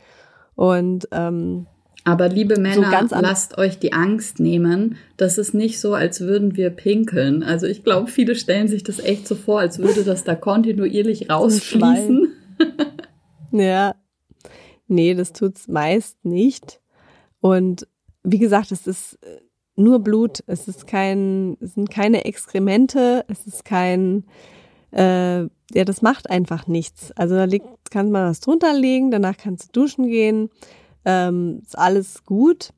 Und 0.55 1.07
ähm, 1.11 1.67
aber 2.05 2.27
liebe 2.27 2.59
Männer, 2.59 3.07
so 3.07 3.15
lasst 3.15 3.57
euch 3.57 3.79
die 3.79 3.93
Angst 3.93 4.39
nehmen. 4.39 4.97
Das 5.15 5.37
ist 5.37 5.53
nicht 5.53 5.79
so, 5.79 5.93
als 5.93 6.19
würden 6.19 6.57
wir 6.57 6.69
pinkeln. 6.69 7.43
Also 7.43 7.65
ich 7.65 7.83
glaube, 7.83 8.11
viele 8.11 8.35
stellen 8.35 8.67
sich 8.67 8.83
das 8.83 8.99
echt 8.99 9.25
so 9.25 9.35
vor, 9.35 9.61
als 9.61 9.79
würde 9.79 10.03
das 10.03 10.25
da 10.25 10.35
kontinuierlich 10.35 11.29
rausfließen. 11.29 12.33
ja. 13.51 13.95
Nee, 14.87 15.15
das 15.15 15.31
tut's 15.31 15.69
meist 15.69 16.23
nicht. 16.25 16.81
Und 17.39 17.87
wie 18.23 18.39
gesagt, 18.39 18.73
es 18.73 18.85
ist 18.85 19.17
äh, 19.23 19.39
nur 19.77 19.99
Blut. 19.99 20.43
Es 20.45 20.67
ist 20.67 20.85
kein, 20.85 21.55
es 21.61 21.75
sind 21.75 21.89
keine 21.89 22.25
Exkremente. 22.25 23.23
Es 23.29 23.47
ist 23.47 23.63
kein, 23.63 24.25
äh, 24.91 25.43
ja, 25.43 25.85
das 25.85 26.01
macht 26.01 26.29
einfach 26.29 26.67
nichts. 26.67 27.13
Also 27.13 27.35
da 27.35 27.45
liegt, 27.45 27.91
kann 27.91 28.11
man 28.11 28.29
was 28.29 28.41
drunter 28.41 28.73
legen, 28.73 29.09
danach 29.09 29.37
kannst 29.37 29.67
du 29.67 29.81
duschen 29.81 30.07
gehen 30.07 30.49
ähm, 31.05 31.61
ist 31.63 31.77
alles 31.77 32.25
gut. 32.25 32.71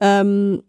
Ähm, 0.00 0.62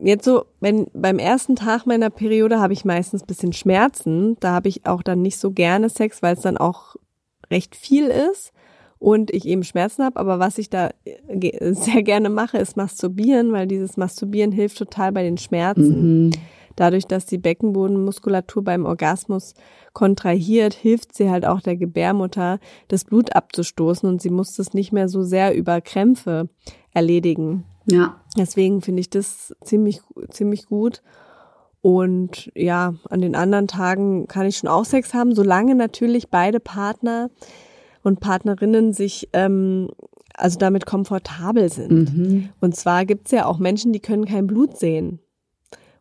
jetzt 0.00 0.24
so, 0.24 0.44
wenn 0.60 0.86
beim 0.94 1.18
ersten 1.18 1.56
Tag 1.56 1.86
meiner 1.86 2.10
Periode 2.10 2.60
habe 2.60 2.72
ich 2.72 2.84
meistens 2.84 3.24
bisschen 3.24 3.52
Schmerzen. 3.52 4.36
Da 4.40 4.52
habe 4.52 4.68
ich 4.68 4.86
auch 4.86 5.02
dann 5.02 5.22
nicht 5.22 5.38
so 5.38 5.50
gerne 5.50 5.88
Sex, 5.88 6.22
weil 6.22 6.34
es 6.34 6.42
dann 6.42 6.56
auch 6.56 6.96
recht 7.50 7.76
viel 7.76 8.06
ist 8.06 8.52
und 8.98 9.30
ich 9.32 9.46
eben 9.46 9.64
Schmerzen 9.64 10.04
habe. 10.04 10.18
Aber 10.18 10.38
was 10.38 10.58
ich 10.58 10.70
da 10.70 10.90
äh, 11.04 11.72
sehr 11.74 12.02
gerne 12.02 12.30
mache, 12.30 12.58
ist 12.58 12.76
masturbieren, 12.76 13.52
weil 13.52 13.66
dieses 13.66 13.96
Masturbieren 13.96 14.52
hilft 14.52 14.78
total 14.78 15.12
bei 15.12 15.22
den 15.22 15.38
Schmerzen. 15.38 16.26
Mhm. 16.26 16.30
Dadurch, 16.78 17.06
dass 17.06 17.26
die 17.26 17.38
Beckenbodenmuskulatur 17.38 18.62
beim 18.62 18.86
Orgasmus 18.86 19.54
kontrahiert, 19.94 20.74
hilft 20.74 21.12
sie 21.12 21.28
halt 21.28 21.44
auch 21.44 21.60
der 21.60 21.76
Gebärmutter, 21.76 22.60
das 22.86 23.04
Blut 23.04 23.34
abzustoßen 23.34 24.08
und 24.08 24.22
sie 24.22 24.30
muss 24.30 24.54
das 24.54 24.74
nicht 24.74 24.92
mehr 24.92 25.08
so 25.08 25.24
sehr 25.24 25.56
über 25.56 25.80
Krämpfe 25.80 26.48
erledigen. 26.92 27.64
Ja. 27.86 28.20
Deswegen 28.36 28.80
finde 28.80 29.00
ich 29.00 29.10
das 29.10 29.52
ziemlich, 29.64 30.02
ziemlich 30.30 30.66
gut. 30.66 31.02
Und 31.80 32.52
ja, 32.54 32.94
an 33.10 33.22
den 33.22 33.34
anderen 33.34 33.66
Tagen 33.66 34.28
kann 34.28 34.46
ich 34.46 34.58
schon 34.58 34.70
auch 34.70 34.84
Sex 34.84 35.14
haben, 35.14 35.34
solange 35.34 35.74
natürlich 35.74 36.28
beide 36.28 36.60
Partner 36.60 37.28
und 38.04 38.20
Partnerinnen 38.20 38.92
sich 38.92 39.30
ähm, 39.32 39.88
also 40.34 40.60
damit 40.60 40.86
komfortabel 40.86 41.72
sind. 41.72 42.16
Mhm. 42.16 42.48
Und 42.60 42.76
zwar 42.76 43.04
gibt's 43.04 43.32
ja 43.32 43.46
auch 43.46 43.58
Menschen, 43.58 43.92
die 43.92 44.00
können 44.00 44.26
kein 44.26 44.46
Blut 44.46 44.76
sehen. 44.76 45.18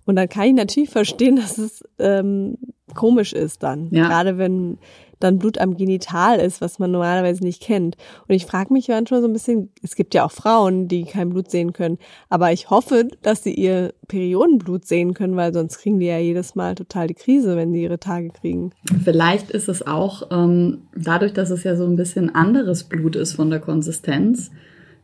Und 0.08 0.16
dann 0.16 0.30
kann 0.30 0.48
ich 0.48 0.54
natürlich 0.54 0.90
verstehen, 0.90 1.36
dass 1.36 1.58
es 1.58 1.84
ähm, 2.00 2.58
komisch 2.96 3.34
ist 3.34 3.62
dann. 3.62 3.90
Ja. 3.92 4.08
Gerade 4.08 4.38
wenn 4.38 4.80
dann 5.20 5.40
Blut 5.40 5.58
am 5.58 5.76
Genital 5.76 6.40
ist, 6.40 6.62
was 6.62 6.80
man 6.80 6.92
normalerweise 6.92 7.44
nicht 7.44 7.62
kennt. 7.62 7.98
Und 8.28 8.36
ich 8.36 8.46
frage 8.46 8.72
mich 8.72 8.88
manchmal 8.88 9.22
so 9.22 9.28
ein 9.28 9.34
bisschen, 9.34 9.72
es 9.82 9.96
gibt 9.96 10.14
ja 10.14 10.24
auch 10.24 10.32
Frauen, 10.32 10.88
die 10.88 11.06
kein 11.06 11.30
Blut 11.30 11.50
sehen 11.50 11.74
können, 11.74 11.98
aber 12.30 12.52
ich 12.52 12.70
hoffe, 12.70 13.08
dass 13.22 13.44
sie 13.44 13.54
ihr 13.54 13.94
Periodenblut 14.08 14.86
sehen 14.86 15.14
können, 15.14 15.36
weil 15.36 15.54
sonst 15.54 15.80
kriegen 15.80 16.00
die 16.00 16.06
ja 16.06 16.20
jedes 16.20 16.56
Mal 16.56 16.76
total 16.76 17.08
die 17.08 17.16
Krise, 17.16 17.56
wenn 17.56 17.74
sie 17.74 17.84
ihre 17.84 18.00
Tage 18.00 18.30
kriegen. 18.30 18.72
Vielleicht 19.04 19.50
ist 19.50 19.70
es 19.70 19.86
auch 19.86 20.30
ähm, 20.32 20.84
dadurch, 20.96 21.34
dass 21.34 21.50
es 21.50 21.64
ja 21.64 21.76
so 21.76 21.86
ein 21.86 21.96
bisschen 21.96 22.34
anderes 22.34 22.84
Blut 22.84 23.16
ist 23.16 23.34
von 23.34 23.50
der 23.50 23.60
Konsistenz, 23.60 24.52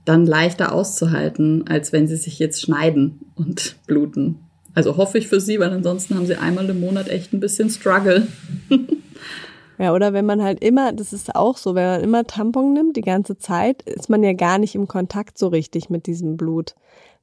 dann 0.06 0.26
leichter 0.26 0.74
auszuhalten, 0.74 1.66
als 1.68 1.94
wenn 1.94 2.08
sie 2.08 2.18
sich 2.18 2.38
jetzt 2.38 2.62
schneiden 2.62 3.22
und 3.36 3.78
bluten. 3.88 4.40
Also 4.76 4.98
hoffe 4.98 5.18
ich 5.18 5.28
für 5.28 5.40
sie, 5.40 5.60
weil 5.60 5.72
ansonsten 5.72 6.16
haben 6.16 6.26
sie 6.26 6.36
einmal 6.36 6.70
im 6.70 6.80
Monat 6.80 7.08
echt 7.08 7.34
ein 7.34 7.40
bisschen 7.40 7.70
Struggle. 7.70 8.28
ja, 9.78 9.94
oder 9.94 10.14
wenn 10.14 10.26
man 10.26 10.42
halt 10.42 10.64
immer, 10.64 10.94
das 10.94 11.14
ist 11.14 11.36
auch 11.36 11.58
so, 11.58 11.76
wenn 11.76 11.86
man 11.86 12.02
immer 12.02 12.24
Tampon 12.26 12.74
nimmt 12.74 12.98
die 12.98 13.02
ganze 13.02 13.38
Zeit, 13.38 13.84
ist 13.84 14.10
man 14.10 14.24
ja 14.24 14.34
gar 14.34 14.58
nicht 14.58 14.76
im 14.76 14.88
Kontakt 14.88 15.38
so 15.38 15.48
richtig 15.48 15.90
mit 15.90 16.08
diesem 16.08 16.38
Blut. 16.38 16.76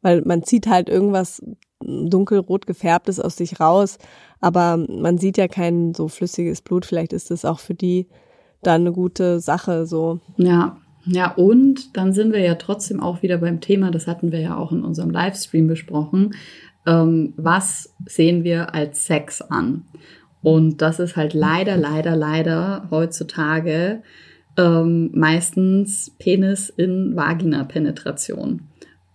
Weil 0.03 0.23
man 0.23 0.45
zieht 0.45 0.67
halt 0.67 0.89
irgendwas 0.89 1.43
dunkelrot 1.83 2.67
gefärbtes 2.67 3.19
aus 3.19 3.37
sich 3.37 3.59
raus, 3.59 3.99
aber 4.41 4.77
man 4.77 5.19
sieht 5.19 5.37
ja 5.37 5.49
kein 5.49 5.95
so 5.95 6.09
flüssiges 6.09 6.63
Blut. 6.63 6.87
Vielleicht 6.87 7.13
ist 7.13 7.31
das 7.31 7.45
auch 7.45 7.59
für 7.59 7.75
die 7.75 8.07
dann 8.63 8.83
eine 8.83 8.93
gute 8.93 9.41
Sache 9.41 9.87
so. 9.87 10.21
Ja, 10.37 10.77
ja, 11.07 11.33
und 11.33 11.97
dann 11.97 12.13
sind 12.13 12.33
wir 12.33 12.41
ja 12.41 12.57
trotzdem 12.57 13.01
auch 13.01 13.23
wieder 13.23 13.39
beim 13.39 13.61
Thema, 13.61 13.91
das 13.91 14.07
hatten 14.07 14.33
wir 14.33 14.41
ja 14.41 14.57
auch 14.57 14.71
in 14.71 14.85
unserem 14.85 15.11
Livestream 15.11 15.67
besprochen 15.67 16.35
ähm, 16.87 17.35
was 17.37 17.95
sehen 18.07 18.45
wir 18.45 18.75
als 18.75 19.07
Sex 19.07 19.43
an? 19.43 19.85
Und 20.43 20.81
das 20.81 21.01
ist 21.01 21.17
halt 21.17 21.35
leider, 21.35 21.77
leider, 21.77 22.17
leider 22.17 22.89
heutzutage 22.91 24.03
ähm, 24.57 25.11
meistens 25.15 26.15
Penis 26.19 26.71
in 26.71 27.15
Vagina-Penetration. 27.15 28.63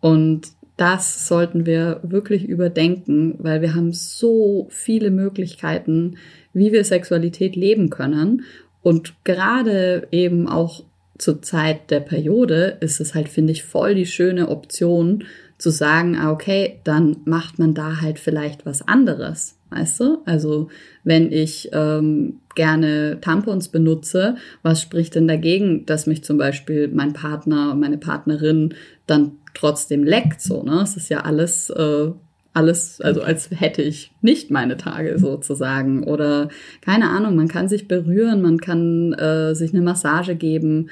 Und 0.01 0.47
das 0.77 1.27
sollten 1.27 1.65
wir 1.65 2.01
wirklich 2.03 2.45
überdenken, 2.45 3.35
weil 3.39 3.61
wir 3.61 3.75
haben 3.75 3.93
so 3.93 4.67
viele 4.69 5.09
Möglichkeiten, 5.09 6.17
wie 6.53 6.71
wir 6.71 6.83
Sexualität 6.83 7.55
leben 7.55 7.89
können. 7.89 8.43
Und 8.81 9.15
gerade 9.23 10.07
eben 10.11 10.47
auch 10.47 10.83
zur 11.17 11.41
Zeit 11.41 11.91
der 11.91 12.01
Periode 12.01 12.77
ist 12.81 12.99
es 12.99 13.15
halt, 13.15 13.29
finde 13.29 13.53
ich, 13.53 13.63
voll 13.63 13.95
die 13.95 14.05
schöne 14.05 14.49
Option, 14.49 15.23
zu 15.57 15.69
sagen, 15.69 16.17
ah, 16.17 16.31
okay, 16.31 16.79
dann 16.83 17.17
macht 17.25 17.59
man 17.59 17.73
da 17.73 18.01
halt 18.01 18.19
vielleicht 18.19 18.65
was 18.65 18.87
anderes, 18.87 19.57
weißt 19.69 19.99
du? 20.01 20.17
Also 20.25 20.69
wenn 21.03 21.31
ich 21.31 21.69
ähm, 21.71 22.39
gerne 22.55 23.19
Tampons 23.21 23.69
benutze, 23.69 24.35
was 24.63 24.81
spricht 24.81 25.15
denn 25.15 25.27
dagegen, 25.27 25.85
dass 25.85 26.07
mich 26.07 26.23
zum 26.23 26.37
Beispiel 26.37 26.89
mein 26.89 27.13
Partner, 27.13 27.73
meine 27.73 27.97
Partnerin 27.97 28.73
dann 29.07 29.33
trotzdem 29.53 30.03
leckt, 30.03 30.41
so, 30.41 30.63
ne? 30.63 30.81
Es 30.81 30.97
ist 30.97 31.09
ja 31.09 31.21
alles, 31.21 31.69
äh, 31.69 32.11
alles, 32.53 32.99
also 33.01 33.21
als 33.21 33.49
hätte 33.51 33.81
ich 33.81 34.11
nicht 34.21 34.51
meine 34.51 34.77
Tage 34.77 35.19
sozusagen. 35.19 36.03
Oder 36.03 36.49
keine 36.81 37.09
Ahnung, 37.09 37.35
man 37.35 37.47
kann 37.47 37.69
sich 37.69 37.87
berühren, 37.87 38.41
man 38.41 38.59
kann 38.59 39.13
äh, 39.13 39.55
sich 39.55 39.73
eine 39.73 39.81
Massage 39.81 40.35
geben 40.35 40.89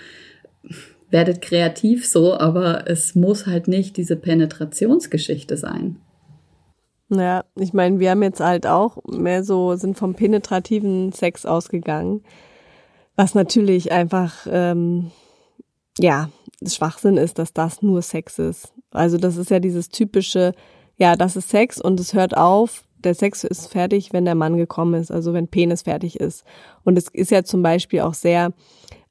werdet 1.14 1.42
kreativ 1.42 2.08
so, 2.08 2.34
aber 2.34 2.90
es 2.90 3.14
muss 3.14 3.46
halt 3.46 3.68
nicht 3.68 3.96
diese 3.98 4.16
Penetrationsgeschichte 4.16 5.56
sein. 5.56 5.98
Ja, 7.10 7.46
ich 7.56 7.72
meine, 7.72 8.00
wir 8.00 8.10
haben 8.10 8.24
jetzt 8.24 8.40
halt 8.40 8.66
auch 8.66 8.98
mehr 9.06 9.44
so, 9.44 9.76
sind 9.76 9.96
vom 9.96 10.16
penetrativen 10.16 11.12
Sex 11.12 11.46
ausgegangen, 11.46 12.24
was 13.16 13.36
natürlich 13.36 13.92
einfach, 13.92 14.48
ähm, 14.50 15.12
ja, 16.00 16.30
Schwachsinn 16.66 17.18
ist, 17.18 17.38
dass 17.38 17.54
das 17.54 17.84
nur 17.84 18.02
Sex 18.02 18.40
ist. 18.40 18.74
Also 18.90 19.18
das 19.18 19.38
ist 19.38 19.52
ja 19.52 19.60
dieses 19.60 19.90
typische, 19.90 20.54
ja, 20.98 21.16
das 21.16 21.36
ist 21.36 21.50
Sex 21.50 21.80
und 21.80 22.00
es 22.00 22.16
hört 22.16 22.36
auf, 22.36 22.86
der 23.04 23.14
Sex 23.14 23.44
ist 23.44 23.68
fertig, 23.68 24.14
wenn 24.14 24.26
der 24.26 24.36
Mann 24.36 24.58
gekommen 24.58 24.96
ist, 24.96 25.12
also 25.12 25.34
wenn 25.34 25.48
Penis 25.48 25.84
fertig 25.84 26.20
ist. 26.20 26.44
Und 26.84 26.98
es 26.98 27.10
ist 27.10 27.30
ja 27.30 27.44
zum 27.44 27.62
Beispiel 27.62 28.00
auch 28.00 28.14
sehr 28.16 28.54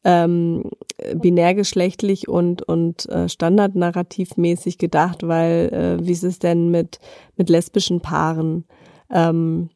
ähm, 0.05 0.71
binärgeschlechtlich 1.15 2.29
und, 2.29 2.63
und 2.63 3.09
äh, 3.09 3.29
standardnarrativmäßig 3.29 4.79
gedacht, 4.79 5.27
weil 5.27 5.99
äh, 6.01 6.07
wie 6.07 6.13
ist 6.13 6.25
es 6.25 6.39
denn 6.39 6.71
mit, 6.71 6.99
mit 7.37 7.49
lesbischen 7.49 8.01
Paaren 8.01 8.65
ähm, 9.11 9.71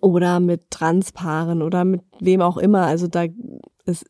oder 0.00 0.40
mit 0.40 0.70
Transpaaren 0.70 1.62
oder 1.62 1.84
mit 1.84 2.02
wem 2.20 2.42
auch 2.42 2.58
immer? 2.58 2.86
Also 2.86 3.06
da 3.06 3.24
ist 3.86 4.04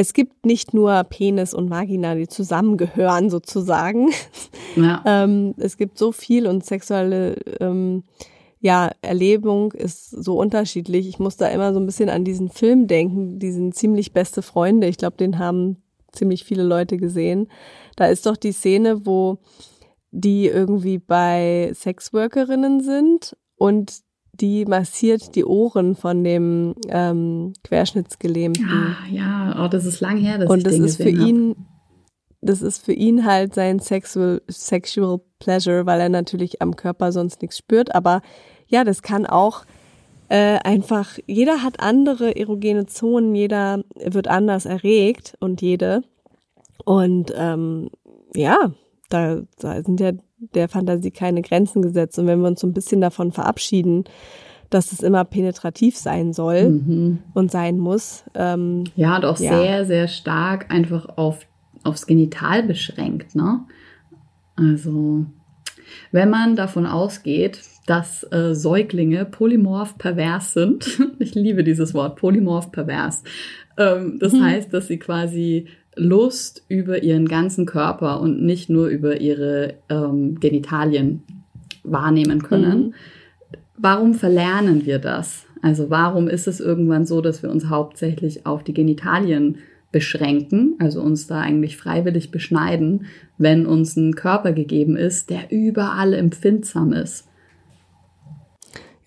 es 0.00 0.12
gibt 0.12 0.46
nicht 0.46 0.72
nur 0.72 1.02
Penis 1.02 1.52
und 1.52 1.70
Vagina, 1.70 2.14
die 2.14 2.28
zusammengehören 2.28 3.30
sozusagen. 3.30 4.10
Ja. 4.76 5.02
ähm, 5.04 5.54
es 5.58 5.76
gibt 5.76 5.98
so 5.98 6.12
viel 6.12 6.46
und 6.46 6.64
sexuelle 6.64 7.34
ähm, 7.58 8.04
ja, 8.60 8.90
Erlebung 9.02 9.72
ist 9.72 10.10
so 10.10 10.38
unterschiedlich. 10.38 11.08
Ich 11.08 11.18
muss 11.18 11.36
da 11.36 11.48
immer 11.48 11.72
so 11.72 11.80
ein 11.80 11.86
bisschen 11.86 12.10
an 12.10 12.24
diesen 12.24 12.48
Film 12.48 12.86
denken, 12.86 13.38
diesen 13.38 13.72
ziemlich 13.72 14.12
beste 14.12 14.42
Freunde. 14.42 14.88
Ich 14.88 14.98
glaube, 14.98 15.16
den 15.16 15.38
haben 15.38 15.76
ziemlich 16.12 16.44
viele 16.44 16.64
Leute 16.64 16.96
gesehen. 16.96 17.48
Da 17.96 18.06
ist 18.06 18.26
doch 18.26 18.36
die 18.36 18.52
Szene, 18.52 19.06
wo 19.06 19.38
die 20.10 20.46
irgendwie 20.46 20.98
bei 20.98 21.70
Sexworkerinnen 21.74 22.80
sind 22.80 23.36
und 23.56 24.00
die 24.32 24.64
massiert 24.64 25.34
die 25.34 25.44
Ohren 25.44 25.96
von 25.96 26.22
dem 26.22 26.74
ähm, 26.88 27.52
Querschnittsgelähmten. 27.64 28.68
Ah, 28.68 28.96
ja, 29.10 29.64
oh, 29.64 29.68
das 29.68 29.84
ist 29.84 30.00
lang 30.00 30.16
her, 30.16 30.38
dass 30.38 30.48
und 30.48 30.58
ich 30.58 30.64
das 30.64 30.74
den 30.74 30.84
ist 30.84 30.96
für 30.96 31.08
ihn, 31.08 31.56
das 32.40 32.62
ist 32.62 32.84
für 32.84 32.92
ihn 32.92 33.24
halt 33.24 33.54
sein 33.54 33.80
sexual, 33.80 34.42
sexual 34.48 35.20
pleasure, 35.38 35.86
weil 35.86 36.00
er 36.00 36.08
natürlich 36.08 36.62
am 36.62 36.76
Körper 36.76 37.12
sonst 37.12 37.42
nichts 37.42 37.58
spürt. 37.58 37.94
Aber 37.94 38.22
ja, 38.66 38.84
das 38.84 39.02
kann 39.02 39.26
auch 39.26 39.64
äh, 40.28 40.58
einfach, 40.62 41.18
jeder 41.26 41.62
hat 41.62 41.80
andere 41.80 42.36
erogene 42.36 42.86
Zonen, 42.86 43.34
jeder 43.34 43.82
wird 43.96 44.28
anders 44.28 44.66
erregt 44.66 45.36
und 45.40 45.62
jede. 45.62 46.02
Und 46.84 47.32
ähm, 47.36 47.90
ja, 48.34 48.72
da, 49.08 49.42
da 49.58 49.82
sind 49.82 50.00
ja 50.00 50.12
der 50.38 50.68
Fantasie 50.68 51.10
keine 51.10 51.42
Grenzen 51.42 51.82
gesetzt. 51.82 52.18
Und 52.18 52.26
wenn 52.26 52.40
wir 52.40 52.48
uns 52.48 52.60
so 52.60 52.66
ein 52.66 52.74
bisschen 52.74 53.00
davon 53.00 53.32
verabschieden, 53.32 54.04
dass 54.70 54.92
es 54.92 55.00
immer 55.00 55.24
penetrativ 55.24 55.96
sein 55.96 56.32
soll 56.32 56.68
mhm. 56.68 57.18
und 57.34 57.50
sein 57.50 57.78
muss. 57.78 58.24
Ähm, 58.34 58.84
ja, 58.96 59.16
und 59.16 59.24
auch 59.24 59.38
ja. 59.38 59.58
sehr, 59.58 59.86
sehr 59.86 60.08
stark 60.08 60.70
einfach 60.70 61.08
auf, 61.16 61.40
aufs 61.88 62.06
Genital 62.06 62.62
beschränkt, 62.62 63.34
ne? 63.34 63.64
Also, 64.56 65.26
wenn 66.12 66.30
man 66.30 66.56
davon 66.56 66.86
ausgeht, 66.86 67.60
dass 67.86 68.24
äh, 68.32 68.54
Säuglinge 68.54 69.24
polymorph 69.24 69.96
pervers 69.98 70.52
sind, 70.52 71.00
ich 71.18 71.34
liebe 71.34 71.64
dieses 71.64 71.94
Wort, 71.94 72.16
polymorph 72.16 72.70
pervers, 72.70 73.22
ähm, 73.76 74.18
das 74.18 74.32
mhm. 74.32 74.44
heißt, 74.44 74.74
dass 74.74 74.88
sie 74.88 74.98
quasi 74.98 75.68
Lust 75.96 76.64
über 76.68 77.02
ihren 77.02 77.26
ganzen 77.26 77.66
Körper 77.66 78.20
und 78.20 78.42
nicht 78.42 78.70
nur 78.70 78.88
über 78.88 79.20
ihre 79.20 79.74
ähm, 79.88 80.38
Genitalien 80.38 81.22
wahrnehmen 81.82 82.42
können. 82.42 82.78
Mhm. 82.78 82.94
Warum 83.76 84.14
verlernen 84.14 84.86
wir 84.86 84.98
das? 84.98 85.46
Also 85.62 85.90
warum 85.90 86.28
ist 86.28 86.46
es 86.46 86.60
irgendwann 86.60 87.06
so, 87.06 87.20
dass 87.20 87.42
wir 87.42 87.50
uns 87.50 87.68
hauptsächlich 87.68 88.46
auf 88.46 88.62
die 88.62 88.74
Genitalien 88.74 89.58
beschränken, 89.90 90.76
also 90.78 91.00
uns 91.00 91.26
da 91.26 91.40
eigentlich 91.40 91.76
freiwillig 91.76 92.30
beschneiden, 92.30 93.06
wenn 93.38 93.66
uns 93.66 93.96
ein 93.96 94.14
Körper 94.14 94.52
gegeben 94.52 94.96
ist, 94.96 95.30
der 95.30 95.50
überall 95.50 96.12
empfindsam 96.12 96.92
ist? 96.92 97.26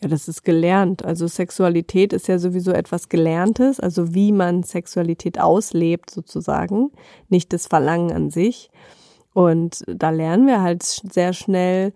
Ja, 0.02 0.08
das 0.08 0.28
ist 0.28 0.44
gelernt. 0.44 1.06
Also 1.06 1.28
Sexualität 1.28 2.12
ist 2.12 2.28
ja 2.28 2.40
sowieso 2.40 2.72
etwas 2.72 3.10
Gelerntes, 3.10 3.80
also 3.80 4.16
wie 4.16 4.32
man 4.32 4.64
Sexualität 4.64 5.40
auslebt 5.40 6.10
sozusagen, 6.10 6.92
nicht 7.30 7.54
das 7.54 7.68
Verlangen 7.68 8.12
an 8.12 8.32
sich. 8.32 8.72
Und 9.34 9.84
da 9.88 10.10
lernen 10.10 10.48
wir 10.48 10.62
halt 10.62 10.84
sehr 10.84 11.34
schnell, 11.34 11.94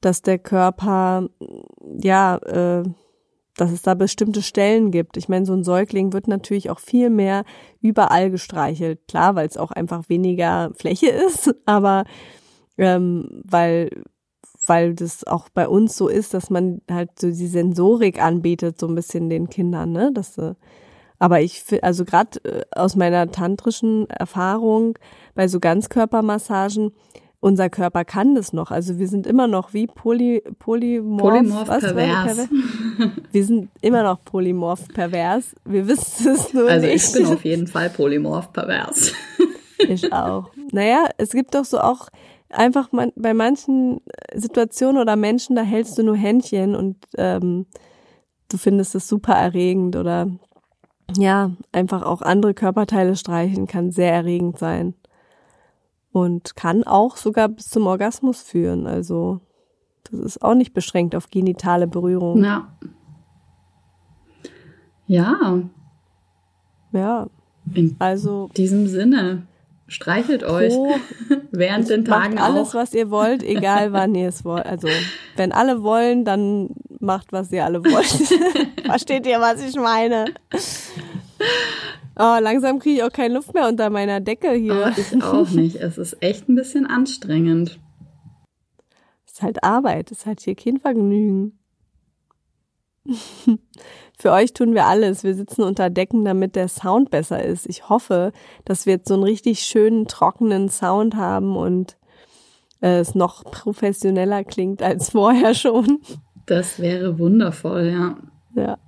dass 0.00 0.20
der 0.20 0.38
Körper, 0.38 1.28
ja, 2.02 2.36
äh, 2.38 2.82
dass 3.56 3.70
es 3.70 3.82
da 3.82 3.94
bestimmte 3.94 4.42
Stellen 4.42 4.90
gibt. 4.90 5.16
Ich 5.16 5.28
meine, 5.28 5.46
so 5.46 5.52
ein 5.52 5.64
Säugling 5.64 6.12
wird 6.12 6.28
natürlich 6.28 6.70
auch 6.70 6.80
viel 6.80 7.10
mehr 7.10 7.44
überall 7.80 8.30
gestreichelt. 8.30 9.06
Klar, 9.08 9.34
weil 9.34 9.46
es 9.46 9.56
auch 9.56 9.70
einfach 9.70 10.08
weniger 10.08 10.72
Fläche 10.74 11.08
ist, 11.08 11.54
aber 11.66 12.04
ähm, 12.76 13.42
weil 13.44 13.90
weil 14.66 14.94
das 14.94 15.26
auch 15.26 15.48
bei 15.50 15.68
uns 15.68 15.96
so 15.96 16.08
ist, 16.08 16.32
dass 16.32 16.48
man 16.48 16.80
halt 16.90 17.18
so 17.18 17.26
die 17.26 17.46
Sensorik 17.46 18.22
anbietet, 18.22 18.80
so 18.80 18.88
ein 18.88 18.94
bisschen 18.94 19.28
den 19.28 19.50
Kindern, 19.50 19.92
ne? 19.92 20.10
Das, 20.12 20.38
äh, 20.38 20.54
aber 21.18 21.40
ich 21.40 21.62
finde, 21.62 21.84
also 21.84 22.04
gerade 22.04 22.42
äh, 22.44 22.62
aus 22.74 22.96
meiner 22.96 23.30
tantrischen 23.30 24.08
Erfahrung 24.08 24.98
bei 25.34 25.48
so 25.48 25.60
Ganzkörpermassagen, 25.60 26.92
unser 27.44 27.68
Körper 27.68 28.06
kann 28.06 28.34
das 28.34 28.54
noch. 28.54 28.70
Also 28.70 28.98
wir 28.98 29.06
sind 29.06 29.26
immer 29.26 29.46
noch 29.46 29.74
wie 29.74 29.86
poly, 29.86 30.42
polymorph, 30.58 31.20
polymorph 31.20 31.68
was, 31.68 31.80
pervers. 31.82 32.48
Wir 33.32 33.44
sind 33.44 33.68
immer 33.82 34.02
noch 34.02 34.24
polymorph 34.24 34.88
pervers. 34.88 35.54
Wir 35.66 35.86
wissen 35.86 36.32
es 36.32 36.54
nur 36.54 36.70
also 36.70 36.86
nicht. 36.86 37.04
Also 37.04 37.18
ich 37.18 37.24
bin 37.24 37.34
auf 37.34 37.44
jeden 37.44 37.66
Fall 37.66 37.90
polymorph 37.90 38.52
pervers. 38.52 39.12
Ich 39.86 40.10
auch. 40.14 40.50
Naja, 40.72 41.08
es 41.18 41.32
gibt 41.32 41.54
doch 41.54 41.66
so 41.66 41.78
auch 41.78 42.08
einfach 42.48 42.90
man, 42.92 43.12
bei 43.16 43.34
manchen 43.34 44.00
Situationen 44.32 45.02
oder 45.02 45.14
Menschen, 45.14 45.56
da 45.56 45.62
hältst 45.62 45.98
du 45.98 46.02
nur 46.04 46.16
Händchen 46.16 46.74
und 46.74 46.96
ähm, 47.18 47.66
du 48.48 48.56
findest 48.56 48.94
es 48.94 49.08
super 49.08 49.34
erregend 49.34 49.96
oder 49.96 50.30
ja, 51.18 51.50
einfach 51.72 52.02
auch 52.02 52.22
andere 52.22 52.54
Körperteile 52.54 53.14
streichen 53.14 53.66
kann 53.66 53.90
sehr 53.90 54.12
erregend 54.12 54.58
sein 54.58 54.94
und 56.14 56.54
kann 56.54 56.84
auch 56.84 57.16
sogar 57.16 57.48
bis 57.48 57.68
zum 57.68 57.88
Orgasmus 57.88 58.40
führen. 58.40 58.86
Also 58.86 59.40
das 60.04 60.20
ist 60.20 60.42
auch 60.42 60.54
nicht 60.54 60.72
beschränkt 60.72 61.16
auf 61.16 61.28
genitale 61.28 61.88
Berührung. 61.88 62.42
Ja. 62.42 62.68
Ja. 65.06 65.60
Ja. 66.92 67.26
In 67.74 67.96
also 67.98 68.48
diesem 68.56 68.86
Sinne. 68.86 69.48
Streichelt 69.88 70.44
euch 70.44 70.72
während 71.50 71.90
den 71.90 72.04
Tagen 72.04 72.36
macht 72.36 72.44
alles, 72.44 72.70
auch. 72.70 72.74
was 72.74 72.94
ihr 72.94 73.10
wollt, 73.10 73.42
egal 73.42 73.92
wann 73.92 74.14
ihr 74.14 74.28
es 74.28 74.44
wollt. 74.44 74.64
Also, 74.64 74.88
wenn 75.36 75.52
alle 75.52 75.82
wollen, 75.82 76.24
dann 76.24 76.70
macht, 77.00 77.32
was 77.32 77.50
ihr 77.50 77.64
alle 77.64 77.84
wollt. 77.84 78.06
Versteht 78.86 79.26
ihr, 79.26 79.40
was 79.40 79.62
ich 79.62 79.74
meine? 79.74 80.26
Oh, 82.16 82.38
langsam 82.40 82.78
kriege 82.78 82.96
ich 82.96 83.02
auch 83.02 83.12
keine 83.12 83.34
Luft 83.34 83.54
mehr 83.54 83.68
unter 83.68 83.90
meiner 83.90 84.20
Decke 84.20 84.52
hier. 84.52 84.92
Oh, 84.96 85.00
ich 85.00 85.22
auch 85.22 85.50
nicht. 85.50 85.76
Es 85.76 85.98
ist 85.98 86.22
echt 86.22 86.48
ein 86.48 86.54
bisschen 86.54 86.86
anstrengend. 86.86 87.80
Es 89.26 89.34
ist 89.34 89.42
halt 89.42 89.64
Arbeit. 89.64 90.12
Es 90.12 90.18
ist 90.18 90.26
halt 90.26 90.40
hier 90.40 90.54
kein 90.54 90.78
Vergnügen. 90.78 91.58
Für 94.18 94.30
euch 94.30 94.52
tun 94.52 94.74
wir 94.74 94.86
alles. 94.86 95.24
Wir 95.24 95.34
sitzen 95.34 95.62
unter 95.62 95.90
Decken, 95.90 96.24
damit 96.24 96.54
der 96.54 96.68
Sound 96.68 97.10
besser 97.10 97.42
ist. 97.42 97.66
Ich 97.68 97.88
hoffe, 97.88 98.32
dass 98.64 98.86
wir 98.86 98.94
jetzt 98.94 99.08
so 99.08 99.14
einen 99.14 99.24
richtig 99.24 99.60
schönen, 99.60 100.06
trockenen 100.06 100.68
Sound 100.68 101.16
haben 101.16 101.56
und 101.56 101.96
äh, 102.80 103.00
es 103.00 103.14
noch 103.16 103.44
professioneller 103.44 104.44
klingt 104.44 104.82
als 104.82 105.10
vorher 105.12 105.54
schon. 105.54 105.98
Das 106.46 106.78
wäre 106.78 107.18
wundervoll, 107.18 107.86
ja. 107.86 108.16
Ja. 108.54 108.78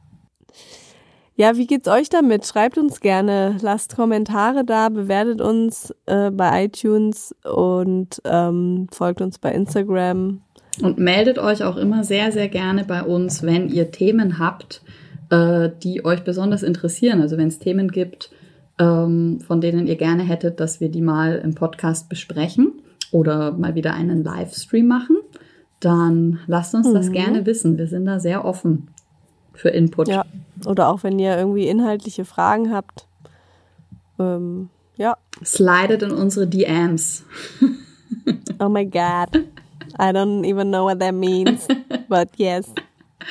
Ja, 1.39 1.59
wie 1.59 1.66
geht's 1.66 1.87
euch 1.87 2.09
damit? 2.09 2.47
Schreibt 2.47 2.78
uns 2.78 3.01
gerne, 3.01 3.59
lasst 3.61 3.95
Kommentare 3.95 4.64
da, 4.64 4.89
bewertet 4.89 5.43
uns 5.43 5.95
äh, 6.07 6.30
bei 6.30 6.64
iTunes 6.64 7.34
und 7.45 8.22
ähm, 8.24 8.87
folgt 8.91 9.20
uns 9.20 9.39
bei 9.39 9.53
Instagram. 9.53 10.41
Und 10.80 10.99
meldet 10.99 11.39
euch 11.39 11.62
auch 11.62 11.76
immer 11.76 12.05
sehr, 12.05 12.32
sehr 12.32 12.49
gerne 12.49 12.84
bei 12.84 13.03
uns, 13.03 13.43
wenn 13.43 13.68
ihr 13.68 13.91
Themen 13.91 14.39
habt, 14.39 14.80
äh, 15.28 15.68
die 15.82 16.07
euch 16.07 16.24
besonders 16.24 16.62
interessieren. 16.62 17.20
Also 17.20 17.37
wenn 17.37 17.49
es 17.49 17.59
Themen 17.59 17.91
gibt, 17.91 18.30
ähm, 18.78 19.41
von 19.47 19.61
denen 19.61 19.87
ihr 19.87 19.97
gerne 19.97 20.22
hättet, 20.22 20.59
dass 20.59 20.80
wir 20.80 20.89
die 20.89 21.03
mal 21.03 21.37
im 21.37 21.55
Podcast 21.55 22.09
besprechen 22.09 22.72
oder 23.12 23.53
mal 23.53 23.74
wieder 23.74 23.93
einen 23.93 24.24
Livestream 24.24 24.87
machen, 24.87 25.18
dann 25.80 26.41
lasst 26.47 26.74
uns 26.74 26.89
mhm. 26.89 26.95
das 26.95 27.12
gerne 27.12 27.45
wissen. 27.45 27.76
Wir 27.76 27.89
sind 27.89 28.07
da 28.07 28.20
sehr 28.20 28.47
offen 28.47 28.89
für 29.53 29.68
Input. 29.68 30.09
Ja, 30.09 30.24
oder 30.65 30.89
auch 30.89 31.03
wenn 31.03 31.19
ihr 31.19 31.37
irgendwie 31.37 31.69
inhaltliche 31.69 32.25
Fragen 32.25 32.73
habt. 32.73 33.07
Ähm, 34.19 34.71
ja. 34.97 35.17
Slidet 35.45 36.03
in 36.03 36.13
unsere 36.13 36.47
DMs. 36.47 37.25
oh 38.59 38.69
my 38.69 38.85
God. 38.85 39.45
I 39.99 40.13
don't 40.13 40.45
even 40.45 40.71
know 40.71 40.85
what 40.85 41.01
that 41.01 41.15
means, 41.15 41.67
but 42.09 42.29
yes. 42.37 42.67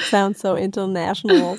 Sounds 0.10 0.42
so 0.42 0.56
international. 0.56 1.58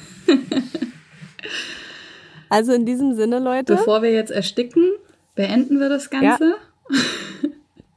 Also 2.49 2.73
in 2.73 2.87
diesem 2.87 3.15
Sinne, 3.15 3.39
Leute. 3.39 3.77
Bevor 3.77 4.03
wir 4.03 4.13
jetzt 4.13 4.31
ersticken, 4.31 4.93
beenden 5.35 5.81
wir 5.81 5.89
das 5.89 6.11
Ganze. 6.11 6.57
Ja. 6.91 7.49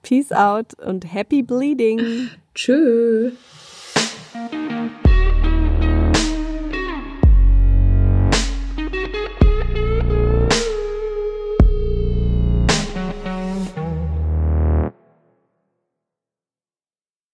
Peace 0.01 0.31
out 0.31 0.73
und 0.79 1.13
happy 1.13 1.43
bleeding. 1.43 2.29
Tschö. 2.55 3.31